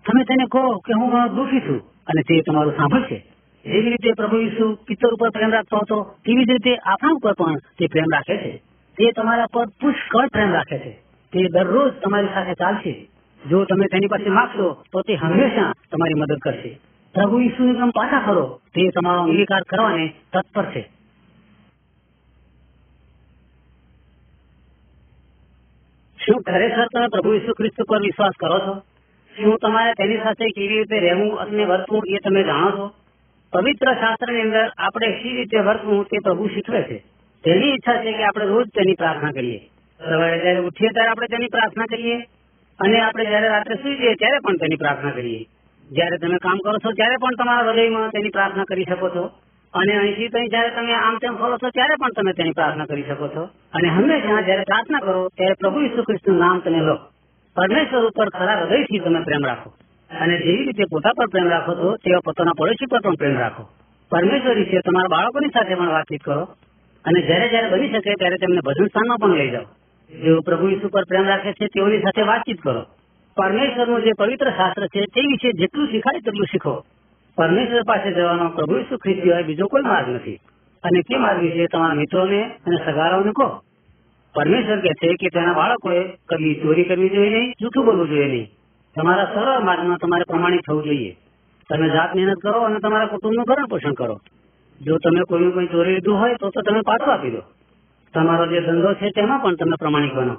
તમે 0.07 0.24
તેને 0.24 0.45
કહો 0.51 0.78
કે 0.78 0.93
હું 1.01 1.36
દુઃખી 1.36 1.61
છું 1.61 1.80
અને 1.80 2.22
તે 2.22 2.41
તમારું 2.41 2.72
સાંભળશે. 2.72 3.18
જેવી 3.64 3.91
રીતે 3.91 4.12
પ્રભુ 4.12 4.36
ઈસુ 4.36 4.74
પિત્તર 4.86 5.09
ઉપર 5.09 5.30
પ્રેમ 5.30 5.51
રાખતો 5.51 5.76
હતો. 5.76 6.03
તેવી 6.03 6.45
જ 6.45 6.51
રીતે 6.51 6.76
આપણા 6.76 7.11
ઉપર 7.11 7.32
પણ 7.32 7.57
તે 7.78 7.86
પ્રેમ 7.86 8.05
રાખે 8.12 8.36
છે. 8.36 8.57
તે 8.99 9.12
તમારા 9.12 9.47
પર 9.53 9.66
પુષ્કળ 9.66 10.26
પ્રેમ 10.26 10.51
રાખે 10.53 10.78
છે. 10.78 10.91
તે 11.32 11.49
દરરોજ 11.49 11.93
તમારી 11.93 12.26
સાથે 12.34 12.55
ચાલશે. 12.55 13.09
જો 13.51 13.64
તમે 13.64 13.86
તેની 13.86 14.07
પાસે 14.07 14.30
માગશો, 14.30 14.84
તો 14.93 15.01
તે 15.01 15.14
હંમેશા 15.14 15.72
તમારી 15.93 16.14
મદદ 16.14 16.39
કરશે. 16.43 16.78
પ્રભુ 17.14 17.41
ઈસુને 17.41 17.72
તમે 17.72 17.91
પાછા 17.95 18.22
કરો 18.26 18.61
તે 18.74 18.89
તમારો 18.89 19.20
અંગીકાર 19.20 19.62
કરવાને 19.68 20.12
તત્પર 20.32 20.64
છે. 20.64 20.98
શું 26.29 26.43
ખરેખર 26.43 26.87
તમે 26.87 27.09
પ્રભુ 27.09 27.33
ઈસુ 27.33 27.53
ખ્રિસ્ત 27.53 27.83
પર 27.89 27.99
વિશ્વાસ 27.99 28.31
કરો 28.41 28.59
છો? 28.59 28.74
શું 29.35 29.57
તમારે 29.57 29.93
તેની 29.93 30.16
સાથે 30.16 30.45
કેવી 30.45 30.68
રીતે 30.68 30.99
રહેવું 30.99 31.39
અને 31.39 31.64
વર્તવું 31.64 32.03
એ 32.07 32.18
તમે 32.24 32.43
જાણો 32.43 32.70
છો? 32.70 32.87
પવિત્ર 33.53 33.95
શાસ્ત્રની 33.95 34.41
અંદર 34.41 34.70
આપણે 34.79 35.09
શી 35.22 35.37
રીતે 35.37 35.59
વર્તવું 35.59 36.05
તે 36.05 36.18
પ્રભુ 36.24 36.49
શીખવે 36.49 36.83
છે. 36.83 36.99
તેની 37.45 37.70
ઈચ્છા 37.74 38.03
છે 38.03 38.12
કે 38.12 38.24
આપણે 38.24 38.45
રોજ 38.45 38.66
તેની 38.74 38.95
પ્રાર્થના 38.95 39.31
કરીએ. 39.31 39.61
સવારે 40.01 40.39
જયારે 40.39 40.59
ઉઠીએ 40.59 40.89
ત્યારે 40.89 41.09
આપણે 41.09 41.26
તેની 41.26 41.47
પ્રાર્થના 41.47 41.85
કરીએ 41.85 42.18
અને 42.79 43.01
આપણે 43.01 43.24
જયારે 43.24 43.49
રાત્રે 43.49 43.74
સુઈ 43.74 43.97
જઈએ 43.97 44.14
ત્યારે 44.14 44.39
પણ 44.45 44.57
તેની 44.57 44.76
પ્રાર્થના 44.76 45.11
કરીએ. 45.11 45.47
જયારે 45.91 46.16
તમે 46.16 46.39
કામ 46.39 46.59
કરો 46.59 46.79
છો 46.79 46.91
ત્યારે 46.91 47.16
પણ 47.16 47.35
તમારા 47.35 47.72
હૃદયમાં 47.72 48.11
તેની 48.11 48.29
પ્રાર્થના 48.29 48.64
કરી 48.64 48.85
શકો 48.85 49.09
છો. 49.09 49.31
અને 49.75 49.95
અહીંથી 49.99 50.29
ત્યાં 50.29 50.49
જયારે 50.49 50.71
તમે 50.71 50.93
આમ 50.93 51.19
તેમ 51.19 51.37
ફરો 51.37 51.57
છો, 51.57 51.69
ત્યારે 51.71 51.95
પણ 52.01 52.09
તમે 52.12 52.33
તેની 52.33 52.51
પ્રાર્થના 52.51 52.85
કરી 52.85 53.03
શકો 53.03 53.29
છો. 53.29 53.43
અને 53.45 53.89
હંમેશા 53.89 54.41
જયારે 54.41 54.62
પ્રાર્થના 54.62 54.99
કરો, 54.99 55.29
ત્યારે 55.29 55.55
પ્રભુ 55.61 55.81
ઈસુ 55.81 56.03
ખ્રિસ્તનું 56.03 56.39
નામ 56.39 56.61
તમે 56.61 56.81
લો. 56.81 56.95
પરમેશ્વર 57.57 58.07
ઉપર 58.07 58.29
ખરા 58.29 58.61
હૃદયથી 58.61 58.99
તમે 58.99 59.21
પ્રેમ 59.25 59.47
રાખો. 59.47 59.71
અને 60.21 60.39
જેવી 60.39 60.64
રીતે 60.64 60.85
પોતા 60.91 61.11
પર 61.16 61.27
પ્રેમ 61.27 61.49
રાખો 61.49 61.75
છો, 61.75 61.97
તેવા 61.97 62.19
પોતાના 62.25 62.53
પડોશી 62.59 62.87
પર 62.87 63.01
પણ 63.01 63.14
પ્રેમ 63.14 63.39
રાખો. 63.39 63.69
પરમેશ્વર 64.11 64.55
વિશે 64.55 64.81
તમારા 64.81 65.09
બાળકોની 65.09 65.49
સાથે 65.49 65.75
પણ 65.75 65.89
વાતચીત 65.89 66.23
કરો. 66.23 66.43
અને 67.05 67.21
જયારે 67.21 67.49
જયારે 67.49 67.69
બની 67.69 67.89
શકે 67.89 68.14
ત્યારે 68.14 68.37
તેમને 68.37 68.61
ભજન 68.64 68.87
સ્થાનમાં 68.87 69.19
પણ 69.19 69.37
લઈ 69.37 69.51
જાઓ. 69.51 69.62
જેઓ 70.23 70.41
પ્રભુ 70.41 70.69
ઈસુ 70.69 70.89
પર 70.89 71.05
પ્રેમ 71.05 71.27
રાખે 71.27 71.53
છે, 71.53 71.66
તેઓની 71.66 71.99
સાથે 71.99 72.23
વાતચીત 72.23 72.62
કરો. 72.62 72.83
પરમેશ્વરનું 73.37 74.03
જે 74.03 74.11
પવિત્ર 74.19 74.51
શાસ્ત્ર 74.51 74.87
છે, 74.87 75.01
તે 75.01 75.21
વિશે 75.21 75.53
જેટલું 75.53 75.87
શીખાય 75.87 76.21
તેટલું 76.21 76.47
શીખો. 76.47 76.85
પરમેશ્વર 77.39 77.82
પાસે 77.82 78.12
જવાનો 78.12 78.49
પ્રભુ 78.49 78.76
ઈસુ 78.76 78.97
ખ્રિસ્ત 78.97 79.22
સિવાય 79.22 79.43
બીજો 79.43 79.66
કોઈ 79.66 79.82
માર્ગ 79.82 80.09
નથી. 80.09 80.34
અને 80.82 81.01
તે 81.01 81.16
માર્ગ 81.16 81.43
વિશે 81.43 81.66
તમારા 81.66 81.95
મિત્રોને 81.95 82.43
અને 82.43 82.76
સગારાઓને 82.76 83.32
કહો. 83.32 83.62
પરમેશ્વર 84.34 84.80
કહે 84.80 84.93
છે 84.93 85.14
કે 85.14 85.28
તેના 85.28 85.53
બાળકોએ 85.53 86.05
કદી 86.05 86.55
ચોરી 86.55 86.84
કરવી 86.84 87.09
જોઈએ 87.09 87.30
નહીં, 87.30 87.53
જૂઠું 87.61 87.84
બોલવું 87.84 88.09
જોઈએ 88.09 88.26
નહીં. 88.26 88.51
તમારા 88.97 89.24
સરળ 89.24 89.64
માર્ગમાં 89.64 89.97
તમારે 89.97 90.24
પ્રમાણિત 90.28 90.61
થવું 90.66 90.84
જોઈએ. 90.84 91.16
તમે 91.70 91.89
જાત 91.89 92.16
મહેનત 92.16 92.36
કરો 92.36 92.61
અને 92.61 92.78
તમારા 92.78 93.07
કુટુંબનું 93.07 93.45
ભરણ 93.45 93.66
પોષણ 93.66 93.93
કરો. 93.93 94.20
જો 94.80 94.97
તમે 94.97 95.20
કોઈનું 95.28 95.55
કોઈ 95.55 95.66
ચોરી 95.66 95.95
લીધું 95.95 96.18
હોય 96.18 96.34
તો 96.34 96.51
તમે 96.51 96.80
પાછું 96.80 97.12
આપી 97.12 97.30
દો. 97.30 97.43
તમારો 98.14 98.47
જે 98.47 98.61
ધંધો 98.61 98.95
છે 98.95 99.11
તેમાં 99.11 99.43
પણ 99.43 99.55
તમે 99.55 99.76
પ્રમાણિક 99.78 100.14
બનો. 100.14 100.34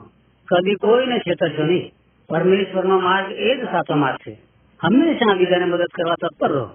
કદી 0.45 0.75
કોઈને 0.75 1.19
છેતરશો 1.19 1.63
નહીં. 1.63 1.91
પરમેશ્વરનો 2.29 2.99
માર્ગ 2.99 3.31
એ 3.31 3.55
જ 3.55 3.63
સાચો 3.63 3.95
માર્ગ 3.95 4.17
છે. 4.17 4.33
હંમેશા 4.83 5.33
બીજાને 5.33 5.65
મદદ 5.65 5.85
કરવા 5.97 6.15
તત્પર 6.21 6.51
રહો. 6.51 6.69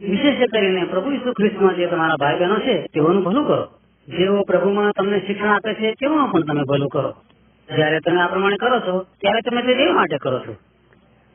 વિશેષ 0.00 0.50
કરીને 0.52 0.84
પ્રભુ 0.84 1.10
ઈસુ 1.10 1.32
ખ્રિસ્તમાં 1.32 1.74
જે 1.74 1.86
તમારા 1.86 2.14
ભાઈ 2.20 2.38
બહેનો 2.38 2.56
છે, 2.58 2.82
તેઓનું 2.82 3.24
ભલું 3.24 3.46
કરો. 3.46 3.66
જેઓ 4.08 4.42
પ્રભુમાં 4.42 4.92
તમને 4.92 5.20
શિક્ષણ 5.20 5.48
આપે 5.48 5.74
છે 5.74 5.92
તેઓનું 5.92 6.30
પણ 6.30 6.40
તમે 6.40 6.62
ભલું 6.68 6.88
કરો. 6.88 7.14
જયારે 7.76 7.98
તમે 8.00 8.20
આ 8.20 8.26
પ્રમાણે 8.26 8.56
કરો 8.56 8.80
છો, 8.80 9.02
ત્યારે 9.02 9.50
તમે 9.50 9.62
તે 9.62 9.92
માટે 9.92 10.18
કરો 10.18 10.38
છો. 10.38 10.56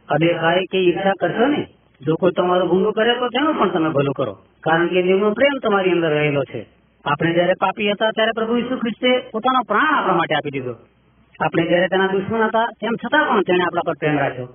અદેખાય 0.09 0.59
કે 0.71 0.77
ઈર્ષા 0.77 1.11
કરશો 1.19 1.47
ને, 1.47 1.67
જો 2.01 2.15
કોઈ 2.15 2.31
તમારો 2.31 2.67
ભૂંડું 2.67 2.93
કરે 2.93 3.15
તો 3.15 3.27
તેનું 3.27 3.59
પણ 3.59 3.69
તમે 3.69 3.89
ભલું 3.89 4.13
કરો. 4.13 4.37
કારણ 4.63 4.87
કે 4.87 5.01
દેવનો 5.03 5.31
પ્રેમ 5.31 5.59
તમારી 5.59 5.91
અંદર 5.91 6.09
રહેલો 6.09 6.41
છે. 6.43 6.65
આપણે 7.05 7.33
જયારે 7.33 7.53
પાપી 7.53 7.91
હતા, 7.91 8.09
ત્યારે 8.09 8.31
પ્રભુ 8.35 8.55
ઈસુ 8.55 8.77
ખ્રિસ્તે 8.77 9.19
પોતાનો 9.31 9.59
પ્રાણ 9.67 9.95
આપણા 9.95 10.13
માટે 10.13 10.35
આપી 10.35 10.49
દીધો. 10.49 10.73
આપણે 11.39 11.67
જયારે 11.67 11.87
તેના 11.87 12.07
દુશ્મન 12.07 12.43
હતા, 12.43 12.65
તેમ 12.65 12.93
છતાં 12.93 13.29
પણ 13.29 13.41
તેણે 13.41 13.63
આપણા 13.63 13.81
પર 13.85 13.93
પ્રેમ 13.93 14.19
રાખ્યો. 14.19 14.47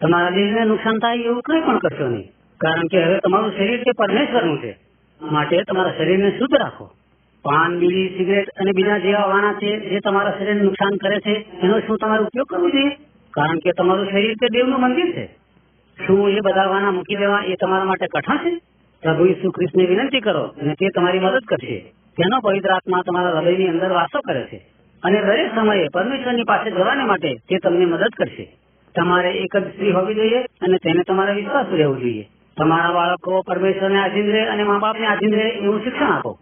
તમારા 0.00 0.30
દેશને 0.30 0.64
નુકસાન 0.64 0.98
થાય 0.98 1.16
એવું 1.16 1.42
કંઈ 1.42 1.60
પણ 1.60 1.78
કરશો 1.78 2.08
નહીં. 2.08 2.37
કારણ 2.60 2.86
કે 2.86 3.04
હવે 3.04 3.18
તમારું 3.18 3.52
શરીર 3.56 3.80
તે 3.82 3.90
પરમેશ્વરનું 3.98 4.62
છે, 4.62 4.76
માટે 5.20 5.62
તમારા 5.62 5.92
શરીરને 5.98 6.30
શુદ્ધ 6.30 6.56
રાખો. 6.56 6.90
પાન, 7.44 7.78
બીડી, 7.78 8.14
સિગરેટ 8.18 8.48
અને 8.48 8.70
બીજા 8.76 8.98
જેવા 8.98 9.26
વાના 9.26 9.52
છે, 9.52 9.90
જે 9.90 10.00
તમારા 10.00 10.30
શરીરને 10.30 10.62
નુકસાન 10.62 10.96
કરે 10.96 11.20
છે, 11.20 11.60
એનો 11.62 11.80
શું 11.80 11.96
તમારે 11.96 12.22
ઉપયોગ 12.22 12.46
કરવો 12.46 12.70
જોઈએ? 12.70 12.96
કારણ 13.30 13.58
કે 13.58 13.72
તમારું 13.72 14.10
શરીર 14.10 14.32
તે 14.32 14.46
દેવનું 14.48 14.80
મંદિર 14.80 15.12
છે. 15.12 15.26
શું 16.06 16.30
એ 16.30 16.40
બધા 16.40 16.64
વાના 16.64 16.90
મૂકી 16.90 17.16
દેવા 17.16 17.42
એ 17.46 17.54
તમારા 17.54 17.84
માટે 17.84 18.06
કઠણ 18.06 18.36
છે? 18.36 18.60
પ્રભુ 19.02 19.24
ઈસુ 19.24 19.50
ખ્રિસ્તને 19.50 19.84
વિનંતી 19.84 20.20
કરો 20.20 20.42
અને 20.42 20.74
તે 20.74 20.88
તમારી 20.88 21.18
મદદ 21.18 21.44
કરશે. 21.48 21.80
તેનો 22.18 22.40
પવિત્ર 22.40 22.70
આત્મા 22.70 23.02
તમારા 23.06 23.38
હૃદયની 23.38 23.68
અંદર 23.68 23.90
વાસો 23.90 24.20
કરે 24.20 24.42
છે 24.44 24.56
અને 25.02 25.22
દરેક 25.22 25.54
સમયે 25.54 25.88
પરમેશ્વરની 25.92 26.42
પાસે 26.42 26.70
જવાને 26.70 27.04
માટે 27.04 27.34
તે 27.34 27.58
તમને 27.58 27.84
મદદ 27.84 28.08
કરશે. 28.16 28.48
તમારે 28.94 29.30
એક 29.30 29.56
જ 29.56 29.64
સ્ત્રી 29.64 29.92
હોવી 29.92 30.14
જોઈએ 30.14 30.40
અને 30.42 30.76
તેને 30.76 31.02
તમારે 31.02 31.32
વિશ્વાસ 31.32 31.66
રહેવું 31.72 32.00
જોઈએ. 32.00 32.28
તમારા 32.58 32.92
બાળકો 32.92 33.42
પરમેશ્વરને 33.42 33.98
આધીન 33.98 34.32
રહે 34.32 34.46
અને 34.46 34.62
મા 34.62 34.78
બાપને 34.78 35.06
આધીન 35.06 35.34
રહે 35.34 35.48
એવું 35.48 35.84
શિક્ષણ 35.84 36.06
આપો. 36.06 36.38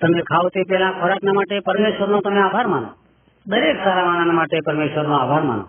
તમે 0.00 0.20
ખાઓ 0.20 0.48
તે 0.48 0.62
પહેલા 0.68 0.90
ખોરાકના 0.90 1.32
માટે 1.32 1.60
પરમેશ્વરનો 1.60 2.20
તમે 2.20 2.40
આભાર 2.40 2.66
માનો. 2.66 2.88
દરેક 3.46 3.76
સારા 3.84 4.04
માણસ 4.04 4.32
માટે 4.32 4.60
પરમેશ્વરનો 4.66 5.14
આભાર 5.14 5.42
માનો. 5.42 5.64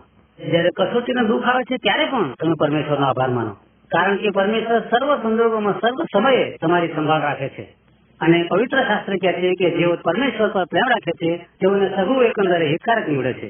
જયારે 0.52 0.70
કસોટીનો 0.80 1.24
દુઃખ 1.24 1.44
આવે 1.44 1.64
છે 1.64 1.78
ત્યારે 1.78 2.06
પણ 2.06 2.32
તમે 2.32 2.54
પરમેશ્વરનો 2.60 3.06
આભાર 3.06 3.30
માનો. 3.30 3.50
કારણ 3.88 4.18
કે 4.18 4.30
પરમેશ્વર 4.30 4.80
સર્વ 4.80 5.16
સંજોગોમાં 5.16 5.74
સર્વ 5.74 6.04
સમયે 6.14 6.58
તમારી 6.62 6.88
સંભાળ 6.88 7.22
રાખે 7.22 7.50
છે. 7.50 7.76
અને 8.22 8.46
પવિત્ર 8.50 8.84
શાસ્ત્ર 8.84 9.14
કહે 9.14 9.34
છે 9.34 9.54
કે 9.54 9.78
જેઓ 9.78 9.96
પરમેશ્વર 9.96 10.48
પર 10.48 10.66
પ્રેમ 10.66 10.90
રાખે 10.90 11.12
છે, 11.12 11.38
તેઓને 11.38 11.90
સઘુ 11.90 12.22
એકંદરે 12.22 12.68
હિતકારક 12.68 13.10
નીવડે 13.10 13.34
છે. 13.34 13.50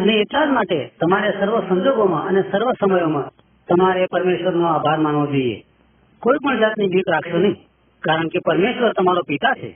અને 0.00 0.12
એટલા 0.12 0.46
જ 0.46 0.48
માટે 0.48 0.90
તમારે 1.00 1.32
સર્વ 1.40 1.60
સંજોગોમાં 1.60 2.26
અને 2.26 2.42
સર્વ 2.52 2.72
સમયોમાં 2.72 3.24
તમારે 3.68 4.06
પરમેશ્વરનો 4.10 4.66
આભાર 4.66 4.98
માનવો 4.98 5.26
જોઈએ. 5.26 5.64
કોઈ 6.24 6.38
પણ 6.44 6.58
જાતની 6.58 6.88
ભીખ 6.88 7.10
રાખશો 7.10 7.38
નહીં. 7.38 7.56
કારણ 8.00 8.28
કે 8.28 8.38
પરમેશ્વર 8.38 8.92
તમારો 8.92 9.22
પિતા 9.28 9.54
છે. 9.54 9.70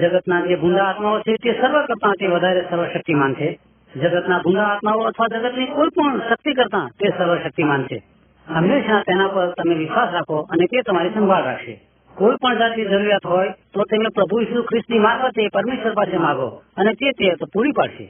જગતના 0.00 0.46
જે 0.46 0.56
ભૂંડા 0.56 0.84
આત્માઓ 0.84 1.20
છે, 1.20 1.36
તે 1.36 1.52
સર્વ 1.52 1.82
કરતા 1.82 2.34
વધારે 2.34 2.60
સર્વશક્તિમાન 2.70 3.34
છે. 3.34 3.58
જગતના 3.96 4.38
ભૂંડા 4.38 4.62
આત્માઓ 4.62 4.98
અથવા 4.98 5.26
જગતની 5.26 5.66
કોઈ 5.66 5.88
પણ 5.88 6.18
શક્તિ 6.18 6.54
કરતા 6.54 6.88
તે 7.00 7.08
સર્વશક્તિમાન 7.18 7.82
છે. 7.82 8.02
હંમેશા 8.48 9.00
તેના 9.00 9.28
પર 9.28 9.50
તમે 9.50 9.74
વિશ્વાસ 9.74 10.12
રાખો 10.12 10.36
અને 10.36 10.66
તે 10.66 10.82
તમારી 10.82 11.10
સંભાળ 11.10 11.44
રાખશે. 11.44 11.80
કોઈ 12.14 12.36
પણ 12.36 12.58
જાતની 12.58 12.84
જરૂરિયાત 12.84 13.26
હોય, 13.26 13.48
તો 13.48 13.82
તમે 13.82 14.08
પ્રભુ 14.14 14.40
ઈસુ 14.40 14.62
ખ્રિસ્તની 14.62 14.98
મારફતે 14.98 15.48
પરમેશ્વર 15.48 15.92
પાસે 15.92 16.16
માગો 16.16 16.48
અને 16.76 16.92
તે 16.92 17.10
તે 17.10 17.34
તો 17.34 17.46
પૂરી 17.52 17.72
પાડશે. 17.72 18.04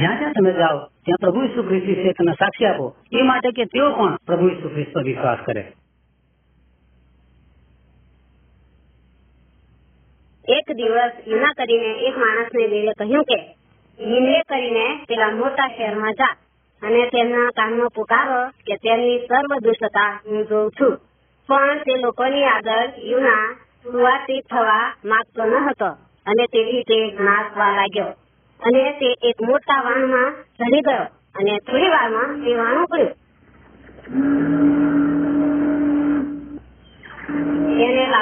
જ્યાં 0.00 0.18
જ્યાં 0.18 0.32
તમે 0.32 0.52
જાઓ, 0.52 0.78
ત્યાં 0.78 1.16
પ્રભુ 1.20 1.42
ઈસુ 1.42 1.62
ખ્રિસ્તી 1.62 1.94
છે 1.94 2.12
તમે 2.12 2.32
સાક્ષી 2.32 2.66
આપો. 2.66 2.96
એ 3.12 3.22
માટે 3.22 3.50
કે 3.50 3.64
તેઓ 3.64 3.90
પણ 3.90 4.16
પ્રભુ 4.16 4.48
ઈસુ 4.48 4.68
ખ્રિસ્ત 4.68 4.94
પર 4.94 5.02
વિશ્વાસ 5.02 5.38
કરે. 5.44 5.72
એક 10.44 10.76
દિવસ 10.76 11.12
યુના 11.26 11.52
કરીને 11.52 12.06
એક 12.06 12.16
માણસને 12.16 12.68
દેવે 12.68 12.92
કહ્યું 12.92 13.24
કે 13.24 13.38
નિંદે 13.98 14.42
કરીને 14.48 15.04
પેલા 15.08 15.30
મોટા 15.30 15.68
શહેરમાં 15.68 16.14
જા 16.14 16.36
અને 16.82 17.10
તેમના 17.10 17.50
કાનમાં 17.50 17.90
પુકારો 17.94 18.50
કે 18.66 18.76
તેમની 18.76 19.18
સર્વ 19.18 19.62
દુષ્ટતા 19.62 20.20
હું 20.26 20.48
જોઉં 20.48 20.70
છું. 20.78 20.98
પણ 21.48 21.78
તે 21.78 21.96
લોકોની 21.96 22.44
આગળ 22.44 22.90
યુના 23.02 23.56
સુવાસિત 23.82 24.44
થવા 24.50 24.94
માંગતો 25.04 25.44
ન 25.44 25.68
હતો 25.68 25.90
અને 26.26 26.44
તેથી 26.52 26.82
તે 26.82 27.24
નાસવા 27.24 27.76
લાગ્યો. 27.76 28.12
અને 28.60 28.96
તે 29.00 29.28
એક 29.28 29.40
મોટા 29.40 29.84
વાણમાં 29.84 30.32
ચડી 30.58 30.80
ગયો 30.80 31.06
અને 31.34 31.58
થોડી 31.58 31.88
વારમાં 31.88 32.44
તે 32.44 32.54
વાણ 32.54 32.84
ઉપડ્યું 32.84 34.83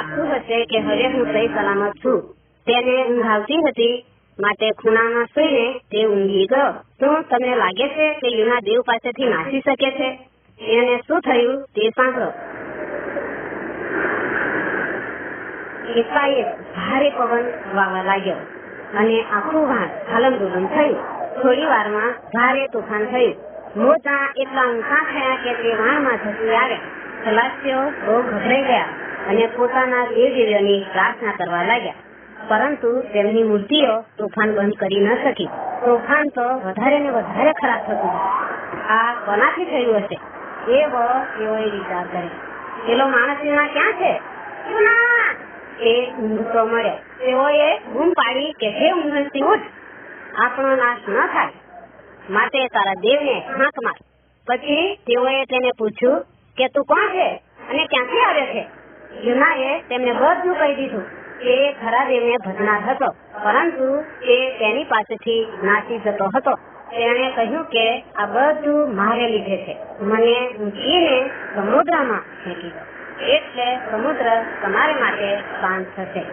લાગતું 0.03 0.35
હશે 0.35 0.65
કે 0.65 0.79
હવે 0.79 1.07
હું 1.07 1.25
સહી 1.25 1.47
સલામત 1.47 1.91
છું. 2.05 2.35
તેને 2.67 3.03
ઊંઘ 3.03 3.67
હતી. 3.67 4.05
માટે 4.39 4.71
ખૂણામાં 4.71 5.25
સુઈને 5.25 5.79
તે 5.91 6.05
ઊંઘી 6.05 6.45
ગયો. 6.45 6.71
શું 6.71 7.23
તમને 7.23 7.55
લાગે 7.55 7.87
છે 7.87 8.13
કે 8.13 8.27
યુના 8.27 8.59
દેવ 8.59 8.81
પાસેથી 8.81 9.25
નાસી 9.25 9.59
શકે 9.59 9.91
છે? 9.91 10.19
એને 10.59 10.97
શું 11.07 11.21
થયું 11.21 11.63
તે 11.63 11.89
સાંભળો. 11.89 12.33
એકાએક 15.99 16.45
ભારે 16.75 17.09
પવન 17.09 17.43
વાવા 17.75 18.03
લાગ્યો 18.03 18.35
અને 18.97 19.23
આખું 19.23 19.67
વાહન 19.67 20.15
હલનડુલન 20.15 20.65
થયું. 20.65 20.97
થોડી 21.41 21.65
વારમાં 21.65 22.11
ભારે 22.11 22.67
તોફાન 22.67 23.05
થયું. 23.05 23.35
મોજા 23.75 24.33
એટલા 24.37 24.65
ઊંચા 24.65 25.05
થયા 25.13 25.35
કે 25.43 25.53
તે 25.53 25.69
વાણમાં 25.69 26.17
ધસી 26.17 26.55
આવ્યા. 26.55 26.79
ખલાસીઓ 27.25 27.81
બહુ 28.05 28.15
ગભરાઈ 28.21 28.61
ગયા 28.61 28.89
અને 29.29 29.45
પોતાના 29.47 30.05
દેવ 30.07 30.39
પ્રાર્થના 30.93 31.35
કરવા 31.37 31.63
લાગ્યા. 31.63 32.01
પરંતુ 32.49 32.89
તેમની 33.13 33.43
મૂર્તિઓ 33.43 33.93
તોફાન 34.17 34.55
બંધ 34.55 34.79
કરી 34.79 35.01
ન 35.01 35.09
શકી. 35.23 35.49
તોફાન 35.85 36.25
તો 36.29 36.45
વધારે 36.65 36.99
ને 36.99 37.09
વધારે 37.09 37.51
ખરાબ 37.51 37.81
થતું 37.87 38.13
આ 38.89 39.13
કોનાથી 39.25 39.65
થયું 39.65 39.97
હશે? 39.97 40.17
એવો 40.73 41.03
તેઓએ 41.35 41.69
વિચાર 41.69 42.05
કરે 42.11 42.27
પેલો 42.85 43.05
માણસ 43.07 43.39
ક્યાં 43.73 43.93
છે? 43.93 44.11
એ 45.83 45.93
ઊંઘતો 46.21 46.65
મળ્યો 46.65 46.97
તેઓએ 47.19 47.69
બૂમ 47.93 48.11
પાડી 48.11 48.51
કે, 48.59 48.69
હે 48.69 48.91
ઊંઘણથી 48.91 49.41
ઉઠ 49.43 49.67
આપણો 50.45 50.75
નાશ 50.75 51.09
ન 51.09 51.17
થાય. 51.33 51.53
માટે 52.29 52.59
તારા 52.67 52.99
દેવને 53.01 53.35
હાંક 53.53 53.77
માર. 53.83 53.97
પછી 54.47 54.95
તેઓએ 55.07 55.43
તેને 55.45 55.71
પૂછ્યું 55.77 56.21
કે 56.57 56.67
તું 56.67 56.83
કોણ 56.83 57.07
છે? 57.07 57.29
અને 57.69 57.85
ક્યાંથી 57.85 58.19
આવે 58.19 58.41
છે? 58.41 58.67
યુનાએ 59.23 59.81
તેમને 59.81 60.13
બધું 60.13 60.55
કહી 60.59 60.75
દીધું. 60.75 61.05
કે 61.39 61.73
ખરા 61.73 62.05
દેવને 62.05 62.37
ભજનાર 62.37 62.81
હતો, 62.89 63.15
પરંતુ 63.43 64.01
તે 64.01 64.49
તેની 64.59 64.83
પાસેથી 64.83 65.47
નાસી 65.63 65.97
જતો 65.97 66.25
હતો. 66.25 66.55
તેણે 66.91 67.31
કહ્યું 67.35 67.65
કે 67.65 68.03
આ 68.15 68.25
બધું 68.25 68.95
મારે 68.95 69.27
લીધે 69.27 69.57
છે. 69.57 69.77
મને 70.01 70.47
ઊંચીને 70.47 71.29
સમુદ્રમાં 71.55 72.19
ફેંકી 72.19 72.69
દો. 72.69 73.25
એટલે 73.25 73.75
સમુદ્ર 73.91 74.43
તમારે 74.61 74.93
માટે 74.93 75.35
શાંત 75.35 75.85
થશે. 75.97 76.23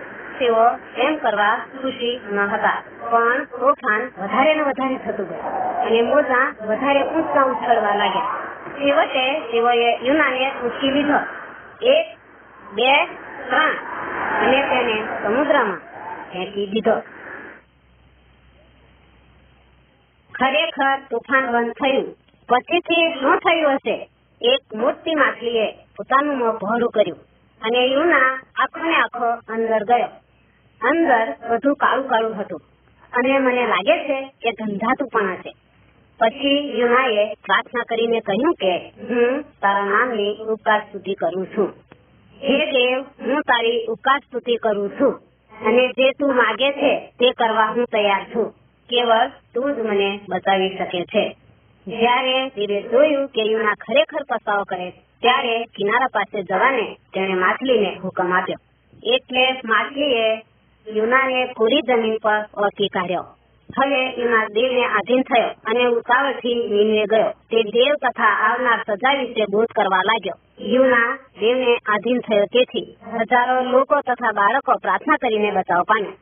તેઓ 0.41 0.71
એમ 0.97 1.17
કરવા 1.17 1.57
ખુશી 1.83 2.21
ન 2.33 2.39
હતા. 2.39 2.83
પણ 3.11 3.45
તોફાન 3.45 4.03
વધારે 4.19 4.55
ને 4.55 4.63
વધારે 4.63 4.97
થતું 4.97 5.29
ગયું. 5.29 5.43
અને 5.81 6.03
મોજા 6.03 6.55
વધારે 6.61 7.03
ઊંચા 7.03 7.43
ઉછળવા 7.43 7.95
લાગ્યા. 7.95 8.47
છેવટે 8.69 9.41
તેઓએ 9.41 10.07
યુનાને 10.07 10.51
ઉંચકી 10.51 10.91
લીધો. 10.91 11.19
એક, 11.83 12.07
બે, 12.75 13.05
ત્રણ. 13.49 13.71
અને 14.47 14.63
તેને 14.63 15.23
સમુદ્રમાં 15.23 15.77
ફેંકી 16.33 16.67
દીધો. 16.67 17.01
ખરેખર 20.35 20.99
તોફાન 21.11 21.53
બંધ 21.53 21.73
થયું. 21.73 22.17
પછીથી 22.49 23.21
શું 23.21 23.37
થયું 23.37 23.75
હશે? 23.75 24.11
એક 24.43 24.75
મોટી 24.75 25.15
માછલીએ 25.15 25.73
પોતાનું 25.73 26.39
મોં 26.39 26.59
પહોળું 26.59 26.91
કર્યું. 26.91 27.19
અને 27.63 27.87
યુના 27.87 28.43
આખો 28.57 28.85
ને 28.85 28.97
આખો 28.97 29.31
અંદર 29.31 29.85
ગયો. 29.85 30.20
અંદર 30.83 31.35
બધું 31.51 31.75
કાળું 31.75 32.09
કાળું 32.09 32.41
હતું. 32.41 32.61
અને 33.13 33.39
મને 33.39 33.67
લાગે 33.67 33.99
છે 33.99 34.23
કે 34.23 34.51
ધંધાતું 34.51 35.09
પણ 35.09 35.33
હશે. 35.33 35.53
પછી 36.21 36.79
યુનાએ 36.79 37.35
પ્રાર્થના 37.35 37.83
કરીને 37.83 38.21
કહ્યું 38.21 38.55
કે, 38.55 38.79
હું 38.79 39.43
તારા 39.43 39.85
નામની 39.85 40.37
ઉપકાર 40.37 40.81
સ્તુતિ 40.81 41.15
કરું 41.15 41.47
છું. 41.57 41.75
હે 42.43 42.67
દેવ, 42.67 43.01
હું 43.01 43.43
તારી 43.43 43.87
ઉપકાર 43.87 44.19
સ્તુતિ 44.19 44.57
કરું 44.57 44.91
છું. 45.01 45.21
અને 45.67 45.89
જે 45.89 46.13
તું 46.13 46.35
માગે 46.35 46.73
છે 46.73 47.07
તે 47.21 47.33
કરવા 47.33 47.65
હું 47.65 47.85
તૈયાર 47.85 48.25
છું. 48.35 48.55
કેવળ 48.89 49.29
તું 49.55 49.77
જ 49.77 49.79
મને 49.79 50.21
બચાવી 50.29 50.77
શકે 50.79 51.05
છે. 51.05 51.37
જ્યારે 51.87 52.49
ધીરે 52.49 52.83
જોયું 52.83 53.29
કે 53.29 53.43
યુના 53.43 53.75
ખરેખર 53.75 54.23
પસાવો 54.23 54.65
કરે, 54.65 54.91
ત્યારે 55.23 55.65
કિનારા 55.65 56.07
પાસે 56.07 56.43
જવાને 56.43 56.97
તેણે 57.15 57.35
માછલીને 57.35 57.99
હુકમ 58.05 58.33
આપ્યો. 58.33 58.59
એટલે 59.03 59.53
માછલીએ 59.65 60.43
યુનાને 60.87 61.41
પૂરી 61.57 61.83
જમીન 61.89 62.17
પર 62.23 62.41
ઓળખી 62.55 62.89
કાઢ્યો. 62.89 63.27
હવે 63.71 63.99
યુના 64.21 64.47
દેવને 64.55 64.85
આધીન 64.85 65.23
થયો 65.23 65.51
અને 65.67 65.85
ઉતાવળથી 65.87 66.55
નીમે 66.55 67.05
ગયો. 67.07 67.31
તે 67.51 67.63
દેવ 67.63 67.95
તથા 67.95 68.33
આવનાર 68.49 68.81
સજા 68.87 69.15
વિશે 69.21 69.45
બોધ 69.51 69.67
કરવા 69.67 70.03
લાગ્યો. 70.03 70.39
યુના 70.75 71.11
દેવને 71.41 71.77
આધીન 71.89 72.21
થયો 72.21 72.45
તેથી 72.45 72.97
હજારો 73.13 73.57
લોકો 73.71 74.01
તથા 74.01 74.33
બાળકો 74.33 74.79
પ્રાર્થના 74.83 75.17
કરીને 75.17 75.51
બચાવ 75.51 75.83
પામ્યા. 75.83 76.19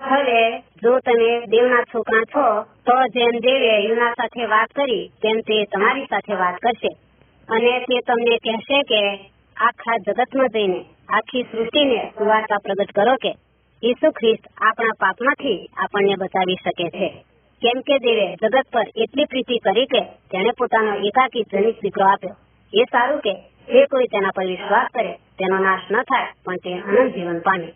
હવે 0.00 0.58
જો 0.58 0.98
તમે 0.98 1.46
દેવના 1.46 1.82
છોકરા 1.82 2.24
છો, 2.34 2.62
તો 2.62 2.94
જેમ 3.06 3.34
દેવે 3.38 3.72
યુના 3.88 4.12
સાથે 4.12 4.44
વાત 4.46 4.68
કરી, 4.68 5.08
તેમ 5.22 5.40
તે 5.40 5.64
તમારી 5.64 6.04
સાથે 6.04 6.34
વાત 6.34 6.56
કરશે. 6.56 6.92
અને 7.48 7.80
તે 7.80 8.00
તમને 8.06 8.36
કહેશે 8.36 8.78
કે 8.82 9.02
આખા 9.56 9.96
જગતમાં 10.06 10.48
જઈને, 10.48 10.80
આખી 11.08 11.42
સૃષ્ટિને 11.42 12.00
સુવાર્તા 12.18 12.56
પ્રગટ 12.64 12.92
કરો 12.94 13.14
કે 13.14 13.32
ઈસુ 13.84 14.10
ખ્રિસ્ત 14.10 14.44
આપણા 14.56 14.94
પાપમાંથી 14.98 15.70
આપણને 15.76 16.14
બચાવી 16.18 16.54
શકે 16.54 16.90
છે. 16.90 17.24
કેમ 17.62 17.80
કે 17.80 17.98
દેવે 17.98 18.26
જગત 18.34 18.66
પર 18.72 18.86
એટલી 18.96 19.24
પ્રીતિ 19.24 19.58
કરી 19.58 19.86
કે 19.86 20.00
તેણે 20.00 20.50
પોતાનો 20.58 20.94
એકાકી 20.94 21.44
જનિક 21.52 21.82
દીકરો 21.82 22.06
આપ્યો. 22.06 22.36
એ 22.72 22.82
સારું 22.82 23.20
કે 23.20 23.34
જે 23.68 23.86
કોઈ 23.86 24.04
તેના 24.04 24.30
પર 24.36 24.46
વિશ્વાસ 24.46 24.88
કરે, 24.94 25.12
તેનો 25.12 25.58
નાશ 25.58 25.80
ન 25.90 26.02
થાય, 26.02 26.26
પણ 26.44 26.56
તે 26.56 26.72
અનંત 26.72 27.14
જીવન 27.14 27.38
પામે. 27.38 27.68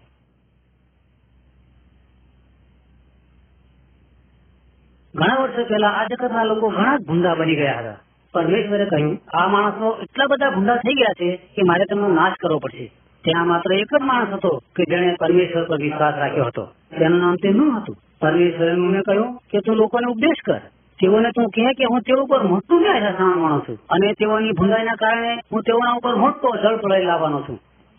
ઘણા 5.14 5.36
વર્ષો 5.42 5.64
પહેલા 5.64 5.88
આ 5.88 6.04
જગતના 6.04 6.44
લોકો 6.44 6.68
ઘણા 6.68 6.96
ભૂંડા 6.96 7.34
બની 7.34 7.56
ગયા 7.56 7.78
હતા. 7.78 7.98
પરમેશ્વરે 8.34 8.86
કહ્યું, 8.86 9.20
આ 9.34 9.48
માણસો 9.48 9.98
એટલા 10.02 10.26
બધા 10.26 10.50
ભૂંડા 10.50 10.76
થઈ 10.76 10.94
ગયા 10.94 11.18
છે 11.18 11.36
કે 11.36 11.62
મારે 11.62 11.84
તેમનો 11.84 12.08
નાશ 12.08 12.32
કરવો 12.40 12.58
પડશે. 12.58 13.01
ત્યાં 13.24 13.46
માત્ર 13.46 13.72
એક 13.72 13.90
જ 14.00 14.02
માણસ 14.02 14.32
હતો 14.32 14.48
કે 14.48 14.82
જેણે 14.90 15.16
પરમેશ્વર 15.20 15.64
પર 15.64 15.76
વિશ્વાસ 15.76 16.14
રાખ્યો 16.18 16.44
હતો. 16.44 16.64
તેનું 16.98 17.18
નામ 17.18 17.34
તે 17.34 17.50
નું 17.50 17.78
હતું. 17.78 17.96
પરમેશ્વરે 18.20 18.74
મને 18.74 19.00
કહ્યું 19.00 19.38
કે 19.50 19.58
તું 19.58 19.76
લોકોને 19.76 20.06
ઉપદેશ 20.12 20.42
કર. 20.46 20.60
તેઓને 21.00 21.28
તું 21.30 21.48
કહે 21.48 21.72
કે 21.72 21.84
હું 21.84 22.00
તેઓ 22.00 22.24
ઉપર 22.24 22.42
મોટું 22.42 22.80
ન્યાય 22.80 23.12
થવાનો 23.12 23.60
છું. 23.60 23.78
અને 23.90 24.12
તેઓની 24.12 24.50
ભૂંડાઈના 24.50 24.94
કારણે 24.94 25.34
હું 25.52 25.62
તેઓના 25.62 25.92
ઉપર 25.92 26.14
મોટો 26.16 26.56
જળ 26.62 26.76
પ્રલય 26.76 27.04
લાવવાનો 27.04 27.40
છું. 27.40 27.58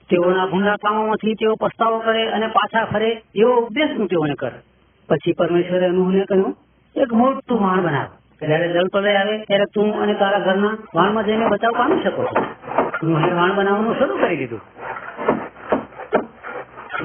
તેઓના 0.09 0.45
ભૂંડા 0.45 0.75
કામોમાંથી 0.75 1.33
તેઓ 1.33 1.55
પસ્તાવો 1.55 1.99
કરે 1.99 2.29
અને 2.29 2.47
પાછા 2.47 2.85
ફરે 2.85 3.21
એવો 3.35 3.53
ઉપદેશ 3.61 3.89
હું 3.97 4.07
તેઓને 4.07 4.33
કર. 4.33 4.51
પછી 5.09 5.33
પરમેશ્વરે 5.33 5.89
નુહને 5.89 6.25
કહ્યું, 6.25 6.57
એક 6.95 7.13
મોટું 7.13 7.61
વાણ 7.61 7.81
બનાવ. 7.81 8.05
જયારે 8.45 8.73
જળ 8.73 8.87
પ્રલય 8.87 9.15
આવે, 9.15 9.37
ત્યારે 9.37 9.65
તું 9.73 10.01
અને 10.01 10.13
તારા 10.13 10.39
ઘરના 10.39 10.77
વાણમાં 10.95 11.23
જઈને 11.23 11.47
બચાવ 11.47 11.71
પામી 11.71 12.03
શકો 12.03 12.23
છો. 12.23 12.45
વાણ 13.35 13.55
બનાવવાનું 13.55 13.99
શરૂ 13.99 14.17
કરી 14.17 14.37
દીધું. 14.37 14.61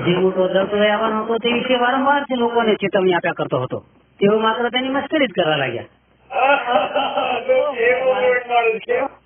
જે 0.06 0.14
તો 0.14 0.48
જળ 0.54 0.86
આવવાનો 0.86 1.24
હતો 1.24 1.34
તે 1.38 1.52
વિશે 1.52 1.76
વારંવાર 1.76 2.22
તે 2.22 2.34
લોકોને 2.36 2.74
ચેતવણી 2.74 3.12
આપ્યા 3.12 3.32
કરતો 3.32 3.58
હતો. 3.58 3.78
તેઓ 4.20 4.38
માત્ર 4.38 4.68
તેની 4.68 4.88
મસ્કરી 4.88 5.26
જ 5.26 5.30
કરવા 5.30 5.56
લાગ્યા. 5.56 5.84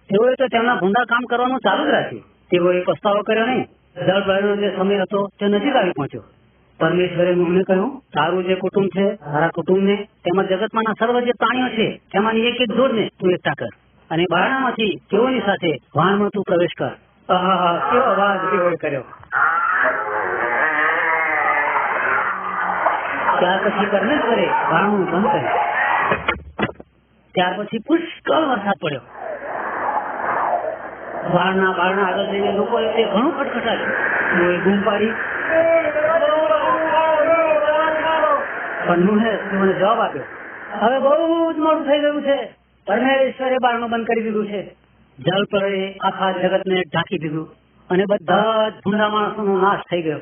તેઓએ 0.08 0.34
તો 0.34 0.46
તેમના 0.46 0.74
ભૂંડા 0.74 1.04
કામ 1.04 1.24
કરવાનું 1.30 1.58
ચાલુ 1.58 1.84
જ 1.86 1.90
રાખ્યું. 1.90 2.22
તેઓએ 2.22 2.80
પસ્તાવો 2.80 3.22
કર્યો 3.22 3.46
નહીં. 3.46 3.66
દળ 4.06 4.20
પ્રલયનો 4.20 4.56
જે 4.56 4.76
સમય 4.76 4.98
હતો 4.98 5.26
તે 5.40 5.46
નજીક 5.46 5.76
આવી 5.76 5.90
પહોંચ્યો. 5.90 6.22
પરમેશ્વરે 6.80 7.34
મને 7.34 7.62
કહ્યું, 7.62 7.98
તારું 7.98 8.44
જે 8.44 8.54
કુટુંબ 8.54 8.88
છે, 8.88 9.16
તારા 9.16 9.48
કુટુંબને 9.48 9.96
તેમજ 10.24 10.48
જગતમાંના 10.48 10.94
સર્વ 10.98 11.20
જે 11.20 11.32
પ્રાણીઓ 11.38 11.68
છે, 11.68 11.96
તેમાંની 12.12 12.40
એક 12.40 12.60
એક 12.60 12.76
જોડને 12.76 13.08
તું 13.20 13.30
એકઠા 13.30 13.52
કર. 13.58 13.72
અને 14.10 14.24
બારણામાંથી 14.30 14.96
તેઓની 15.10 15.40
સાથે 15.40 15.78
વાહનમાં 15.96 16.28
તું 16.28 16.44
પ્રવેશ 16.44 16.74
કર. 16.78 16.90
કેવો 17.90 18.02
અવાજ 18.02 18.40
તેઓએ 18.50 18.76
કર્યો. 18.76 19.04
ત્યાર 23.38 23.58
પછી 23.64 23.86
કરને 23.86 24.16
કરે 24.16 24.46
ભાણું 24.70 25.10
બંધ 25.10 25.26
કરે. 25.26 25.48
ત્યાર 27.34 27.54
પછી 27.58 27.78
પુષ્કળ 27.78 28.44
વરસાદ 28.44 28.74
પડ્યો. 28.82 29.00
વાળના 31.34 31.72
બારણા 31.72 32.02
આગળ 32.02 32.24
જઈને 32.24 32.52
લોકો 32.52 32.80
તે 32.80 33.04
ઘણું 33.04 33.38
ખટખટાવ્યું 33.38 34.64
બૂમ 34.64 34.82
પાડી. 34.82 35.12
પણ 38.86 38.98
મને 38.98 39.72
જવાબ 39.72 40.00
આપ્યો 40.00 40.22
હવે 40.80 40.98
બહુ 40.98 41.52
જ 41.52 41.56
મોડું 41.56 41.84
થઈ 41.86 42.00
ગયું 42.00 42.22
છે. 42.22 42.38
પરમેશ્વરે 42.86 43.56
બારણું 43.62 43.90
બંધ 43.90 44.06
કરી 44.06 44.22
દીધું 44.22 44.46
છે. 44.46 44.62
જળ 45.18 45.44
પ્રલયે 45.44 45.98
આખા 46.04 46.30
જગતને 46.32 46.80
ઢાંકી 46.80 47.18
દીધું. 47.18 47.48
અને 47.90 48.04
બધા 48.10 48.68
જ 48.68 48.72
ભૂંડા 48.72 49.08
માણસોનો 49.08 49.56
નાશ 49.60 49.78
થઈ 49.78 50.02
ગયો. 50.02 50.20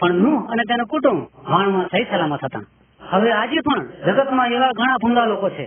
પણ 0.00 0.14
નું 0.14 0.46
અને 0.46 0.62
તેનું 0.62 0.86
કુટુંબ 0.86 1.26
વાણમાં 1.50 1.86
સહી 1.86 2.04
સલામત 2.04 2.44
હતા. 2.44 2.60
હવે 3.10 3.32
આજે 3.32 3.56
પણ 3.56 3.86
જગતમાં 4.06 4.48
એવા 4.48 4.70
ઘણા 4.78 4.96
ભૂંડા 5.02 5.24
લોકો 5.24 5.48
છે. 5.48 5.64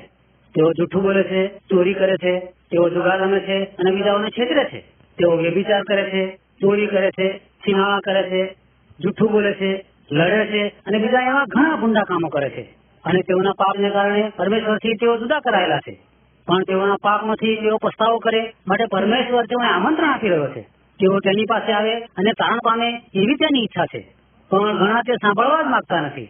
તેઓ 0.55 0.71
જૂઠું 0.71 1.03
બોલે 1.03 1.23
છે, 1.23 1.47
ચોરી 1.47 1.93
કરે 1.93 2.15
છે, 2.15 2.39
તેઓ 2.39 2.89
જુગાર 2.89 3.19
રમે 3.19 3.39
છે 3.39 3.63
અને 3.63 3.91
બીજાઓને 3.91 4.29
છેતરે 4.29 4.63
છે. 4.65 4.79
તેઓ 5.17 5.37
વ્યભિચાર 5.37 5.81
કરે 5.83 6.03
છે, 6.03 6.35
ચોરી 6.35 6.87
કરે 6.87 7.11
છે 7.11 7.37
સિનાળા 7.37 7.99
કરે 7.99 8.23
છે, 8.23 8.55
જૂઠું 8.99 9.31
બોલે 9.31 9.53
છે, 9.53 9.85
લડે 10.11 10.45
છે 10.45 10.67
અને 10.67 10.97
બીજા 10.97 11.19
એવા 11.19 11.43
ઘણા 11.45 11.75
ભૂંડા 11.75 12.01
કામો 12.01 12.27
કરે 12.27 12.49
છે. 12.49 12.61
અને 13.03 13.21
તેઓના 13.21 13.51
પાપને 13.51 13.89
કારણે 13.89 14.31
પરમેશ્વરથી 14.37 14.93
તેઓ 14.93 15.17
જુદા 15.17 15.39
કરાયેલા 15.39 15.77
છે. 15.77 15.99
પણ 16.47 16.63
તેઓના 16.63 16.95
પાપમાંથી 17.01 17.55
તેઓ 17.55 17.77
પસ્તાવો 17.77 18.17
કરે 18.17 18.53
માટે 18.67 18.85
પરમેશ્વર 18.85 19.43
તેઓને 19.43 19.67
આમંત્રણ 19.67 20.09
આપી 20.09 20.29
રહ્યો 20.29 20.47
છે. 20.47 20.61
તેઓ 20.99 21.19
તેની 21.19 21.45
પાસે 21.45 21.73
આવે 21.73 21.95
અને 21.95 22.31
તારણ 22.31 22.55
પામે 22.55 23.01
એવી 23.13 23.35
તેની 23.35 23.63
ઈચ્છા 23.63 23.85
છે. 23.85 24.18
પણ 24.49 24.77
ઘણા 24.77 25.01
તે 25.01 25.13
સાંભળવા 25.13 25.61
જ 25.61 25.65
માંગતા 25.65 26.01
નથી. 26.01 26.29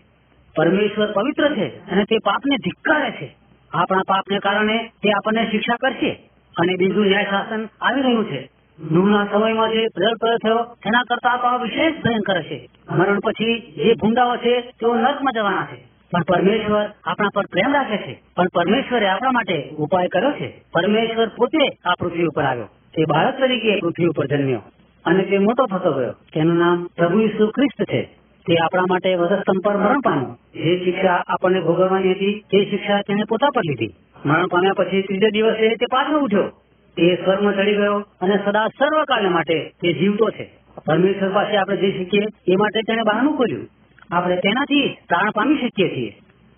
પરમેશ્વર 0.56 1.12
પવિત્ર 1.12 1.56
છે 1.56 1.92
અને 1.92 2.04
તે 2.04 2.18
પાપને 2.18 2.56
ધિક્કારે 2.56 3.12
છે. 3.12 3.36
આપણા 3.72 4.02
પાપને 4.08 4.40
કારણે 4.40 4.92
તે 5.04 5.12
આપણને 5.12 5.52
શિક્ષા 5.52 5.76
કરશે 5.76 6.30
અને 6.58 6.76
બીજું 6.76 7.06
ન્યાય 7.06 7.24
શાસન 7.24 7.70
આવી 7.82 8.02
રહ્યું 8.02 8.32
છે. 8.32 8.50
નૂહના 8.92 9.28
સમયમાં 9.32 9.70
જે 9.70 9.88
પ્રયોગ 9.96 10.18
પ્રયોગ 10.18 10.38
થયો, 10.44 10.64
તેના 10.64 11.02
કરતા 11.10 11.30
આપણો 11.30 11.60
વિશેષ 11.60 11.94
ભયંકર 11.94 12.42
છે. 12.42 12.70
મરણ 12.92 13.20
પછી 13.20 13.60
જે 13.60 13.94
ભૂંડાઓ 13.94 14.36
છે, 14.36 14.62
તેઓ 14.62 14.96
નર્કમાં 14.96 15.34
જવાના 15.34 15.68
છે. 15.72 15.90
પણ 16.12 16.22
પરમેશ્વર 16.22 16.90
આપણા 17.04 17.30
પર 17.34 17.46
પ્રેમ 17.46 17.74
રાખે 17.74 17.98
છે. 17.98 18.22
પણ 18.36 18.48
પરમેશ્વરે 18.48 19.10
આપણા 19.10 19.32
માટે 19.32 19.70
ઉપાય 19.78 20.08
કર્યો 20.08 20.32
છે. 20.32 20.64
પરમેશ્વર 20.74 21.28
પોતે 21.28 21.78
આ 21.86 21.94
પૃથ્વી 22.00 22.26
ઉપર 22.26 22.44
આવ્યો. 22.44 22.66
તે 22.66 23.04
બાળક 23.04 23.40
તરીકે 23.40 23.80
પૃથ્વી 23.80 24.06
ઉપર 24.06 24.26
જન્મ્યો. 24.28 24.62
અને 25.06 25.24
તે 25.24 25.38
મોટો 25.38 25.66
થતો 25.66 25.94
ગયો. 25.94 26.12
તેનું 26.12 26.58
નામ 26.58 26.90
પ્રભુ 26.98 27.20
ઈસુ 27.20 27.48
ખ્રિસ્ત 27.48 27.84
છે. 27.92 28.02
તે 28.48 28.56
આપણા 28.56 28.82
માટે 28.90 29.16
વધસ્તંભ 29.16 29.62
પર 29.62 29.78
મરણ 29.78 30.00
પામ્યો. 30.00 30.38
જે 30.54 30.86
શિક્ષા 30.86 31.24
આપણને 31.28 31.62
ભોગવવાની 31.62 32.12
હતી, 32.12 32.46
તે 32.52 32.66
શિક્ષા 32.70 33.02
તેને 33.02 33.24
પોતા 33.30 33.50
પર 33.56 33.62
લીધી. 33.66 33.96
મરણ 34.26 34.48
પામ્યા 34.48 34.74
પછી 34.74 35.02
ત્રીજે 35.02 35.30
દિવસે 35.32 35.70
તે 35.70 35.86
પાછો 35.92 36.20
ઉઠ્યો. 36.20 36.44
તે 36.98 37.16
સ્વર્ગમાં 37.16 37.56
ચડી 37.56 37.76
ગયો 37.76 37.96
અને 38.22 38.40
સદા 38.46 38.68
સર્વકાળ 38.68 39.30
માટે 39.30 39.72
તે 39.82 39.94
જીવતો 39.94 40.30
છે. 40.30 40.60
પરમેશ્વર 40.86 41.30
પાસે 41.30 41.58
આપણે 41.58 41.78
જે 41.78 41.92
શીખીએ, 41.92 42.54
એ 42.54 42.56
માટે 42.56 42.82
તેણે 42.82 43.02
બહાનું 43.02 43.38
ખોલ્યું. 43.38 43.68
આપણે 44.12 44.36
તેનાથી 44.36 44.98
પ્રાણ 45.08 45.32
પામી 45.32 45.56
શકીએ 45.56 45.96
છીએ. 45.96 46.18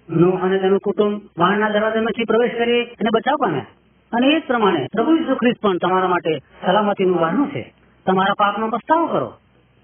નું 0.10 0.42
અને 0.42 0.58
તેનું 0.60 0.80
કુટુંબ 0.80 1.22
વાહનના 1.38 1.70
દરવાજામાંથી 1.70 2.24
પ્રવેશ 2.24 2.52
કરી 2.52 2.84
અને 2.84 3.10
બચાવ 3.14 3.36
પામ્યા. 3.36 3.66
અને 4.12 4.28
એ 4.28 4.40
જ 4.40 4.44
પ્રમાણે 4.48 4.88
પ્રભુ 4.94 5.12
ઈસુ 5.12 5.36
ખ્રિસ્ત 5.36 5.62
પણ 5.62 5.78
તમારા 5.78 6.08
માટે 6.08 6.38
સલામતીનું 6.38 7.20
વાહનું 7.20 7.52
છે. 7.52 7.74
તમારા 8.06 8.34
પાપનો 8.34 8.70
પસ્તાવો 8.70 9.08
કરો. 9.08 9.34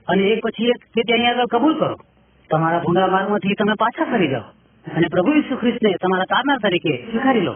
અને 0.08 0.24
એક 0.24 0.44
પછી 0.44 0.66
એક 0.66 0.78
તે 0.96 1.02
તેની 1.02 1.28
આગળ 1.28 1.46
કબૂલ 1.46 1.80
કરો. 1.80 1.96
તમારા 2.50 2.80
ભૂંડા 2.80 3.08
માર્ગમાંથી 3.08 3.54
તમે 3.54 3.74
પાછા 3.80 4.06
ફરી 4.06 4.28
જાઓ. 4.28 4.42
અને 4.96 5.08
પ્રભુ 5.12 5.34
ઈસુ 5.34 5.56
ખ્રિસ્તને 5.56 5.92
તમારા 5.92 6.24
તારનાર 6.24 6.58
તરીકે 6.58 6.98
સ્વીકારી 6.98 7.42
લો. 7.42 7.52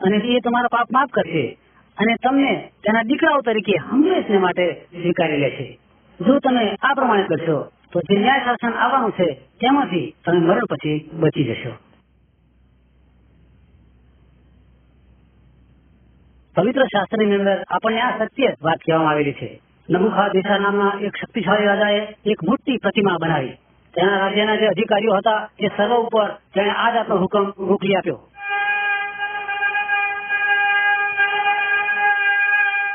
અને 0.00 0.16
એ 0.16 0.40
તમારા 0.40 0.68
પાપ 0.68 0.86
માફ 0.92 1.08
કરશે. 1.08 1.58
અને 1.98 2.14
તમને 2.22 2.70
તેના 2.82 3.02
દીકરાઓ 3.02 3.40
તરીકે 3.40 3.76
હંમેશને 3.76 4.38
માટે 4.38 4.72
સ્વીકારી 4.72 5.36
લેશે. 5.36 5.78
જો 6.26 6.38
તમે 6.38 6.76
આ 6.82 6.94
પ્રમાણે 6.94 7.22
કરશો, 7.22 7.72
તો 7.92 8.00
જે 8.00 8.18
ન્યાય 8.18 8.40
શાસન 8.40 8.74
આવવાનું 8.74 9.10
છે, 9.10 9.34
તેમાંથી 9.34 10.14
તમે 10.24 10.38
મરણ 10.38 10.64
પછી 10.64 11.10
બચી 11.12 11.44
જશો. 11.44 11.70
પવિત્ર 16.56 16.82
શાસ્ત્રની 16.84 17.34
અંદર 17.34 17.64
આપણને 17.68 18.00
આ 18.00 18.24
સત્ય 18.24 18.46
વાત 18.62 18.76
કહેવામાં 18.76 19.10
આવેલી 19.10 19.32
છે. 19.32 19.60
નબુખા 19.90 20.28
દેશા 20.28 20.58
નામના 20.58 20.92
એક 21.02 21.16
શક્તિશાળી 21.16 21.66
રાજાએ 21.66 22.00
એક 22.26 22.42
મોટી 22.48 22.76
પ્રતિમા 22.76 23.16
બનાવી. 23.22 23.48
તેના 23.94 24.18
રાજ્યના 24.18 24.56
જે 24.56 24.66
અધિકારીઓ 24.66 25.14
હતા, 25.14 25.48
એ 25.60 25.66
સર્વ 25.76 25.94
ઉપર 25.94 26.28
તેણે 26.54 26.70
આ 26.70 26.94
જાતનો 26.94 27.16
હુકમ 27.16 27.52
મોકલી 27.58 27.94
આપ્યો. 27.94 28.20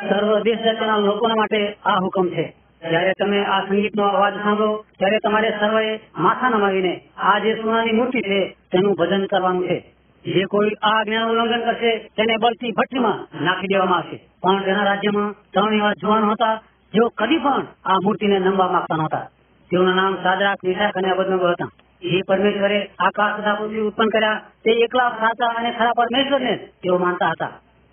સર્વ 0.10 0.40
દેશ 0.40 0.60
જાતના 0.60 0.98
લોકોના 0.98 1.36
માટે 1.36 1.78
આ 1.86 1.98
હુકમ 2.02 2.30
છે. 2.30 2.56
જયારે 2.90 3.14
તમે 3.20 3.46
આ 3.46 3.62
સંગીતનો 3.62 4.04
અવાજ 4.04 4.34
સાંભળો, 4.34 4.86
ત્યારે 5.00 5.20
તમારે 5.24 5.50
સર્વે 5.60 6.00
માથા 6.18 6.50
નમાવીને 6.50 7.02
આ 7.18 7.40
જે 7.40 7.56
સોનાની 7.56 7.92
મૂર્તિ 7.92 8.22
છે, 8.22 8.50
તેનું 8.50 8.94
ભજન 8.94 9.26
કરવાનું 9.26 9.68
છે. 9.68 9.94
જે 10.26 10.44
કોઈ 10.44 10.70
આ 10.84 11.00
આજ્ઞાનું 11.00 11.32
ઉલ્લંઘન 11.32 11.62
કરશે, 11.62 11.98
તેને 11.98 12.38
બળથી 12.42 12.72
ભઠ્ઠીમાં 12.72 13.44
નાખી 13.46 13.68
દેવામાં 13.68 13.98
આવશે. 13.98 14.18
પણ 14.44 14.64
તેના 14.64 14.84
રાજ્યમાં 14.84 15.32
ત્રણ 15.34 15.74
એવા 15.74 15.94
જવાનો 15.94 16.32
હતા 16.32 16.62
જેઓ 16.94 17.10
કદી 17.10 17.38
પણ 17.38 17.68
આ 17.86 17.94
મૂર્તિને 18.04 18.40
નમવા 18.40 18.72
માંગતા 18.72 18.96
નહોતા. 18.96 19.30
તેઓના 19.72 19.94
નામ 19.94 20.16
સાદરાક 20.16 20.64
નિશાક 20.64 20.98
અને 20.98 21.10
અબદનગો 21.12 21.48
હતા. 21.48 21.70
જે 22.02 22.22
પરમેશ્વરે 22.28 22.90
આકાશ 23.00 23.40
તથા 23.40 23.56
પૃથ્વી 23.56 23.80
ઉત્પન્ન 23.80 24.10
કર્યા, 24.10 24.42
તે 24.64 24.72
એકલા 24.72 25.10
સાચા 25.10 25.48
અને 25.48 25.72
ખરા 25.72 25.92
પરમેશ્વરને 25.98 26.56
તેઓ 26.56 26.98
માનતા 26.98 27.30
હતા. 27.30 27.46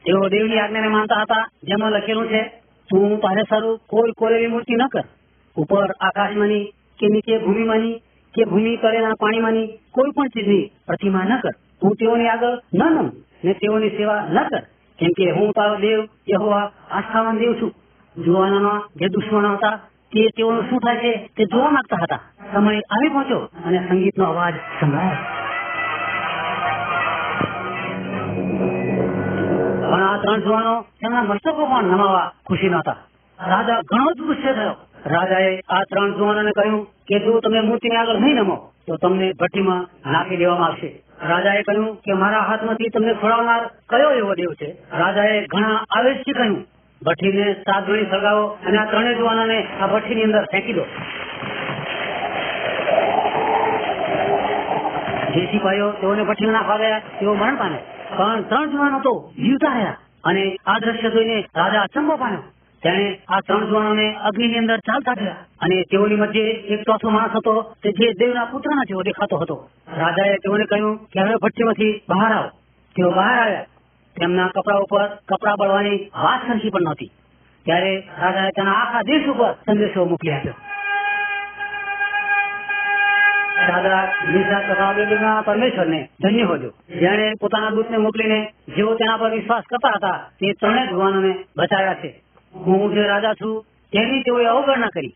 તેઓ 0.05 0.29
દેવની 0.29 0.59
આજ્ઞાને 0.59 0.89
માનતા 0.89 1.21
હતા, 1.21 1.49
જેમાં 1.63 1.93
લખેલું 1.93 2.29
છે, 2.29 2.43
તું 2.91 3.21
તારે 3.21 3.43
સારું 3.43 3.79
કોઈ 3.89 4.13
કોરેલી 4.17 4.47
મૂર્તિ 4.47 4.75
ન 4.75 4.87
કર. 4.87 5.05
ઉપર 5.57 5.91
આકાશમાંની 6.01 6.65
કે 6.99 7.07
નીચે 7.07 7.39
ભૂમિમાંની 7.39 7.99
કે 8.35 8.45
ભૂમિ 8.45 8.77
તળેના 8.77 9.11
પાણીમાંની 9.21 9.67
કોઈ 9.67 10.11
પણ 10.11 10.27
ચીજની 10.27 10.71
પ્રતિમા 10.87 11.25
ન 11.25 11.41
કર. 11.41 11.51
તું 11.51 11.91
તેઓની 11.91 12.29
આગળ 12.29 12.59
ન 12.75 12.83
નમ 12.83 13.11
ને 13.45 13.53
તેઓની 13.53 13.89
સેવા 13.89 14.27
ન 14.31 14.49
કર. 14.49 14.61
કેમ 14.99 15.09
કે 15.09 15.31
હું 15.31 15.53
તારો 15.53 15.77
દેવ, 15.77 16.05
યહોવા, 16.31 16.73
આસ્થાવાન 16.91 17.39
દેવ 17.39 17.53
છું. 17.61 17.75
જુવાનોના 18.25 18.81
જે 18.97 19.09
દુશ્મનો 19.09 19.53
હતા, 19.55 19.77
તે 20.13 20.29
તેઓનું 20.37 20.63
શું 20.71 20.79
થાય 20.79 20.97
છે, 20.97 21.31
તે 21.37 21.45
જોવા 21.45 21.71
માંગતા 21.71 21.97
હતા. 22.03 22.21
સમય 22.53 22.81
આવી 22.81 23.09
પહોંચ્યો 23.09 23.39
અને 23.39 23.79
સંગીતનો 23.89 24.25
અવાજ 24.25 24.55
સંભળાયો. 24.81 25.17
પણ 29.91 30.03
આ 30.03 30.19
ત્રણ 30.23 30.41
જુવાનો 30.41 30.81
તેમના 30.81 31.23
મસ્તકો 31.23 31.67
પણ 31.67 31.85
નમાવા 31.85 32.33
ખુશી 32.47 32.69
નહોતા. 32.69 32.97
રાજા 33.47 33.81
ઘણો 33.81 34.11
જ 34.13 34.21
ગુસ્સે 34.27 34.53
થયો. 34.53 34.75
રાજાએ 35.07 35.61
આ 35.71 35.83
ત્રણ 35.83 36.15
જુવાનોને 36.15 36.51
કહ્યું 36.51 36.85
કે 36.85 37.19
જો 37.19 37.41
તમે 37.41 37.61
મૂર્તિને 37.61 37.97
આગળ 37.97 38.17
નહીં 38.17 38.37
નમો, 38.37 38.57
તો 38.87 38.97
તમને 38.97 39.33
ભઠ્ઠીમાં 39.33 40.13
નાખી 40.13 40.37
દેવામાં 40.37 40.69
આવશે. 40.69 41.03
રાજાએ 41.23 41.63
કહ્યું 41.63 41.97
કે 41.97 42.13
મારા 42.13 42.41
હાથમાંથી 42.41 42.89
તમને 42.89 43.15
છોડાવનાર 43.15 43.71
કયો 43.89 44.11
એવો 44.11 44.35
દેવ 44.35 44.53
છે? 44.53 44.77
રાજાએ 44.93 45.47
ઘણા 45.47 45.85
આવેશથી 45.97 46.33
કહ્યું 46.33 46.78
ભઠ્ઠીને 47.03 47.55
સાત 47.55 47.87
ગણી 47.87 48.07
સળગાવો 48.11 48.45
અને 48.67 48.79
આ 48.79 48.85
ત્રણેય 48.85 49.15
જુવાનોને 49.15 49.59
આ 49.81 49.87
ભઠ્ઠીની 49.87 50.23
અંદર 50.23 50.45
ફેંકી 50.45 50.73
દો. 50.73 50.85
જે 55.35 55.47
સિપાહીઓ 55.47 55.89
તેઓને 55.91 56.23
ભઠ્ઠી 56.25 56.47
નાખવા 56.47 56.79
ગયા, 56.79 57.01
તેઓ 57.21 57.35
મરણ 57.35 57.57
પામે 57.57 57.79
પણ 58.17 58.43
ત્રણ 58.43 58.71
જુવાનો 58.71 58.99
તો 59.01 59.13
જીવતા 59.37 59.75
રહ્યા 59.75 59.97
અને 60.25 60.45
આ 60.67 60.79
દ્રશ્ય 60.79 61.11
જોઈને 61.11 61.39
રાજા 61.57 61.83
અચંબો 61.83 62.17
પામ્યો. 62.17 62.43
તેણે 62.83 63.07
આ 63.29 63.41
ત્રણ 63.41 63.67
જવાનોને 63.67 64.07
અગ્નિની 64.25 64.59
અંદર 64.59 64.81
ચાલતા 64.81 65.15
થયા 65.15 65.41
અને 65.61 65.83
તેઓની 65.91 66.17
મધ્યે 66.17 66.51
એક 66.51 66.83
ચોથો 66.83 67.11
માણસ 67.11 67.35
હતો, 67.37 67.75
તે 67.83 67.89
જે 67.91 68.13
દેવના 68.13 68.45
પુત્રના 68.45 68.89
જેવો 68.89 69.03
દેખાતો 69.03 69.37
હતો. 69.37 69.57
રાજાએ 69.97 70.37
તેઓને 70.37 70.65
કહ્યું 70.65 70.95
કે 71.07 71.21
હવે 71.21 71.43
ભઠ્ઠીમાંથી 71.43 72.03
બહાર 72.09 72.33
આવો. 72.33 72.49
તેઓ 72.97 73.11
બહાર 73.11 73.39
આવ્યા. 73.39 73.67
તેમના 74.21 74.49
કપડા 74.49 74.77
ઉપર 74.77 75.07
કપડા 75.29 75.57
બળવાની 75.57 76.11
વાત 76.25 76.41
સરખી 76.49 76.71
પણ 76.71 76.81
નહોતી. 76.81 77.11
ત્યારે 77.65 77.93
રાજાએ 78.23 78.51
તેના 78.51 78.73
આખા 78.73 79.03
દેશ 79.03 79.29
ઉપર 79.29 79.53
સંદેશો 79.67 80.05
મોકલી 80.05 80.33
આપ્યો. 80.33 80.55
દાદા 83.69 84.03
નિશા 84.33 84.61
તથા 84.61 84.89
અબેદના 84.89 85.43
પરમેશ્વરને 85.43 86.09
ધન્ય 86.23 86.43
હોજો 86.43 86.71
જેણે 87.01 87.33
પોતાના 87.41 87.71
દૂતને 87.71 87.97
મોકલીને 87.97 88.53
જેઓ 88.77 88.95
તેના 88.95 89.17
પર 89.17 89.31
વિશ્વાસ 89.31 89.65
કરતા 89.71 89.95
હતા, 89.97 90.19
તે 90.41 90.53
ત્રણેય 90.53 90.87
ભગવાનોને 90.87 91.33
બચાવ્યા 91.57 91.95
છે. 91.95 92.23
હું 92.55 92.95
જે 92.95 93.07
રાજા 93.07 93.33
છું, 93.33 93.65
તેની 93.93 94.23
તેઓએ 94.23 94.47
અવગણના 94.47 94.87
કરી. 94.87 95.15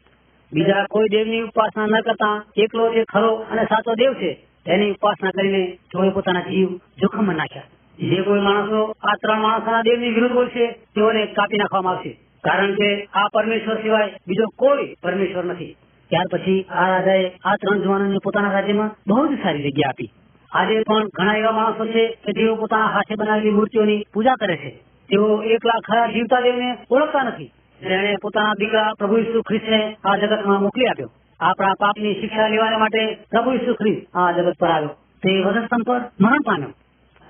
બીજા 0.52 0.84
કોઈ 0.90 1.08
દેવની 1.08 1.40
ઉપાસના 1.40 1.86
ન 1.86 2.00
કરતા 2.00 2.42
એકલો 2.56 2.94
જે 2.94 3.04
ખરો 3.04 3.36
અને 3.36 3.64
સાચો 3.64 3.94
દેવ 3.94 4.12
છે, 4.14 4.34
તેની 4.66 4.90
ઉપાસના 4.90 5.30
કરીને 5.30 5.62
તેઓએ 5.66 6.10
પોતાના 6.10 6.40
જીવ 6.40 6.68
જોખમમાં 7.00 7.36
નાખ્યા. 7.36 7.62
જે 8.02 8.22
કોઈ 8.22 8.40
માણસો 8.40 8.84
આ 8.84 9.14
ત્રણ 9.22 9.40
માણસોના 9.40 9.82
દેવની 9.82 10.10
વિરુદ્ધ 10.10 10.34
બોલશે 10.34 10.72
તેઓને 10.72 11.26
કાપી 11.26 11.56
નાખવામાં 11.56 11.92
આવશે. 11.92 12.12
કારણ 12.44 12.74
કે 12.74 13.04
આ 13.04 13.28
પરમેશ્વર 13.34 13.76
સિવાય 13.82 14.10
બીજો 14.28 14.44
કોઈ 14.56 14.94
પરમેશ્વર 15.02 15.44
નથી. 15.44 15.76
ત્યાર 16.10 16.26
પછી 16.32 16.66
આ 16.70 16.88
રાજાએ 16.88 17.30
આ 17.44 17.56
ત્રણ 17.56 17.78
જવાનોને 17.78 18.16
પોતાના 18.24 18.52
રાજ્યમાં 18.52 18.90
બહુ 19.06 19.26
જ 19.26 19.42
સારી 19.42 19.62
જગ્યા 19.62 19.88
આપી. 19.88 20.10
આજે 20.52 20.82
પણ 20.82 21.06
ઘણા 21.06 21.34
એવા 21.34 21.52
માણસો 21.52 21.86
છે 21.86 22.08
કે 22.08 22.32
જેઓ 22.32 22.56
પોતાના 22.56 22.86
હાથે 22.86 23.14
બનાવેલી 23.14 23.50
મૂર્તિઓની 23.50 24.04
પૂજા 24.14 24.34
કરે 24.34 24.56
છે. 24.56 24.70
તેઓ 25.08 25.42
એકલા 25.42 25.80
ખરા 25.86 26.06
જીવતા 26.06 26.40
દેવને 26.40 26.78
ઓળખતા 26.90 27.22
નથી. 27.22 27.50
જેણે 27.80 28.16
પોતાના 28.22 28.52
દીકરા 28.58 28.92
પ્રભુ 28.98 29.16
ઈસુ 29.16 29.42
ખ્રિસ્તને 29.42 29.96
આ 30.04 30.16
જગતમાં 30.16 30.62
મોકલી 30.62 30.86
આપ્યો. 30.86 31.10
આપણા 31.40 31.74
પાપની 31.78 32.14
શિક્ષા 32.14 32.48
લેવા 32.48 32.78
માટે 32.78 33.18
પ્રભુ 33.30 33.52
ઈસુ 33.52 33.74
ખ્રિસ્ત 33.74 34.16
આ 34.16 34.32
જગત 34.32 34.52
પર 34.58 34.68
આવ્યો. 34.68 34.88
તે 35.22 35.42
વધસ્તંભ 35.42 35.86
પર 35.86 36.00
મરણ 36.20 36.38
પામ્યો. 36.46 36.68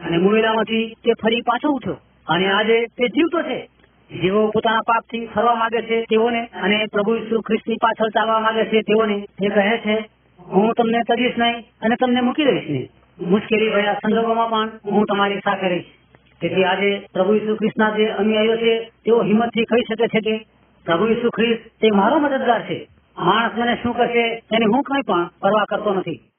અને 0.07 0.17
મુવેલામાંથી 0.17 0.95
તે 1.05 1.13
ફરી 1.23 1.41
પાછો 1.41 1.69
ઉઠ્યો. 1.69 1.97
અને 2.29 2.53
આજે 2.53 2.87
તે 2.87 3.09
જીવતો 3.09 3.43
છે. 3.43 3.69
જેઓ 4.13 4.47
પોતાના 4.49 4.79
પાપથી 4.79 5.27
ફરવા 5.27 5.55
માંગે 5.55 5.83
છે 5.83 6.03
તેઓને 6.03 6.47
અને 6.47 6.87
પ્રભુ 6.93 7.15
ઈસુ 7.15 7.41
ખ્રિસ્તની 7.41 7.75
પાછળ 7.75 8.09
ચાલવા 8.09 8.41
માંગે 8.41 8.65
છે 8.65 8.81
તેઓને 8.81 9.21
તે 9.21 9.49
કહે 9.49 9.79
છે, 9.79 10.09
હું 10.41 10.75
તમને 10.75 11.03
કરીશ 11.03 11.35
નહીં 11.39 11.61
અને 11.83 11.97
તમને 12.01 12.21
મૂકી 12.21 12.45
દઈશ 12.45 12.71
નહીં. 12.71 12.89
મુશ્કેલી 13.21 13.71
ભર્યા 13.71 13.93
સંજોગોમાં 13.93 14.51
પણ 14.51 14.71
હું 14.91 15.07
તમારી 15.07 15.39
સાથે 15.39 15.69
રહીશ. 15.69 15.85
તેથી 16.41 16.65
આજે 16.65 17.07
પ્રભુ 17.13 17.35
ઈસુ 17.35 17.57
ખ્રિસ્તના 17.57 17.91
જે 17.97 18.07
અનુયાયીઓ 18.07 18.57
છે, 18.57 18.85
તેઓ 19.05 19.23
હિંમતથી 19.23 19.65
કહી 19.65 19.81
શકે 19.81 20.07
છે 20.07 20.21
કે, 20.21 20.45
પ્રભુ 20.85 21.07
ઈસુ 21.07 21.31
ખ્રિસ્ત, 21.31 21.63
તે 21.81 21.91
મારો 21.91 22.19
મદદગાર 22.19 22.63
છે. 22.63 22.89
માણસ 23.19 23.51
મને 23.57 23.75
શું 23.75 23.97
કરશે, 23.97 24.41
તેની 24.41 24.65
હું 24.65 24.83
કઈ 24.83 25.03
પણ 25.03 25.31
પરવા 25.41 25.65
કરતો 25.65 25.95
નથી. 25.95 26.32